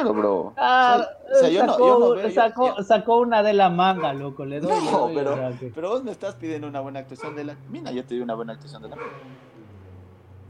Claro, 0.02 0.14
bro. 0.14 0.54
Ah, 0.58 1.06
O 1.32 1.36
sea, 1.40 1.50
yo 1.50 1.66
no- 1.66 1.74
sacó, 1.74 1.88
yo 1.88 2.00
no 2.00 2.10
veo- 2.16 2.28
yo- 2.28 2.34
sacó, 2.34 2.78
yo- 2.78 2.84
sacó 2.84 3.18
una 3.20 3.44
de 3.44 3.54
la 3.54 3.70
manga, 3.70 4.14
loco. 4.14 4.46
Le 4.46 4.60
doy, 4.60 4.72
le 4.86 4.92
No, 4.92 5.00
doy, 5.00 5.16
pero, 5.16 5.34
o 5.34 5.36
sea, 5.36 5.52
que- 5.60 5.72
pero 5.74 5.90
vos 5.90 6.04
me 6.04 6.12
estás 6.12 6.36
pidiendo 6.36 6.68
una 6.68 6.80
buena 6.80 7.00
actuación 7.00 7.36
de 7.36 7.44
la 7.44 7.56
mina. 7.70 7.92
Yo 7.92 8.04
te 8.06 8.16
di 8.16 8.22
una 8.22 8.34
buena 8.36 8.54
actuación 8.54 8.82
de 8.82 8.90
la 8.90 8.96
mina. 8.96 9.08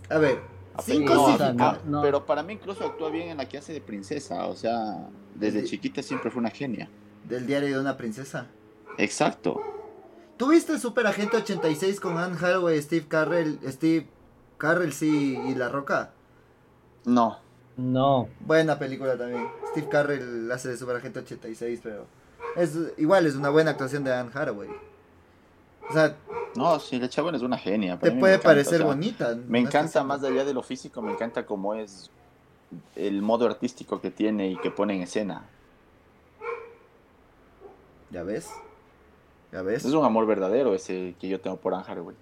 A 0.09 0.17
ver, 0.17 0.41
Ah, 0.75 0.81
cinco 0.81 1.07
pero- 1.07 1.25
sí, 1.25 1.31
no, 1.31 1.37
sí, 1.37 1.43
ah, 1.59 1.77
no, 1.85 1.91
no. 1.97 2.01
Pero 2.01 2.25
para 2.25 2.43
mí 2.43 2.53
incluso 2.53 2.85
actúa 2.85 3.09
bien 3.09 3.29
en 3.29 3.37
la 3.37 3.45
que 3.47 3.57
hace 3.57 3.73
de 3.73 3.81
princesa. 3.81 4.45
O 4.47 4.55
sea, 4.55 5.07
desde 5.35 5.61
Sí. 5.61 5.69
chiquita 5.71 6.01
siempre 6.01 6.31
fue 6.31 6.39
una 6.39 6.49
genia. 6.51 6.89
del 7.25 7.45
diario 7.45 7.75
de 7.75 7.79
una 7.79 7.95
princesa. 7.95 8.47
Exacto. 8.97 9.61
¿Tuviste 10.37 10.79
Super 10.79 11.05
Agente 11.05 11.37
86 11.37 11.99
con 11.99 12.17
Anne 12.17 12.35
Hathaway, 12.37 12.81
Steve 12.81 13.05
Carrell, 13.07 13.59
Steve 13.67 14.07
Carrell 14.57 14.93
sí 14.93 15.37
y 15.47 15.53
La 15.53 15.69
Roca? 15.69 16.11
No. 17.05 17.37
No. 17.79 18.27
Buena 18.41 18.77
película 18.77 19.17
también. 19.17 19.47
Steve 19.71 19.87
Carrell 19.89 20.51
hace 20.51 20.69
de 20.69 20.77
Super 20.77 20.97
Agente 20.97 21.19
86, 21.19 21.79
pero 21.81 22.05
es 22.55 22.77
igual 22.97 23.25
es 23.25 23.35
una 23.35 23.49
buena 23.49 23.71
actuación 23.71 24.03
de 24.03 24.13
Anne 24.13 24.31
Hathaway. 24.33 24.69
O 25.89 25.93
sea, 25.93 26.15
No, 26.55 26.79
sí, 26.79 26.99
la 26.99 27.07
chabona 27.09 27.37
es 27.37 27.43
una 27.43 27.57
genia. 27.57 27.93
te 27.95 28.01
para 28.01 28.13
me 28.13 28.19
puede 28.19 28.33
encanta, 28.35 28.49
parecer 28.49 28.75
o 28.75 28.77
sea, 28.79 28.87
bonita. 28.87 29.35
Me 29.47 29.61
no 29.61 29.67
encanta 29.67 30.03
más 30.03 30.23
allá 30.23 30.43
de 30.43 30.53
lo 30.53 30.61
físico, 30.61 31.01
me 31.01 31.13
encanta 31.13 31.45
cómo 31.45 31.73
es 31.73 32.11
el 32.95 33.21
modo 33.21 33.45
artístico 33.45 33.99
que 34.01 34.11
tiene 34.11 34.49
y 34.49 34.57
que 34.57 34.71
pone 34.71 34.95
en 34.95 35.03
escena. 35.03 35.43
¿Ya 38.11 38.23
ves? 38.23 38.49
¿Ya 39.51 39.61
ves? 39.61 39.85
Es 39.85 39.93
un 39.93 40.03
amor 40.05 40.25
verdadero 40.27 40.73
ese 40.75 41.15
que 41.19 41.27
yo 41.29 41.39
tengo 41.39 41.57
por 41.57 41.73
Anne 41.73 41.85
Hathaway. 41.87 42.15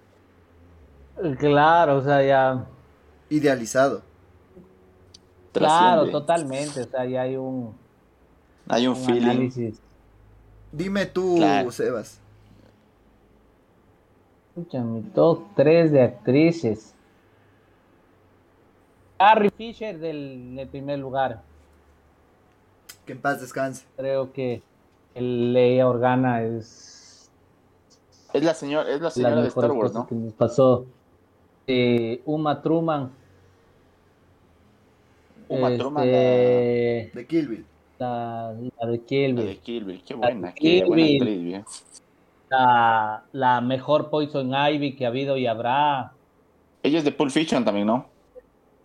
Claro, 1.38 1.96
o 1.96 2.02
sea, 2.02 2.22
ya. 2.22 2.64
Idealizado. 3.28 4.02
Claro, 5.58 6.02
Trasciende. 6.02 6.12
totalmente. 6.12 6.80
O 6.82 6.84
sea, 6.86 7.04
ya 7.06 7.22
hay 7.22 7.36
un, 7.36 7.74
Hay 8.68 8.86
un, 8.86 8.96
un 8.96 9.04
feeling. 9.04 9.22
análisis. 9.22 9.80
Dime 10.72 11.06
tú, 11.06 11.36
Claro. 11.36 11.70
Sebas. 11.72 12.20
Escucha, 14.56 14.80
mi 14.82 15.02
top 15.02 15.42
3 15.54 15.92
de 15.92 16.02
actrices. 16.02 16.94
Carrie 19.18 19.50
Fisher 19.50 19.98
del, 19.98 20.54
del 20.56 20.68
primer 20.68 20.98
lugar. 20.98 21.42
Que 23.06 23.12
en 23.12 23.20
paz 23.20 23.40
descanse. 23.40 23.84
Creo 23.96 24.32
que 24.32 24.62
el 25.14 25.52
Leia 25.52 25.88
Organa 25.88 26.42
es 26.42 27.30
Es 28.32 28.44
la 28.44 28.54
señora, 28.54 28.88
es 28.90 29.00
la 29.00 29.10
señora 29.10 29.40
de 29.42 29.48
Star 29.48 29.72
Wars, 29.72 29.92
¿no? 29.94 30.06
que 30.06 30.14
nos 30.14 30.32
pasó. 30.34 30.84
Eh, 31.66 32.22
Uma 32.24 32.62
Truman. 32.62 33.10
Uma 35.48 35.70
este, 35.74 37.10
De 37.14 37.26
Kill 37.26 37.48
Bill. 37.48 37.66
la, 37.98 38.54
la 38.80 38.86
de 38.86 39.04
Kill 39.04 39.34
La 39.34 39.42
Bill. 39.42 39.46
de 39.46 39.58
Kill 39.58 39.84
Bill, 39.84 40.02
qué 40.04 40.14
La 40.14 40.20
buena, 40.20 40.52
qué 40.52 40.60
Kill 40.60 40.86
buena 40.86 41.04
Bill. 41.06 41.22
actriz, 41.22 41.42
bien. 41.42 41.64
La, 42.50 43.24
la 43.32 43.60
mejor 43.60 44.10
Poison 44.10 44.52
Ivy 44.54 44.96
que 44.96 45.04
ha 45.04 45.08
habido 45.08 45.36
y 45.36 45.46
habrá. 45.46 46.12
Ella 46.82 46.98
es 46.98 47.04
de 47.04 47.12
Pulp 47.12 47.30
Fiction 47.30 47.64
también, 47.64 47.86
¿no? 47.86 48.06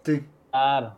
Sí. 0.03 0.21
Claro. 0.51 0.93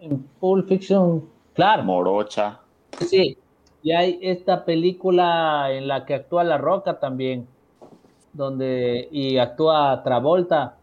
En 0.00 0.18
Pulp 0.40 0.68
Fiction, 0.68 1.24
claro. 1.54 1.84
Morocha. 1.84 2.60
Sí. 3.00 3.36
Y 3.82 3.92
hay 3.92 4.18
esta 4.22 4.64
película 4.64 5.68
en 5.72 5.88
la 5.88 6.04
que 6.04 6.14
actúa 6.14 6.44
La 6.44 6.58
Roca 6.58 6.98
también. 7.00 7.46
Donde. 8.32 9.08
Y 9.10 9.38
actúa 9.38 10.02
Travolta. 10.04 10.76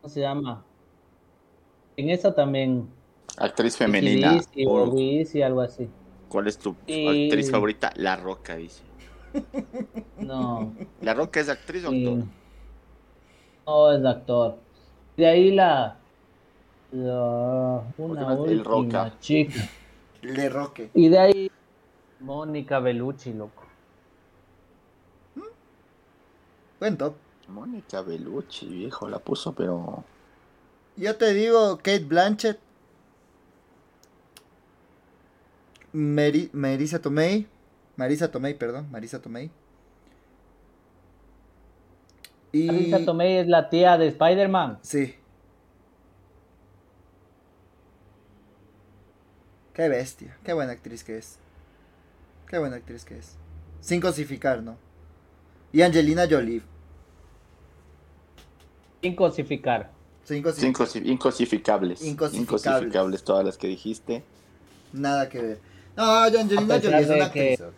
¿Cómo 0.00 0.08
se 0.12 0.20
llama? 0.20 0.64
En 1.98 2.10
esa 2.10 2.32
también. 2.32 2.88
Actriz 3.36 3.76
femenina. 3.76 4.40
Oh, 4.68 4.96
Easy, 4.96 5.42
algo 5.42 5.60
así. 5.60 5.88
¿Cuál 6.28 6.46
es 6.46 6.56
tu 6.56 6.76
Y- 6.86 7.26
actriz 7.26 7.50
favorita? 7.50 7.92
La 7.96 8.14
Roca, 8.14 8.54
dice. 8.54 8.82
No. 10.18 10.72
¿La 11.02 11.12
Roca 11.14 11.40
es 11.40 11.48
actriz 11.48 11.84
o 11.84 11.88
actor? 11.88 12.24
No 13.66 13.92
es 13.92 14.04
actor. 14.04 14.56
De 15.16 15.26
ahí 15.26 15.50
la. 15.50 15.96
la- 16.92 17.82
una 17.98 18.32
el 18.34 18.38
última 18.38 18.62
Roca. 18.62 19.14
chica. 19.18 19.68
Le 20.22 20.48
Roque. 20.48 20.90
Y 20.94 21.08
de 21.08 21.18
ahí 21.18 21.50
Mónica 22.20 22.78
Bellucci, 22.78 23.32
loco. 23.32 23.64
Buen 26.78 26.96
top. 26.96 27.14
Mónica 27.48 28.02
Bellucci, 28.02 28.66
viejo, 28.68 29.08
la 29.08 29.18
puso, 29.18 29.52
pero. 29.52 30.04
Yo 30.98 31.16
te 31.16 31.32
digo, 31.32 31.76
Kate 31.78 32.00
Blanchett. 32.04 32.58
Meri- 35.92 36.50
Marisa 36.52 37.00
Tomei. 37.00 37.46
Marisa 37.96 38.30
Tomei, 38.30 38.54
perdón. 38.54 38.90
Marisa 38.90 39.20
Tomei. 39.22 39.50
Y... 42.52 42.66
Marisa 42.66 43.04
Tomei 43.04 43.36
es 43.38 43.46
la 43.46 43.68
tía 43.70 43.96
de 43.96 44.08
Spider-Man. 44.08 44.78
Sí. 44.82 45.14
Qué 49.74 49.88
bestia. 49.88 50.36
Qué 50.44 50.52
buena 50.52 50.72
actriz 50.72 51.04
que 51.04 51.18
es. 51.18 51.38
Qué 52.48 52.58
buena 52.58 52.76
actriz 52.76 53.04
que 53.04 53.18
es. 53.18 53.36
Sin 53.80 54.00
cosificar, 54.00 54.62
¿no? 54.62 54.76
Y 55.72 55.82
Angelina 55.82 56.26
Jolie. 56.28 56.62
Sin 59.00 59.14
cosificar. 59.14 59.92
Incosificables. 60.30 62.02
Incosificables. 62.02 63.24
Todas 63.24 63.44
las 63.44 63.58
que 63.58 63.66
dijiste. 63.68 64.22
Nada 64.92 65.28
que 65.28 65.40
ver. 65.40 65.58
No, 65.96 66.28
yo 66.28 66.40
Angelina 66.40 66.80
Jolie 66.80 67.00
es 67.00 67.08
de 67.08 67.14
una 67.16 67.32
que- 67.32 67.52
actriz. 67.54 67.68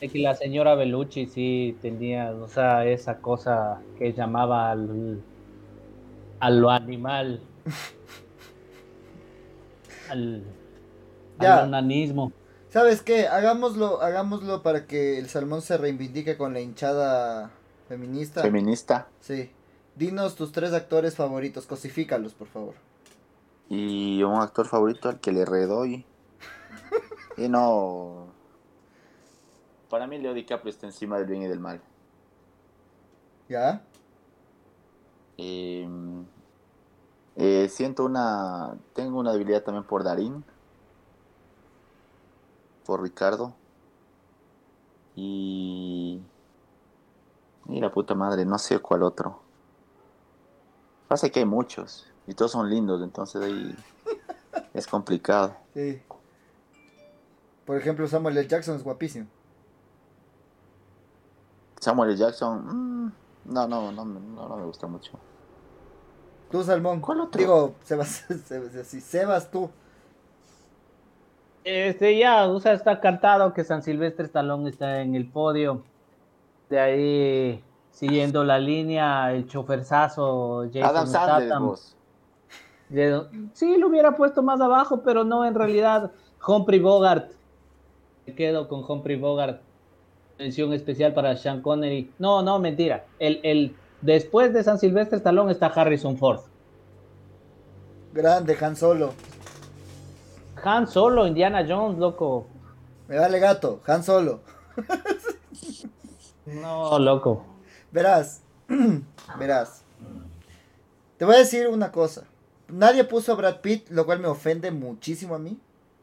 Es 0.00 0.12
que 0.12 0.18
la 0.20 0.34
señora 0.36 0.76
Bellucci 0.76 1.26
sí 1.26 1.76
tenía, 1.82 2.30
o 2.32 2.46
sea, 2.48 2.86
esa 2.86 3.16
cosa 3.18 3.80
que 3.98 4.12
llamaba 4.12 4.70
al, 4.70 5.20
a 6.38 6.50
lo 6.50 6.70
animal. 6.70 7.40
al, 10.10 10.42
Ya. 11.40 11.58
al 11.58 11.64
onanismo. 11.68 12.32
¿Sabes 12.70 13.02
qué? 13.02 13.26
Hagámoslo, 13.26 14.02
hagámoslo 14.02 14.62
para 14.62 14.86
que 14.86 15.18
el 15.18 15.28
salmón 15.28 15.62
se 15.62 15.76
reivindique 15.78 16.36
con 16.36 16.52
la 16.52 16.60
hinchada 16.60 17.50
feminista. 17.88 18.42
Feminista. 18.42 19.08
sí. 19.20 19.50
Dinos 19.98 20.36
tus 20.36 20.52
tres 20.52 20.72
actores 20.74 21.16
favoritos, 21.16 21.66
cosifícalos, 21.66 22.32
por 22.32 22.46
favor. 22.46 22.74
Y 23.68 24.22
un 24.22 24.36
actor 24.36 24.68
favorito 24.68 25.08
al 25.08 25.18
que 25.18 25.32
le 25.32 25.44
redoy. 25.44 26.06
Y 27.36 27.48
no. 27.48 28.28
Para 29.90 30.06
mí, 30.06 30.18
Leo 30.18 30.34
DiCaprio 30.34 30.70
está 30.70 30.86
encima 30.86 31.18
del 31.18 31.26
bien 31.26 31.42
y 31.42 31.48
del 31.48 31.58
mal. 31.58 31.80
¿Ya? 33.48 33.82
Eh, 35.36 35.88
eh, 37.34 37.68
siento 37.68 38.04
una. 38.04 38.78
Tengo 38.94 39.18
una 39.18 39.32
debilidad 39.32 39.64
también 39.64 39.84
por 39.84 40.04
Darín. 40.04 40.44
Por 42.86 43.02
Ricardo. 43.02 43.52
Y. 45.16 46.22
Y 47.66 47.80
la 47.80 47.90
puta 47.90 48.14
madre, 48.14 48.44
no 48.44 48.58
sé 48.58 48.78
cuál 48.78 49.02
otro. 49.02 49.47
Pasa 51.08 51.28
que 51.30 51.40
hay 51.40 51.46
muchos. 51.46 52.06
Y 52.26 52.34
todos 52.34 52.52
son 52.52 52.68
lindos, 52.68 53.02
entonces 53.02 53.42
ahí. 53.42 53.74
Es 54.74 54.86
complicado. 54.86 55.56
Sí. 55.74 56.02
Por 57.64 57.76
ejemplo, 57.76 58.06
Samuel 58.08 58.36
L. 58.38 58.48
Jackson 58.48 58.76
es 58.76 58.82
guapísimo. 58.82 59.26
Samuel 61.80 62.10
L. 62.10 62.18
Jackson. 62.18 63.04
mm, 63.06 63.12
no, 63.46 63.68
no, 63.68 63.92
no, 63.92 64.04
me- 64.04 64.20
no, 64.20 64.48
no 64.48 64.56
me 64.56 64.64
gusta 64.64 64.86
mucho. 64.86 65.12
Tú, 66.50 66.62
Salmón. 66.64 67.00
¿Cuál 67.00 67.20
otro? 67.20 67.38
Digo, 67.38 67.74
Sebas, 67.84 68.24
Sebas, 68.46 68.72
Sebas, 68.86 69.50
tú. 69.50 69.70
Este 71.64 72.18
ya, 72.18 72.46
o 72.48 72.58
sea, 72.60 72.72
está 72.72 73.00
cantado 73.00 73.52
que 73.52 73.62
San 73.64 73.82
Silvestre 73.82 74.24
Stallone 74.24 74.70
está 74.70 75.02
en 75.02 75.14
el 75.14 75.28
podio. 75.30 75.82
De 76.70 76.80
ahí, 76.80 77.64
siguiendo 77.98 78.44
la 78.44 78.60
línea, 78.60 79.32
el 79.32 79.48
choferzazo 79.48 80.66
Jason 80.72 80.84
Adam 80.84 81.06
Sandler, 81.08 81.48
Statham. 81.48 81.74
sí, 83.54 83.76
lo 83.76 83.88
hubiera 83.88 84.14
puesto 84.14 84.40
más 84.40 84.60
abajo, 84.60 85.02
pero 85.02 85.24
no 85.24 85.44
en 85.44 85.54
realidad. 85.54 86.12
Humphrey 86.46 86.78
Bogart. 86.78 87.32
Me 88.24 88.36
quedo 88.36 88.68
con 88.68 88.88
Humphrey 88.88 89.18
Bogart. 89.18 89.60
Mención 90.38 90.72
especial 90.72 91.12
para 91.12 91.36
Sean 91.36 91.60
Connery. 91.60 92.12
No, 92.20 92.40
no, 92.42 92.60
mentira. 92.60 93.04
El, 93.18 93.40
el, 93.42 93.74
después 94.00 94.54
de 94.54 94.62
San 94.62 94.78
Silvestre 94.78 95.18
Stallone 95.18 95.50
está 95.50 95.66
Harrison 95.66 96.16
Ford. 96.16 96.42
Grande, 98.12 98.56
Han 98.60 98.76
Solo. 98.76 99.12
Han 100.62 100.86
Solo, 100.86 101.26
Indiana 101.26 101.66
Jones, 101.68 101.98
loco. 101.98 102.46
Me 103.08 103.18
vale 103.18 103.40
gato, 103.40 103.80
Han 103.88 104.04
Solo. 104.04 104.38
No, 106.46 106.96
loco. 107.00 107.57
Verás, 107.92 108.42
verás. 109.38 109.82
Te 111.16 111.24
voy 111.24 111.34
a 111.34 111.38
decir 111.38 111.68
una 111.68 111.90
cosa. 111.90 112.24
Nadie 112.68 113.04
puso 113.04 113.32
a 113.32 113.36
Brad 113.36 113.60
Pitt, 113.60 113.88
lo 113.90 114.04
cual 114.04 114.20
me 114.20 114.28
ofende 114.28 114.70
muchísimo 114.70 115.34
a 115.34 115.38
mí. 115.38 115.58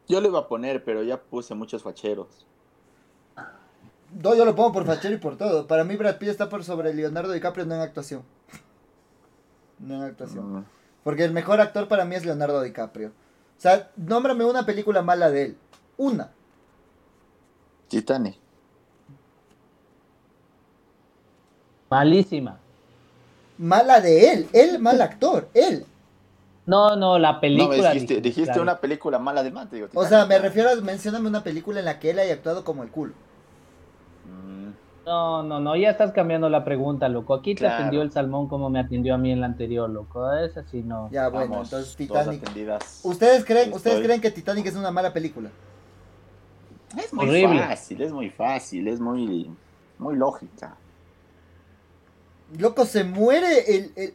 Yo 0.07 0.19
le 0.19 0.27
iba 0.27 0.39
a 0.39 0.47
poner, 0.47 0.83
pero 0.83 1.03
ya 1.03 1.21
puse 1.21 1.55
muchos 1.55 1.83
facheros. 1.83 2.45
No, 4.21 4.36
yo 4.36 4.45
lo 4.45 4.55
pongo 4.55 4.71
por 4.71 4.86
fachero 4.86 5.15
y 5.15 5.19
por 5.19 5.38
todo. 5.38 5.67
Para 5.67 5.83
mí 5.83 5.95
Brad 5.95 6.17
Pitt 6.17 6.29
está 6.29 6.49
por 6.49 6.63
sobre 6.63 6.93
Leonardo 6.93 7.31
DiCaprio, 7.31 7.65
no 7.65 7.75
en 7.75 7.81
actuación. 7.81 8.23
No 9.79 9.95
en 9.95 10.03
actuación. 10.03 10.59
Mm, 10.59 10.65
Porque 11.03 11.23
el 11.23 11.33
mejor 11.33 11.59
actor 11.59 11.88
para 11.88 12.05
mí 12.05 12.15
es 12.15 12.25
Leonardo 12.25 12.61
DiCaprio. 12.61 13.09
O 13.09 13.61
sea, 13.61 13.91
nómbrame 13.95 14.45
una 14.45 14.65
película 14.65 15.01
mala 15.01 15.29
de 15.31 15.43
él. 15.43 15.57
Una. 15.97 16.31
Titanic. 17.88 18.38
Malísima. 21.95 22.57
Mala 23.57 24.01
de 24.01 24.33
él. 24.33 24.47
Él, 24.51 24.79
mal 24.79 25.01
actor. 25.01 25.47
Él. 25.53 25.85
No, 26.65 26.97
no, 26.97 27.17
la 27.17 27.33
No, 27.33 27.39
película. 27.39 27.77
me 27.89 27.93
dijiste, 27.93 28.19
dijiste 28.19 28.43
claro. 28.43 28.63
una 28.63 28.77
película 28.79 29.17
mala 29.17 29.43
de 29.43 29.53
digo. 29.71 29.87
O 29.93 30.05
sea, 30.05 30.25
me 30.25 30.37
refiero 30.39 30.71
a 30.71 30.75
mencioname 30.75 31.29
una 31.29 31.41
película 31.41 31.79
en 31.79 31.85
la 31.85 31.99
que 31.99 32.09
él 32.09 32.19
haya 32.19 32.33
actuado 32.33 32.65
como 32.65 32.83
el 32.83 32.89
culo. 32.89 33.13
Mm, 34.25 34.71
No, 35.05 35.43
no, 35.43 35.59
no, 35.61 35.75
ya 35.77 35.91
estás 35.91 36.11
cambiando 36.11 36.49
la 36.49 36.65
pregunta, 36.65 37.07
loco. 37.07 37.33
Aquí 37.33 37.55
te 37.55 37.65
atendió 37.65 38.01
el 38.01 38.11
salmón 38.11 38.49
como 38.49 38.69
me 38.69 38.79
atendió 38.79 39.13
a 39.13 39.17
mí 39.17 39.31
en 39.31 39.39
la 39.39 39.45
anterior, 39.45 39.89
loco. 39.89 40.33
Esa 40.33 40.63
sí 40.63 40.81
no. 40.83 41.09
Ya, 41.11 41.29
bueno, 41.29 41.51
vamos, 41.51 41.67
entonces 41.71 41.95
Titanic. 41.95 42.43
¿Ustedes 43.03 43.45
creen, 43.45 43.65
Estoy. 43.65 43.77
¿Ustedes 43.77 44.01
creen 44.03 44.19
que 44.19 44.31
Titanic 44.31 44.65
es 44.65 44.75
una 44.75 44.91
mala 44.91 45.13
película? 45.13 45.49
Es 46.97 47.13
muy 47.13 47.43
fácil, 47.45 48.01
es 48.01 48.11
muy 48.11 48.29
fácil, 48.31 48.87
es 48.87 48.99
muy, 48.99 49.49
muy 49.97 50.15
lógica. 50.17 50.75
Loco, 52.59 52.85
se 52.85 53.03
muere 53.03 53.65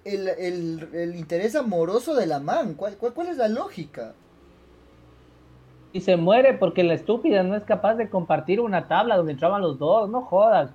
el, 0.05 1.15
interés 1.17 1.57
amoroso 1.57 2.15
de 2.15 2.27
la 2.27 2.39
man. 2.39 2.75
¿Cuál, 2.75 2.97
cuál, 2.97 3.29
es 3.29 3.37
la 3.37 3.49
lógica? 3.49 4.15
Y 5.93 6.01
se 6.01 6.17
muere 6.17 6.55
porque 6.55 6.85
la 6.85 6.95
estúpida 6.95 7.43
no 7.43 7.57
es 7.57 7.65
capaz 7.65 7.95
de 7.95 8.09
compartir 8.09 8.61
una 8.61 8.87
tabla 8.87 9.17
donde 9.17 9.33
entraban 9.33 9.63
los 9.63 9.79
dos, 9.79 10.09
no 10.09 10.23
jodas. 10.23 10.71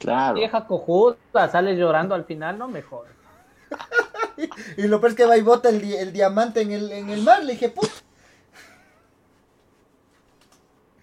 Claro. 0.00 0.34
Vieja 0.34 0.66
cojuda, 0.66 1.16
sale 1.50 1.76
llorando 1.76 2.14
al 2.14 2.24
final, 2.24 2.58
no 2.58 2.66
me 2.68 2.82
jodas. 2.82 3.12
y 4.76 4.86
lo 4.88 5.00
peor 5.00 5.12
es 5.12 5.16
que 5.16 5.26
va 5.26 5.36
y 5.36 5.42
bota 5.42 5.68
el, 5.68 6.12
diamante 6.12 6.62
en 6.62 6.72
el, 6.72 6.90
en 6.90 7.10
el 7.10 7.22
mar, 7.22 7.44
le 7.44 7.52
dije, 7.52 7.68
puta. 7.68 7.88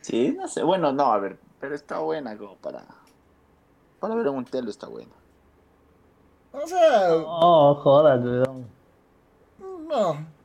Sí, 0.01 0.35
no 0.37 0.47
sé, 0.47 0.61
bueno, 0.61 0.91
no, 0.91 1.11
a 1.11 1.19
ver, 1.19 1.37
pero 1.59 1.73
está 1.73 1.99
buena 1.99 2.37
como 2.37 2.55
para... 2.57 2.83
Para 3.99 4.13
ver 4.13 4.27
un 4.27 4.45
telo 4.45 4.69
está 4.69 4.87
buena. 4.87 5.11
O 6.63 6.67
sea. 6.67 7.09
Oh, 7.13 7.75
jodas, 7.75 8.21
No. 9.59 10.35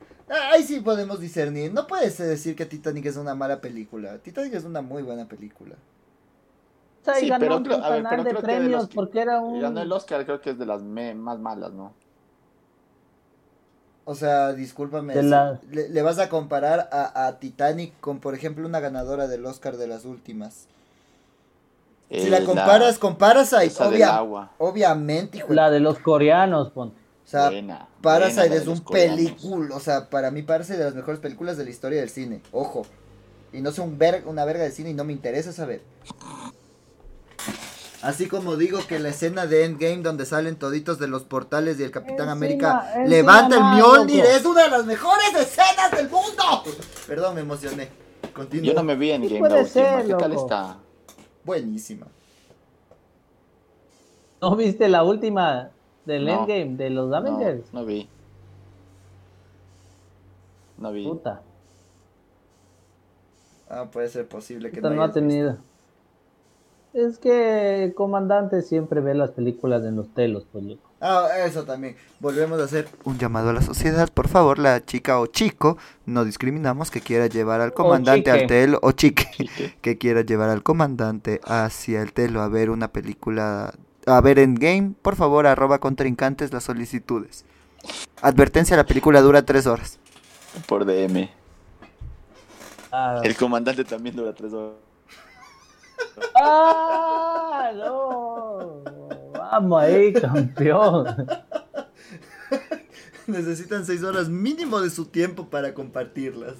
Ahí 0.52 0.62
sí 0.62 0.80
podemos 0.80 1.18
discernir. 1.18 1.72
No 1.72 1.86
puedes 1.86 2.16
decir 2.18 2.54
que 2.54 2.64
Titanic 2.64 3.06
es 3.06 3.16
una 3.16 3.34
mala 3.34 3.60
película. 3.60 4.18
Titanic 4.18 4.54
es 4.54 4.64
una 4.64 4.80
muy 4.80 5.02
buena 5.02 5.26
película. 5.26 5.74
O 7.02 7.04
sea, 7.04 7.38
ganó 7.38 7.56
un 7.56 7.64
canal 7.64 8.24
de 8.24 8.34
premios 8.34 8.88
porque 8.94 9.20
era 9.20 9.40
un. 9.40 9.60
Ganó 9.60 9.80
el 9.80 9.90
Oscar, 9.90 10.24
creo 10.24 10.40
que 10.40 10.50
es 10.50 10.58
de 10.58 10.66
las 10.66 10.82
más 10.82 11.38
malas, 11.38 11.72
¿no? 11.72 11.92
O 14.04 14.14
sea, 14.14 14.52
discúlpame. 14.52 15.14
Le, 15.70 16.02
vas 16.02 16.18
a 16.18 16.28
comparar 16.28 16.88
a, 16.92 17.26
a, 17.26 17.38
Titanic 17.38 17.98
con, 18.00 18.18
por 18.18 18.34
ejemplo, 18.34 18.66
una 18.66 18.80
ganadora 18.80 19.28
del 19.28 19.46
Oscar 19.46 19.76
de 19.76 19.86
las 19.86 20.04
últimas 20.04 20.66
si 22.10 22.28
la 22.28 22.44
comparas 22.44 22.98
con 22.98 23.16
Parasite, 23.16 23.72
obviamente, 24.58 25.38
hijo. 25.38 25.52
La 25.52 25.70
de 25.70 25.80
los 25.80 25.98
coreanos, 26.00 26.70
ponte. 26.70 27.00
O 27.24 27.28
sea, 27.30 27.86
Parasite 28.00 28.56
es 28.56 28.66
un 28.66 28.80
película. 28.80 29.76
O 29.76 29.80
sea, 29.80 30.10
para 30.10 30.32
mí 30.32 30.42
Parasite 30.42 30.74
es 30.74 30.78
de 30.80 30.84
las 30.86 30.94
mejores 30.94 31.20
películas 31.20 31.56
de 31.56 31.64
la 31.64 31.70
historia 31.70 32.00
del 32.00 32.10
cine. 32.10 32.42
Ojo. 32.50 32.84
Y 33.52 33.60
no 33.60 33.70
sé 33.72 33.80
un 33.80 33.98
una 34.26 34.44
verga 34.44 34.64
de 34.64 34.70
cine 34.72 34.90
y 34.90 34.94
no 34.94 35.04
me 35.04 35.12
interesa 35.12 35.52
saber. 35.52 35.82
Así 38.02 38.26
como 38.26 38.56
digo 38.56 38.80
que 38.88 38.98
la 38.98 39.10
escena 39.10 39.46
de 39.46 39.64
Endgame 39.64 39.98
donde 39.98 40.24
salen 40.24 40.56
toditos 40.56 40.98
de 40.98 41.06
los 41.06 41.24
portales 41.24 41.78
y 41.78 41.82
el 41.82 41.90
Capitán 41.90 42.30
América 42.30 42.94
levanta 43.06 43.56
el 43.56 43.62
Mjolnir 43.62 44.24
es 44.24 44.44
una 44.44 44.62
de 44.62 44.70
las 44.70 44.86
mejores 44.86 45.34
escenas 45.36 45.90
del 45.92 46.08
mundo. 46.08 46.64
Perdón, 47.06 47.34
me 47.34 47.42
emocioné. 47.42 47.88
Continúo. 48.32 48.66
Yo 48.66 48.74
no 48.74 48.82
me 48.82 48.96
vi 48.96 49.10
Endgame 49.10 49.48
la 49.48 49.56
última. 49.56 50.02
¿Qué 50.02 50.14
tal 50.14 50.32
está? 50.32 50.78
Buenísima. 51.44 52.06
¿No 54.40 54.56
viste 54.56 54.88
la 54.88 55.04
última 55.04 55.70
del 56.06 56.28
Endgame 56.28 56.76
de 56.76 56.90
los 56.90 57.12
Avengers? 57.12 57.72
No, 57.72 57.84
vi. 57.84 58.08
No 60.78 60.92
vi. 60.92 61.04
Puta. 61.04 61.42
Ah, 63.68 63.88
puede 63.90 64.08
ser 64.08 64.26
posible 64.26 64.70
que 64.70 64.80
no, 64.80 64.90
no 64.90 65.02
ha 65.02 65.12
tenido. 65.12 65.58
Es 66.92 67.18
que 67.18 67.84
el 67.84 67.94
comandante 67.94 68.62
siempre 68.62 69.00
ve 69.00 69.14
las 69.14 69.30
películas 69.30 69.84
en 69.84 69.94
los 69.94 70.08
telos, 70.08 70.44
pues 70.50 70.64
loco. 70.64 70.89
Ah, 71.00 71.28
eso 71.46 71.64
también. 71.64 71.96
Volvemos 72.18 72.60
a 72.60 72.64
hacer 72.64 72.86
un 73.04 73.18
llamado 73.18 73.50
a 73.50 73.52
la 73.54 73.62
sociedad. 73.62 74.10
Por 74.12 74.28
favor, 74.28 74.58
la 74.58 74.84
chica 74.84 75.18
o 75.18 75.26
chico, 75.26 75.78
no 76.04 76.26
discriminamos, 76.26 76.90
que 76.90 77.00
quiera 77.00 77.26
llevar 77.26 77.62
al 77.62 77.72
comandante 77.72 78.30
al 78.30 78.46
telo, 78.46 78.78
o 78.82 78.92
chique, 78.92 79.26
que 79.80 79.96
quiera 79.96 80.20
llevar 80.20 80.50
al 80.50 80.62
comandante 80.62 81.40
hacia 81.44 82.02
el 82.02 82.12
telo 82.12 82.42
a 82.42 82.48
ver 82.48 82.68
una 82.68 82.88
película, 82.88 83.72
a 84.06 84.20
ver 84.20 84.38
en 84.38 84.54
game, 84.54 84.92
por 85.00 85.16
favor, 85.16 85.46
arroba 85.46 85.78
contrincantes 85.78 86.52
las 86.52 86.64
solicitudes. 86.64 87.46
Advertencia, 88.20 88.76
la 88.76 88.84
película 88.84 89.22
dura 89.22 89.42
tres 89.42 89.66
horas. 89.66 89.98
Por 90.66 90.84
DM. 90.84 91.30
Ah. 92.92 93.20
El 93.24 93.36
comandante 93.36 93.84
también 93.84 94.16
dura 94.16 94.34
tres 94.34 94.52
horas. 94.52 94.74
¡Ah! 96.34 97.70
¡No! 97.74 98.69
Vamos 99.50 99.82
ahí, 99.82 100.12
campeón. 100.20 101.06
Necesitan 103.26 103.84
seis 103.84 104.02
horas 104.02 104.28
mínimo 104.28 104.80
de 104.80 104.90
su 104.90 105.06
tiempo 105.06 105.46
para 105.46 105.74
compartirlas. 105.74 106.54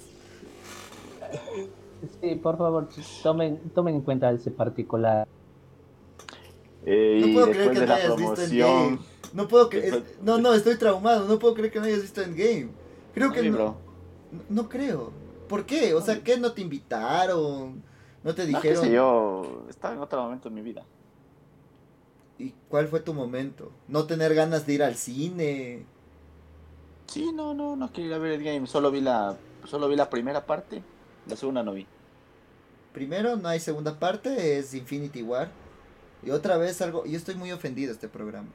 Sí, 2.19 2.35
por 2.35 2.57
favor, 2.57 2.89
tomen, 3.23 3.59
tomen 3.73 3.95
en 3.95 4.01
cuenta 4.01 4.31
ese 4.31 4.51
particular. 4.51 5.27
no 6.85 7.33
puedo 7.33 7.51
creer 7.51 7.71
que 7.71 7.85
no 7.85 7.93
hayas 7.93 8.15
visto 8.17 8.41
Endgame. 8.41 8.99
No 9.33 9.47
puedo 9.47 9.69
creer. 9.69 10.03
No, 10.21 10.37
no, 10.39 10.53
estoy 10.53 10.75
traumado. 10.77 11.27
No 11.27 11.39
puedo 11.39 11.53
creer 11.53 11.71
que 11.71 11.79
no 11.79 11.85
hayas 11.85 12.01
visto 12.01 12.21
Endgame. 12.21 12.69
Creo 13.13 13.31
que 13.31 13.49
no. 13.49 13.77
No 14.49 14.67
creo. 14.67 15.11
¿Por 15.47 15.65
qué? 15.65 15.93
O 15.93 16.01
sea, 16.01 16.21
¿qué 16.23 16.37
no 16.37 16.51
te 16.53 16.61
invitaron? 16.61 17.83
¿No 18.23 18.35
te 18.35 18.45
dijeron? 18.45 18.85
No, 18.85 18.91
yo 18.91 19.65
estaba 19.69 19.93
en 19.93 19.99
otro 20.01 20.21
momento 20.21 20.47
en 20.47 20.53
mi 20.53 20.61
vida. 20.61 20.85
¿Y 22.41 22.55
cuál 22.69 22.87
fue 22.87 23.01
tu 23.01 23.13
momento? 23.13 23.71
¿No 23.87 24.05
tener 24.05 24.33
ganas 24.33 24.65
de 24.65 24.73
ir 24.73 24.81
al 24.81 24.95
cine? 24.95 25.85
Sí, 27.05 27.31
no, 27.31 27.53
no, 27.53 27.75
no 27.75 27.93
quería 27.93 28.17
ver 28.17 28.31
el 28.31 28.43
game. 28.43 28.65
Solo 28.65 28.89
vi 28.89 28.99
la, 28.99 29.37
solo 29.65 29.87
vi 29.87 29.95
la 29.95 30.09
primera 30.09 30.47
parte. 30.47 30.81
La 31.27 31.35
segunda 31.35 31.61
no 31.61 31.73
vi. 31.73 31.85
Primero, 32.93 33.35
no 33.35 33.47
hay 33.47 33.59
segunda 33.59 33.99
parte, 33.99 34.57
es 34.57 34.73
Infinity 34.73 35.21
War. 35.21 35.49
Y 36.23 36.31
otra 36.31 36.57
vez 36.57 36.81
algo. 36.81 37.05
Yo 37.05 37.15
estoy 37.15 37.35
muy 37.35 37.51
ofendido 37.51 37.91
este 37.91 38.07
programa. 38.07 38.49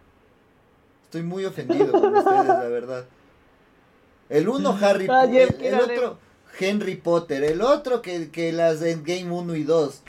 Estoy 1.04 1.22
muy 1.22 1.44
ofendido 1.44 1.92
con 1.92 2.16
ustedes, 2.16 2.46
la 2.48 2.68
verdad. 2.68 3.06
El 4.28 4.48
uno, 4.48 4.76
Harry 4.80 5.06
Potter. 5.06 5.56
El, 5.60 5.74
otro, 5.78 6.18
Henry 6.58 6.96
Potter. 6.96 7.44
El 7.44 7.62
otro, 7.62 8.02
que, 8.02 8.32
que 8.32 8.50
las 8.50 8.80
de 8.80 8.90
Endgame 8.90 9.30
1 9.30 9.54
y 9.54 9.62
2. 9.62 10.02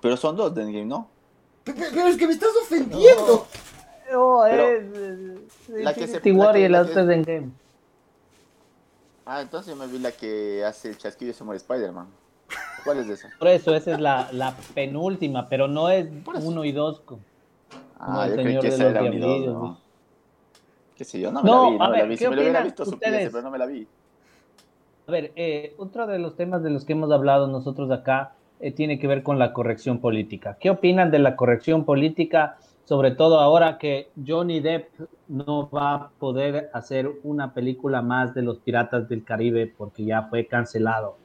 Pero 0.00 0.16
son 0.16 0.36
dos 0.36 0.54
de 0.54 0.62
Endgame, 0.62 0.86
¿no? 0.86 1.15
Pero 1.66 2.06
es 2.06 2.16
que 2.16 2.26
me 2.26 2.32
estás 2.32 2.50
ofendiendo. 2.62 3.46
No, 4.12 4.46
es. 4.46 4.84
La 5.68 5.92
que 5.92 6.06
se 6.06 6.32
War 6.32 6.56
y 6.56 6.62
el 6.62 6.74
otro 6.74 7.00
es 7.00 7.08
Endgame. 7.08 7.50
Ah, 9.24 9.42
entonces 9.42 9.74
yo 9.74 9.76
me 9.76 9.88
vi 9.88 9.98
la 9.98 10.12
que 10.12 10.64
hace 10.64 10.90
el 10.90 10.96
chasquido 10.96 11.32
y 11.32 11.34
se 11.34 11.42
muere 11.42 11.56
Spider-Man. 11.56 12.06
¿Cuál 12.84 12.98
es 13.00 13.08
esa? 13.08 13.30
Por 13.36 13.48
eso, 13.48 13.74
esa 13.74 13.94
es 13.94 14.00
la, 14.00 14.28
la 14.30 14.54
penúltima, 14.74 15.48
pero 15.48 15.66
no 15.66 15.90
es 15.90 16.06
uno 16.40 16.64
y 16.64 16.70
dos. 16.70 17.00
Como 17.00 17.20
ah, 17.98 18.28
yo 18.28 18.36
creí 18.36 18.60
que 18.60 18.68
esa 18.68 18.90
era 18.90 19.02
uno 19.02 19.12
y 19.12 19.18
dos, 19.18 19.46
¿no? 19.46 19.80
¿Qué 20.94 21.04
sé 21.04 21.18
yo? 21.18 21.32
No 21.32 21.42
me 21.42 21.50
la 21.50 21.60
vi, 21.60 21.78
no 21.78 21.90
me 21.90 21.98
la 21.98 22.04
vi. 22.04 22.16
Si 22.16 22.28
me 22.28 22.36
lo 22.36 22.42
hubiera 22.42 22.62
visto, 22.62 22.84
supiese, 22.84 23.30
pero 23.30 23.42
no 23.42 23.50
me 23.50 23.58
la 23.58 23.66
vi. 23.66 23.88
A 25.08 25.10
ver, 25.10 25.32
eh, 25.34 25.74
otro 25.78 26.06
de 26.06 26.20
los 26.20 26.36
temas 26.36 26.62
de 26.62 26.70
los 26.70 26.84
que 26.84 26.92
hemos 26.92 27.10
hablado 27.10 27.48
nosotros 27.48 27.90
acá 27.90 28.35
eh, 28.60 28.72
tiene 28.72 28.98
que 28.98 29.06
ver 29.06 29.22
con 29.22 29.38
la 29.38 29.52
corrección 29.52 30.00
política. 30.00 30.56
¿Qué 30.60 30.70
opinan 30.70 31.10
de 31.10 31.18
la 31.18 31.36
corrección 31.36 31.84
política, 31.84 32.58
sobre 32.84 33.10
todo 33.10 33.40
ahora 33.40 33.78
que 33.78 34.10
Johnny 34.26 34.60
Depp 34.60 34.88
no 35.28 35.68
va 35.70 35.94
a 35.94 36.10
poder 36.18 36.70
hacer 36.72 37.10
una 37.22 37.52
película 37.52 38.00
más 38.00 38.34
de 38.34 38.42
los 38.42 38.58
Piratas 38.58 39.08
del 39.08 39.24
Caribe 39.24 39.72
porque 39.76 40.04
ya 40.04 40.22
fue 40.22 40.46
cancelado? 40.46 41.16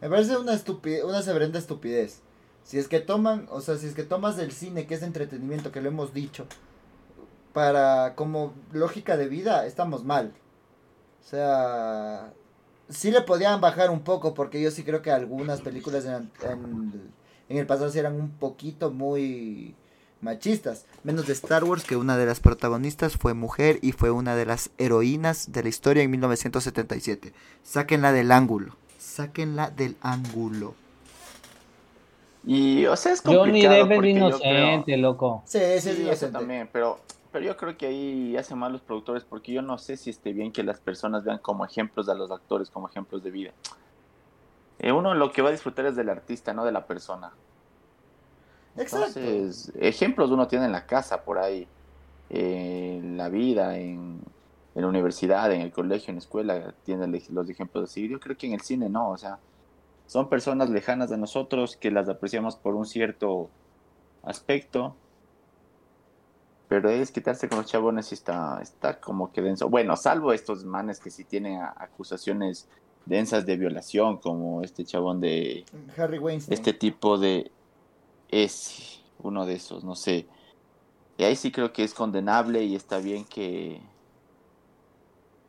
Me 0.00 0.08
parece 0.08 0.36
una 0.36 0.54
estupidez, 0.54 1.04
una 1.04 1.22
severenda 1.22 1.58
estupidez. 1.58 2.22
Si 2.64 2.78
es 2.78 2.88
que 2.88 3.00
toman, 3.00 3.48
o 3.50 3.60
sea, 3.60 3.76
si 3.76 3.86
es 3.86 3.94
que 3.94 4.04
tomas 4.04 4.36
del 4.36 4.52
cine, 4.52 4.86
que 4.86 4.94
es 4.94 5.02
entretenimiento, 5.02 5.72
que 5.72 5.80
lo 5.80 5.88
hemos 5.88 6.14
dicho, 6.14 6.46
para 7.52 8.14
como 8.14 8.52
lógica 8.72 9.16
de 9.16 9.28
vida, 9.28 9.66
estamos 9.66 10.04
mal. 10.04 10.32
O 11.20 11.24
sea, 11.24 12.32
sí 12.92 13.10
le 13.10 13.22
podían 13.22 13.60
bajar 13.60 13.90
un 13.90 14.00
poco, 14.00 14.34
porque 14.34 14.60
yo 14.60 14.70
sí 14.70 14.84
creo 14.84 15.02
que 15.02 15.10
algunas 15.10 15.60
películas 15.60 16.04
en, 16.04 16.30
en, 17.48 17.56
el 17.58 17.66
pasado 17.66 17.90
sí 17.90 17.98
eran 17.98 18.14
un 18.14 18.30
poquito 18.30 18.90
muy 18.90 19.74
machistas. 20.20 20.86
Menos 21.02 21.26
de 21.26 21.32
Star 21.32 21.64
Wars, 21.64 21.84
que 21.84 21.96
una 21.96 22.16
de 22.16 22.26
las 22.26 22.40
protagonistas 22.40 23.16
fue 23.16 23.34
mujer 23.34 23.78
y 23.82 23.92
fue 23.92 24.10
una 24.10 24.36
de 24.36 24.46
las 24.46 24.70
heroínas 24.78 25.52
de 25.52 25.62
la 25.62 25.68
historia 25.68 26.02
en 26.02 26.10
1977. 26.10 27.32
Sáquenla 27.62 28.12
del 28.12 28.32
ángulo. 28.32 28.76
Sáquenla 28.98 29.70
del 29.70 29.96
ángulo. 30.00 30.74
Y, 32.44 32.86
o 32.86 32.96
sea, 32.96 33.12
es 33.12 33.22
complicado. 33.22 33.86
Johnny 33.86 33.96
Depp 33.96 34.04
es 34.04 34.10
inocente, 34.10 34.96
loco. 34.96 35.42
Sí, 35.46 35.58
sí, 35.78 35.90
es 35.90 35.98
inocente. 35.98 36.38
también, 36.38 36.68
pero 36.72 36.98
pero 37.32 37.46
yo 37.46 37.56
creo 37.56 37.76
que 37.76 37.86
ahí 37.86 38.36
hacen 38.36 38.58
mal 38.58 38.72
los 38.72 38.82
productores 38.82 39.24
porque 39.24 39.52
yo 39.52 39.62
no 39.62 39.78
sé 39.78 39.96
si 39.96 40.10
esté 40.10 40.32
bien 40.32 40.52
que 40.52 40.62
las 40.62 40.80
personas 40.80 41.24
vean 41.24 41.38
como 41.38 41.64
ejemplos 41.64 42.08
a 42.08 42.14
los 42.14 42.30
actores, 42.30 42.70
como 42.70 42.88
ejemplos 42.88 43.22
de 43.22 43.30
vida. 43.30 43.52
Eh, 44.78 44.92
uno 44.92 45.14
lo 45.14 45.32
que 45.32 45.42
va 45.42 45.48
a 45.48 45.52
disfrutar 45.52 45.86
es 45.86 45.96
del 45.96 46.10
artista, 46.10 46.52
no 46.52 46.64
de 46.64 46.72
la 46.72 46.86
persona. 46.86 47.32
Exacto. 48.76 49.20
Entonces, 49.20 49.72
ejemplos 49.76 50.30
uno 50.30 50.46
tiene 50.46 50.66
en 50.66 50.72
la 50.72 50.86
casa, 50.86 51.24
por 51.24 51.38
ahí, 51.38 51.66
en 52.28 53.16
la 53.16 53.28
vida, 53.28 53.78
en, 53.78 54.20
la 54.74 54.86
universidad, 54.86 55.52
en 55.52 55.60
el 55.60 55.72
colegio, 55.72 56.10
en 56.10 56.16
la 56.16 56.20
escuela, 56.20 56.74
tiene 56.84 57.06
los 57.30 57.48
ejemplos 57.48 57.90
así. 57.90 58.08
Yo 58.08 58.20
creo 58.20 58.36
que 58.36 58.46
en 58.46 58.54
el 58.54 58.60
cine 58.62 58.88
no, 58.88 59.10
o 59.10 59.16
sea, 59.16 59.38
son 60.06 60.28
personas 60.28 60.68
lejanas 60.70 61.10
de 61.10 61.18
nosotros 61.18 61.76
que 61.76 61.90
las 61.90 62.08
apreciamos 62.08 62.56
por 62.56 62.74
un 62.74 62.86
cierto 62.86 63.48
aspecto. 64.22 64.96
Pero 66.72 66.88
es 66.88 67.12
quitarse 67.12 67.50
con 67.50 67.58
los 67.58 67.66
chabones 67.66 68.10
y 68.12 68.14
está, 68.14 68.58
está 68.62 68.98
como 68.98 69.30
que 69.30 69.42
denso. 69.42 69.68
Bueno, 69.68 69.94
salvo 69.94 70.32
estos 70.32 70.64
manes 70.64 71.00
que 71.00 71.10
sí 71.10 71.22
tienen 71.22 71.60
acusaciones 71.60 72.66
densas 73.04 73.44
de 73.44 73.58
violación, 73.58 74.16
como 74.16 74.62
este 74.62 74.86
chabón 74.86 75.20
de 75.20 75.66
Harry 75.98 76.18
Weinstein. 76.18 76.54
Este 76.54 76.72
tipo 76.72 77.18
de 77.18 77.50
es 78.30 79.02
uno 79.22 79.44
de 79.44 79.52
esos, 79.52 79.84
no 79.84 79.94
sé. 79.94 80.26
Y 81.18 81.24
ahí 81.24 81.36
sí 81.36 81.52
creo 81.52 81.74
que 81.74 81.84
es 81.84 81.92
condenable 81.92 82.64
y 82.64 82.74
está 82.74 82.96
bien 83.00 83.26
que 83.26 83.78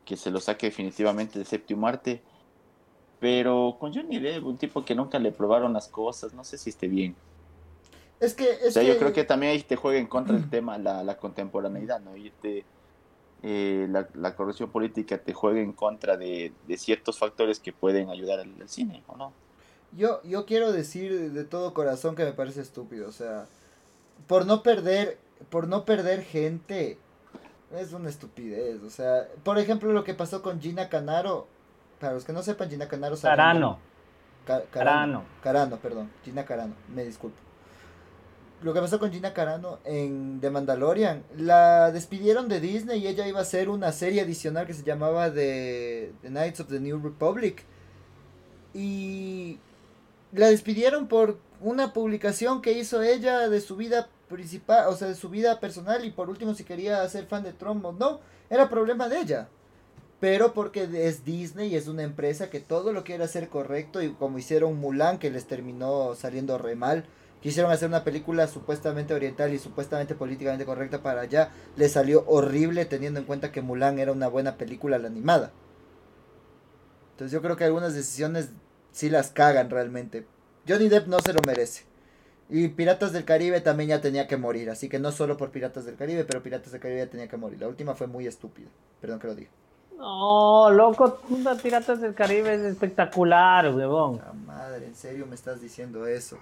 que 0.04 0.18
se 0.18 0.30
lo 0.30 0.40
saque 0.40 0.66
definitivamente 0.66 1.38
del 1.38 1.46
séptimo 1.46 1.86
arte 1.86 2.20
pero 3.18 3.78
con 3.80 3.94
Johnny 3.94 4.18
Depp, 4.18 4.44
un 4.44 4.58
tipo 4.58 4.84
que 4.84 4.94
nunca 4.94 5.18
le 5.18 5.32
probaron 5.32 5.72
las 5.72 5.88
cosas, 5.88 6.34
no 6.34 6.44
sé 6.44 6.58
si 6.58 6.68
esté 6.68 6.88
bien. 6.88 7.16
Es 8.24 8.34
que, 8.34 8.50
es 8.50 8.68
o 8.68 8.70
sea, 8.70 8.82
yo 8.82 8.96
creo 8.98 9.12
que 9.12 9.24
también 9.24 9.52
ahí 9.52 9.62
te 9.62 9.76
juega 9.76 9.98
en 9.98 10.06
contra 10.06 10.34
el 10.34 10.48
tema, 10.48 10.78
la, 10.78 11.04
la 11.04 11.18
contemporaneidad, 11.18 12.00
¿no? 12.00 12.16
Y 12.16 12.32
eh, 13.42 13.86
la, 13.90 14.08
la, 14.14 14.34
corrupción 14.34 14.70
política 14.70 15.18
te 15.18 15.34
juega 15.34 15.60
en 15.60 15.72
contra 15.72 16.16
de, 16.16 16.52
de 16.66 16.76
ciertos 16.78 17.18
factores 17.18 17.60
que 17.60 17.72
pueden 17.72 18.08
ayudar 18.08 18.40
al, 18.40 18.68
cine, 18.68 19.02
¿o 19.06 19.16
no? 19.16 19.32
Yo, 19.92 20.22
yo 20.22 20.46
quiero 20.46 20.72
decir 20.72 21.32
de 21.32 21.44
todo 21.44 21.74
corazón 21.74 22.16
que 22.16 22.24
me 22.24 22.32
parece 22.32 22.62
estúpido, 22.62 23.08
o 23.08 23.12
sea, 23.12 23.46
por 24.26 24.46
no 24.46 24.62
perder, 24.62 25.18
por 25.50 25.68
no 25.68 25.84
perder 25.84 26.22
gente, 26.22 26.96
es 27.76 27.92
una 27.92 28.08
estupidez, 28.08 28.82
o 28.82 28.90
sea, 28.90 29.28
por 29.42 29.58
ejemplo 29.58 29.92
lo 29.92 30.02
que 30.02 30.14
pasó 30.14 30.40
con 30.40 30.60
Gina 30.62 30.88
Canaro, 30.88 31.46
para 32.00 32.14
los 32.14 32.24
que 32.24 32.32
no 32.32 32.42
sepan, 32.42 32.70
Gina 32.70 32.88
Canaro 32.88 33.16
Carano. 33.18 33.78
Carano. 34.70 35.24
Carano, 35.42 35.76
perdón. 35.78 36.10
Gina 36.24 36.44
Carano, 36.44 36.74
me 36.94 37.04
disculpo. 37.04 37.43
Lo 38.64 38.72
que 38.72 38.80
pasó 38.80 38.98
con 38.98 39.12
Gina 39.12 39.34
Carano 39.34 39.78
en 39.84 40.40
The 40.40 40.48
Mandalorian, 40.48 41.22
la 41.36 41.92
despidieron 41.92 42.48
de 42.48 42.60
Disney 42.60 42.98
y 42.98 43.08
ella 43.08 43.28
iba 43.28 43.40
a 43.40 43.42
hacer 43.42 43.68
una 43.68 43.92
serie 43.92 44.22
adicional 44.22 44.66
que 44.66 44.72
se 44.72 44.82
llamaba 44.82 45.30
The, 45.30 46.14
Knights 46.22 46.60
of 46.60 46.68
the 46.68 46.80
New 46.80 46.98
Republic. 46.98 47.62
Y 48.72 49.58
la 50.32 50.48
despidieron 50.48 51.08
por 51.08 51.38
una 51.60 51.92
publicación 51.92 52.62
que 52.62 52.72
hizo 52.72 53.02
ella 53.02 53.50
de 53.50 53.60
su 53.60 53.76
vida 53.76 54.08
principal, 54.30 54.88
o 54.88 54.96
sea, 54.96 55.08
de 55.08 55.14
su 55.14 55.28
vida 55.28 55.60
personal 55.60 56.02
y 56.02 56.10
por 56.10 56.30
último 56.30 56.54
si 56.54 56.64
quería 56.64 57.06
ser 57.10 57.26
fan 57.26 57.42
de 57.42 57.52
Trump 57.52 57.84
o 57.84 57.92
no, 57.92 58.20
era 58.48 58.70
problema 58.70 59.10
de 59.10 59.20
ella 59.20 59.48
pero 60.20 60.54
porque 60.54 60.88
es 61.06 61.26
Disney 61.26 61.68
y 61.68 61.76
es 61.76 61.86
una 61.86 62.02
empresa 62.02 62.48
que 62.48 62.60
todo 62.60 62.94
lo 62.94 63.04
quiere 63.04 63.24
hacer 63.24 63.50
correcto 63.50 64.00
y 64.00 64.10
como 64.14 64.38
hicieron 64.38 64.78
Mulan 64.78 65.18
que 65.18 65.30
les 65.30 65.44
terminó 65.44 66.14
saliendo 66.14 66.56
re 66.56 66.76
mal, 66.76 67.04
quisieron 67.44 67.70
hacer 67.70 67.90
una 67.90 68.04
película 68.04 68.48
supuestamente 68.48 69.12
oriental 69.12 69.52
y 69.52 69.58
supuestamente 69.58 70.14
políticamente 70.14 70.64
correcta 70.64 71.02
para 71.02 71.20
allá, 71.20 71.50
les 71.76 71.92
salió 71.92 72.24
horrible 72.26 72.86
teniendo 72.86 73.20
en 73.20 73.26
cuenta 73.26 73.52
que 73.52 73.60
Mulan 73.60 73.98
era 73.98 74.12
una 74.12 74.28
buena 74.28 74.56
película 74.56 74.96
la 74.98 75.08
animada. 75.08 75.52
Entonces 77.10 77.32
yo 77.32 77.42
creo 77.42 77.58
que 77.58 77.64
algunas 77.64 77.92
decisiones 77.92 78.48
sí 78.92 79.10
las 79.10 79.28
cagan 79.28 79.68
realmente. 79.68 80.26
Johnny 80.66 80.88
Depp 80.88 81.06
no 81.06 81.18
se 81.20 81.34
lo 81.34 81.40
merece. 81.46 81.84
Y 82.48 82.68
Piratas 82.68 83.12
del 83.12 83.26
Caribe 83.26 83.60
también 83.60 83.90
ya 83.90 84.00
tenía 84.00 84.26
que 84.26 84.38
morir, 84.38 84.70
así 84.70 84.88
que 84.88 84.98
no 84.98 85.12
solo 85.12 85.36
por 85.36 85.50
Piratas 85.50 85.84
del 85.84 85.96
Caribe, 85.96 86.24
pero 86.24 86.42
Piratas 86.42 86.72
del 86.72 86.80
Caribe 86.80 87.00
ya 87.00 87.10
tenía 87.10 87.28
que 87.28 87.36
morir. 87.36 87.60
La 87.60 87.68
última 87.68 87.94
fue 87.94 88.06
muy 88.06 88.26
estúpida, 88.26 88.70
perdón 89.02 89.18
que 89.18 89.26
lo 89.26 89.34
diga. 89.34 89.50
No, 89.98 90.70
loco, 90.70 91.20
Piratas 91.62 92.00
del 92.00 92.14
Caribe 92.14 92.54
es 92.54 92.62
espectacular, 92.62 93.68
huevón. 93.74 94.16
La 94.16 94.32
madre, 94.32 94.86
¿en 94.86 94.94
serio 94.94 95.26
me 95.26 95.34
estás 95.34 95.60
diciendo 95.60 96.06
eso? 96.06 96.38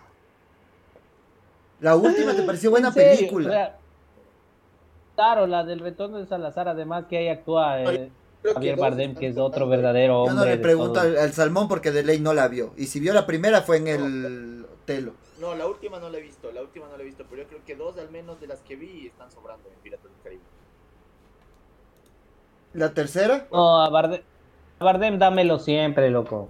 La 1.82 1.96
última 1.96 2.32
te 2.34 2.42
pareció 2.42 2.70
buena 2.70 2.92
película. 2.92 3.76
claro, 5.14 5.46
la 5.46 5.64
del 5.64 5.80
retorno 5.80 6.18
de 6.18 6.26
Salazar, 6.26 6.68
además 6.68 7.04
que 7.10 7.18
ahí 7.18 7.28
actúa 7.28 7.82
eh, 7.82 8.10
Javier 8.54 8.76
Bardem, 8.76 9.14
que 9.14 9.26
es 9.26 9.36
otro 9.36 9.68
verdadero 9.68 10.22
hombre. 10.22 10.34
Yo 10.34 10.40
no 10.40 10.46
le 10.46 10.58
pregunto 10.58 11.00
al, 11.00 11.32
Salmón 11.32 11.68
porque 11.68 11.90
de 11.90 12.04
ley 12.04 12.20
no 12.20 12.32
la 12.34 12.48
vio. 12.48 12.72
Y 12.76 12.86
si 12.86 13.00
vio 13.00 13.12
la 13.12 13.26
primera 13.26 13.62
fue 13.62 13.78
en 13.78 13.88
el 13.88 14.66
telo. 14.86 15.14
No, 15.40 15.56
la 15.56 15.66
última 15.66 15.98
no 15.98 16.08
la 16.08 16.18
he 16.18 16.22
visto, 16.22 16.52
la 16.52 16.62
última 16.62 16.86
no 16.88 16.96
la 16.96 17.02
he 17.02 17.06
visto, 17.06 17.24
pero 17.28 17.42
yo 17.42 17.48
creo 17.48 17.64
que 17.66 17.74
dos 17.74 17.98
al 17.98 18.10
menos 18.10 18.40
de 18.40 18.46
las 18.46 18.60
que 18.60 18.76
vi 18.76 19.08
están 19.08 19.28
sobrando 19.32 19.68
en 19.68 19.74
Piratas 19.82 20.04
del 20.04 20.22
Caribe. 20.22 20.42
¿La 22.74 22.94
tercera? 22.94 23.48
No, 23.50 23.82
a 23.82 24.20
Bardem, 24.78 25.18
dámelo 25.18 25.58
siempre, 25.58 26.10
loco. 26.10 26.48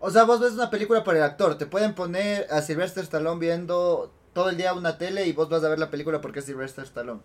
O 0.00 0.10
sea, 0.10 0.24
vos 0.24 0.40
ves 0.40 0.52
una 0.52 0.70
película 0.70 1.02
por 1.02 1.16
el 1.16 1.22
actor. 1.22 1.56
Te 1.56 1.66
pueden 1.66 1.94
poner 1.94 2.46
a 2.50 2.62
Sylvester 2.62 3.02
Stallone 3.02 3.40
viendo 3.40 4.10
todo 4.32 4.50
el 4.50 4.56
día 4.56 4.72
una 4.72 4.96
tele 4.98 5.26
y 5.26 5.32
vos 5.32 5.48
vas 5.48 5.64
a 5.64 5.68
ver 5.68 5.78
la 5.78 5.90
película 5.90 6.20
porque 6.20 6.38
es 6.38 6.44
Sylvester 6.44 6.84
Stallone. 6.84 7.20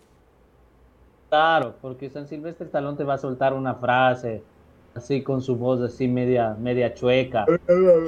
Claro, 1.30 1.76
porque 1.82 2.10
San 2.10 2.28
Sylvester 2.28 2.68
Stallone 2.68 2.98
te 2.98 3.04
va 3.04 3.16
a 3.16 3.18
soltar 3.18 3.54
una 3.54 3.76
frase 3.76 4.44
así 4.96 5.24
con 5.24 5.42
su 5.42 5.56
voz 5.56 5.82
así 5.82 6.08
media 6.08 6.56
media 6.60 6.94
chueca. 6.94 7.46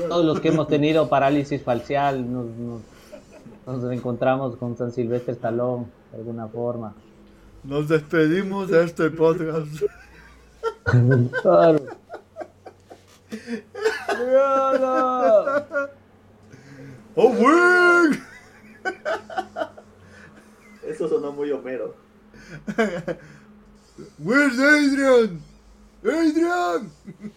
Todos 0.07 0.25
los 0.25 0.39
que 0.39 0.49
hemos 0.49 0.67
tenido 0.67 1.09
parálisis 1.09 1.61
facial 1.61 2.31
nos, 2.31 2.45
nos, 2.45 2.81
nos 3.65 3.91
encontramos 3.91 4.55
con 4.57 4.77
San 4.77 4.91
Silvestre 4.91 5.33
Stallone 5.33 5.85
de 6.11 6.17
alguna 6.17 6.47
forma. 6.47 6.93
Nos 7.63 7.87
despedimos 7.87 8.69
de 8.69 8.83
este 8.83 9.09
podcast. 9.11 9.67
Claro. 11.41 11.79
¡Oh, 17.15 17.29
güey! 17.33 18.19
Eso 20.83 21.07
sonó 21.07 21.31
muy 21.31 21.51
homero. 21.51 21.95
Where's 24.19 24.59
Adrian? 24.59 25.41
Adrian. 26.03 26.91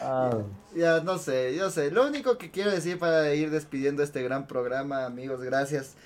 Ah. 0.00 0.44
Ya, 0.76 1.00
no 1.00 1.18
sé, 1.18 1.56
yo 1.56 1.70
sé. 1.70 1.90
Lo 1.90 2.06
único 2.06 2.38
que 2.38 2.52
quiero 2.52 2.70
decir 2.70 3.00
para 3.00 3.34
ir 3.34 3.50
despidiendo 3.50 4.04
este 4.04 4.22
gran 4.22 4.46
programa, 4.46 5.04
amigos, 5.06 5.40
gracias 5.42 5.96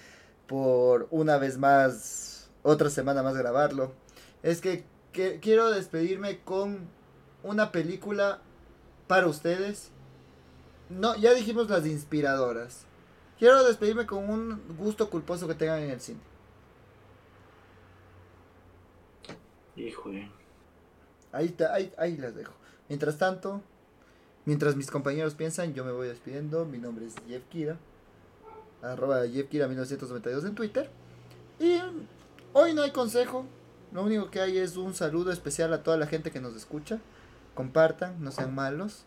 por 0.46 1.08
una 1.10 1.36
vez 1.36 1.58
más 1.58 2.48
otra 2.62 2.88
semana 2.88 3.22
más 3.22 3.36
grabarlo. 3.36 3.92
Es 4.42 4.62
que, 4.62 4.84
quiero 5.12 5.70
despedirme 5.70 6.40
con 6.40 6.88
una 7.42 7.70
película 7.70 8.40
para 9.12 9.26
ustedes. 9.26 9.90
No, 10.88 11.14
ya 11.16 11.34
dijimos 11.34 11.68
las 11.68 11.84
inspiradoras. 11.84 12.86
Quiero 13.38 13.62
despedirme 13.62 14.06
con 14.06 14.30
un 14.30 14.58
gusto 14.78 15.10
culposo 15.10 15.46
que 15.46 15.54
tengan 15.54 15.80
en 15.82 15.90
el 15.90 16.00
cine. 16.00 16.20
Híjole. 19.76 20.30
Ahí, 21.30 21.44
está, 21.44 21.74
ahí, 21.74 21.92
ahí 21.98 22.16
las 22.16 22.34
dejo. 22.34 22.54
Mientras 22.88 23.18
tanto, 23.18 23.60
mientras 24.46 24.76
mis 24.76 24.90
compañeros 24.90 25.34
piensan, 25.34 25.74
yo 25.74 25.84
me 25.84 25.92
voy 25.92 26.08
despidiendo. 26.08 26.64
Mi 26.64 26.78
nombre 26.78 27.04
es 27.04 27.14
Jeff 27.28 27.42
Kira. 27.50 27.76
Arroba 28.80 29.28
Jeff 29.28 29.46
Kira 29.50 29.68
1992 29.68 30.44
en 30.46 30.54
Twitter. 30.54 30.88
Y 31.60 31.78
Hoy 32.54 32.72
no 32.72 32.80
hay 32.80 32.92
consejo. 32.92 33.44
Lo 33.92 34.04
único 34.04 34.30
que 34.30 34.40
hay 34.40 34.56
es 34.56 34.78
un 34.78 34.94
saludo 34.94 35.32
especial 35.32 35.70
a 35.74 35.82
toda 35.82 35.98
la 35.98 36.06
gente 36.06 36.30
que 36.30 36.40
nos 36.40 36.56
escucha. 36.56 37.02
Compartan, 37.54 38.22
no 38.22 38.30
sean 38.30 38.54
malos. 38.54 39.04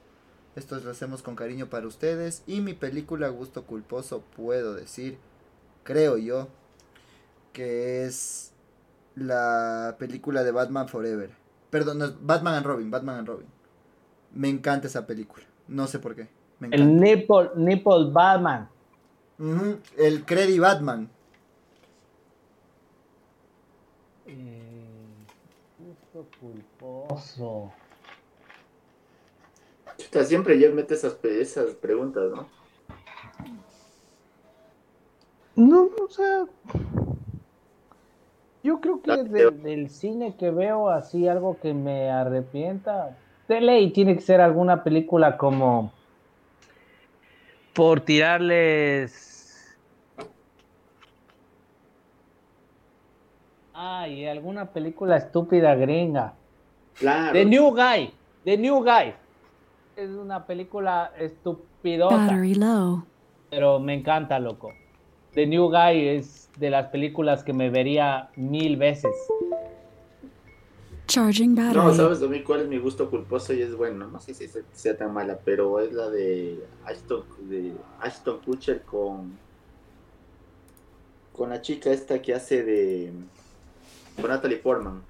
Esto 0.55 0.79
lo 0.79 0.91
hacemos 0.91 1.21
con 1.21 1.35
cariño 1.35 1.67
para 1.69 1.87
ustedes. 1.87 2.43
Y 2.47 2.61
mi 2.61 2.73
película 2.73 3.27
Gusto 3.29 3.65
Culposo, 3.65 4.21
puedo 4.35 4.73
decir, 4.73 5.17
creo 5.83 6.17
yo, 6.17 6.47
que 7.53 8.05
es 8.05 8.53
la 9.15 9.95
película 9.99 10.43
de 10.43 10.51
Batman 10.51 10.87
Forever. 10.87 11.31
Perdón, 11.69 12.17
Batman 12.21 12.55
and 12.55 12.65
Robin, 12.65 12.91
Batman 12.91 13.19
and 13.19 13.27
Robin. 13.27 13.47
Me 14.33 14.49
encanta 14.49 14.87
esa 14.87 15.05
película. 15.05 15.45
No 15.67 15.87
sé 15.87 15.99
por 15.99 16.15
qué. 16.15 16.29
el 16.71 16.99
Nipple, 16.99 17.51
Nipple 17.55 18.11
Batman. 18.11 18.69
El 19.97 20.25
Credit 20.25 20.59
Batman. 20.59 21.09
culposo. 26.39 27.73
Siempre 30.23 30.59
ya 30.59 30.69
mete 30.69 30.93
esas, 30.93 31.17
esas 31.23 31.71
preguntas, 31.75 32.31
¿no? 32.31 32.47
No, 35.55 35.89
o 36.03 36.09
sea. 36.09 36.45
Yo 38.63 38.81
creo 38.81 39.01
que 39.01 39.11
del 39.51 39.89
cine 39.89 40.35
que 40.37 40.49
veo 40.49 40.89
así 40.89 41.27
algo 41.27 41.59
que 41.61 41.73
me 41.73 42.09
arrepienta. 42.09 43.17
De 43.47 43.61
ley 43.61 43.91
tiene 43.91 44.15
que 44.15 44.21
ser 44.21 44.41
alguna 44.41 44.83
película 44.83 45.37
como. 45.37 45.91
Por 47.73 48.01
tirarles 48.01 49.25
Ay, 53.77 54.25
alguna 54.25 54.71
película 54.71 55.17
estúpida 55.17 55.75
gringa. 55.75 56.33
Claro. 56.93 57.33
The 57.33 57.43
New 57.43 57.71
Guy. 57.71 58.13
The 58.45 58.57
New 58.57 58.81
Guy. 58.81 59.13
Es 59.95 60.11
una 60.11 60.45
película 60.45 61.13
estupidota. 61.17 62.41
Pero 63.49 63.79
me 63.79 63.93
encanta, 63.93 64.39
loco. 64.39 64.73
The 65.33 65.45
New 65.45 65.69
Guy 65.69 66.07
es 66.07 66.49
de 66.57 66.69
las 66.69 66.87
películas 66.87 67.43
que 67.43 67.53
me 67.53 67.69
vería 67.69 68.29
mil 68.35 68.77
veces. 68.77 69.13
Charging 71.07 71.55
battery. 71.55 71.75
No, 71.75 71.93
¿sabes 71.93 72.19
de 72.19 72.27
mí 72.27 72.41
cuál 72.41 72.61
es 72.61 72.67
mi 72.67 72.77
gusto 72.77 73.09
culposo? 73.09 73.53
Y 73.53 73.61
es 73.61 73.75
bueno, 73.75 74.07
no 74.07 74.19
sé 74.19 74.33
si 74.33 74.49
sea 74.73 74.97
tan 74.97 75.13
mala, 75.13 75.39
pero 75.43 75.79
es 75.79 75.93
la 75.93 76.09
de 76.09 76.65
Ashton, 76.85 77.23
de 77.49 77.73
Ashton 77.99 78.39
Kutcher 78.39 78.81
con 78.83 79.37
con 81.31 81.49
la 81.49 81.61
chica 81.61 81.91
esta 81.91 82.21
que 82.21 82.33
hace 82.33 82.63
de 82.63 83.11
con 84.19 84.29
Natalie 84.29 84.57
Portman. 84.57 85.03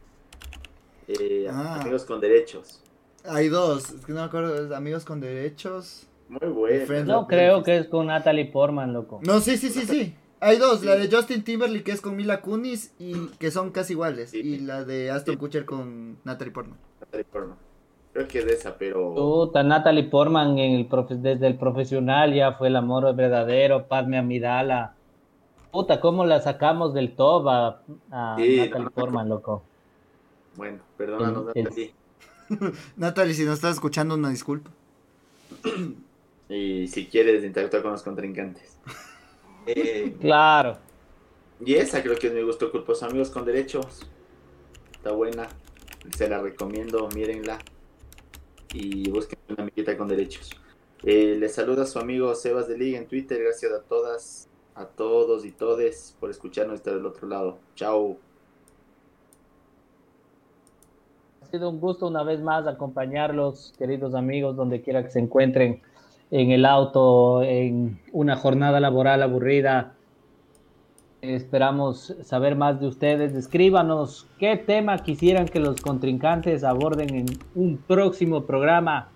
Eh, 1.07 1.47
ah. 1.49 1.79
Amigos 1.79 2.03
con 2.03 2.19
derechos. 2.19 2.81
Hay 3.27 3.49
dos, 3.49 3.91
es 3.91 4.05
que 4.05 4.13
no 4.13 4.19
me 4.19 4.25
acuerdo, 4.25 4.75
Amigos 4.75 5.05
con 5.05 5.19
derechos. 5.19 6.07
Muy 6.29 6.49
bueno. 6.49 7.05
No 7.05 7.27
creo 7.27 7.63
que 7.63 7.77
es 7.77 7.87
con 7.87 8.07
Natalie 8.07 8.45
Portman, 8.45 8.93
loco. 8.93 9.19
No, 9.23 9.39
sí, 9.39 9.57
sí, 9.57 9.69
sí, 9.69 9.81
sí. 9.85 10.15
Hay 10.39 10.57
dos, 10.57 10.83
la 10.83 10.95
de 10.95 11.09
Justin 11.09 11.43
Timberlake 11.43 11.83
que 11.83 11.91
es 11.91 12.01
con 12.01 12.15
Mila 12.15 12.41
Kunis 12.41 12.93
y 12.99 13.13
que 13.39 13.51
son 13.51 13.71
casi 13.71 13.93
iguales. 13.93 14.33
Y 14.33 14.59
la 14.59 14.83
de 14.83 15.09
Aston 15.09 15.37
Kutcher 15.37 15.65
con 15.65 16.17
Natalie 16.23 16.53
Portman. 16.53 16.77
Natalie 16.99 17.25
Portman. 17.25 17.57
Creo 18.13 18.27
que 18.27 18.39
es 18.39 18.45
de 18.45 18.53
esa, 18.53 18.77
pero... 18.77 19.13
Puta, 19.13 19.63
Natalie 19.63 20.03
Portman 20.03 20.57
en 20.57 20.73
el 20.73 21.21
desde 21.21 21.47
el 21.47 21.57
profesional 21.57 22.33
ya 22.33 22.53
fue 22.53 22.67
el 22.67 22.75
amor 22.75 23.13
verdadero, 23.15 23.87
Padme 23.87 24.17
Amidala. 24.17 24.93
Puta, 25.71 25.99
¿cómo 25.99 26.25
la 26.25 26.39
sacamos 26.39 26.93
del 26.93 27.15
top 27.15 27.49
a, 27.49 27.81
Natalie 28.09 28.89
Portman, 28.93 29.27
loco? 29.27 29.63
Bueno, 30.55 30.79
perdónanos, 30.97 31.47
Natalie. 31.47 31.93
Natalie, 32.97 33.33
si 33.33 33.43
nos 33.45 33.55
estás 33.55 33.75
escuchando, 33.75 34.15
una 34.15 34.29
disculpa. 34.29 34.71
y 36.49 36.87
si 36.87 37.07
quieres 37.07 37.43
interactuar 37.43 37.83
con 37.83 37.91
los 37.91 38.03
contrincantes. 38.03 38.77
Eh, 39.67 40.15
claro. 40.21 40.77
Y 41.59 41.73
esa 41.73 42.03
creo 42.03 42.15
que 42.15 42.27
es 42.27 42.33
mi 42.33 42.43
gusto 42.43 42.71
culposo. 42.71 43.07
Amigos 43.07 43.31
con 43.31 43.45
derechos. 43.45 44.07
Está 44.93 45.11
buena. 45.11 45.47
Se 46.15 46.29
la 46.29 46.39
recomiendo, 46.39 47.09
mírenla. 47.15 47.57
Y 48.73 49.09
busquen 49.09 49.39
una 49.49 49.63
amiguita 49.63 49.97
con 49.97 50.07
derechos. 50.07 50.51
Eh, 51.03 51.35
les 51.39 51.53
saluda 51.55 51.85
su 51.85 51.99
amigo 51.99 52.33
Sebas 52.35 52.67
de 52.67 52.77
Liga 52.77 52.97
en 52.97 53.07
Twitter. 53.07 53.41
Gracias 53.41 53.71
a 53.71 53.81
todas, 53.81 54.49
a 54.75 54.85
todos 54.85 55.45
y 55.45 55.51
todes 55.51 56.15
por 56.19 56.29
escucharnos 56.29 56.75
estar 56.75 56.93
del 56.93 57.05
otro 57.05 57.27
lado. 57.27 57.57
Chao. 57.75 58.19
Ha 61.41 61.44
sido 61.55 61.69
un 61.69 61.79
gusto 61.79 62.07
una 62.07 62.23
vez 62.23 62.41
más 62.41 62.67
acompañarlos, 62.67 63.73
queridos 63.77 64.13
amigos, 64.13 64.57
donde 64.57 64.81
quiera 64.81 65.03
que 65.03 65.09
se 65.09 65.19
encuentren 65.19 65.81
en 66.29 66.51
el 66.51 66.65
auto, 66.65 67.43
en 67.43 67.97
una 68.11 68.35
jornada 68.35 68.81
laboral 68.81 69.23
aburrida. 69.23 69.93
Esperamos 71.21 72.13
saber 72.23 72.57
más 72.57 72.81
de 72.81 72.87
ustedes. 72.87 73.33
Escríbanos 73.35 74.27
qué 74.37 74.57
tema 74.57 74.97
quisieran 74.97 75.47
que 75.47 75.59
los 75.61 75.79
contrincantes 75.79 76.65
aborden 76.65 77.15
en 77.15 77.25
un 77.55 77.77
próximo 77.77 78.43
programa. 78.43 79.07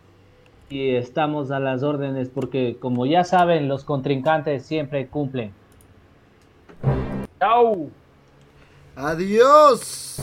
Y 0.69 0.91
estamos 0.91 1.51
a 1.51 1.59
las 1.59 1.83
órdenes 1.83 2.29
porque, 2.29 2.77
como 2.79 3.05
ya 3.05 3.25
saben, 3.25 3.67
los 3.67 3.83
contrincantes 3.83 4.65
siempre 4.65 5.07
cumplen. 5.07 5.51
¡Chao! 7.37 7.89
¡Adiós! 8.95 10.21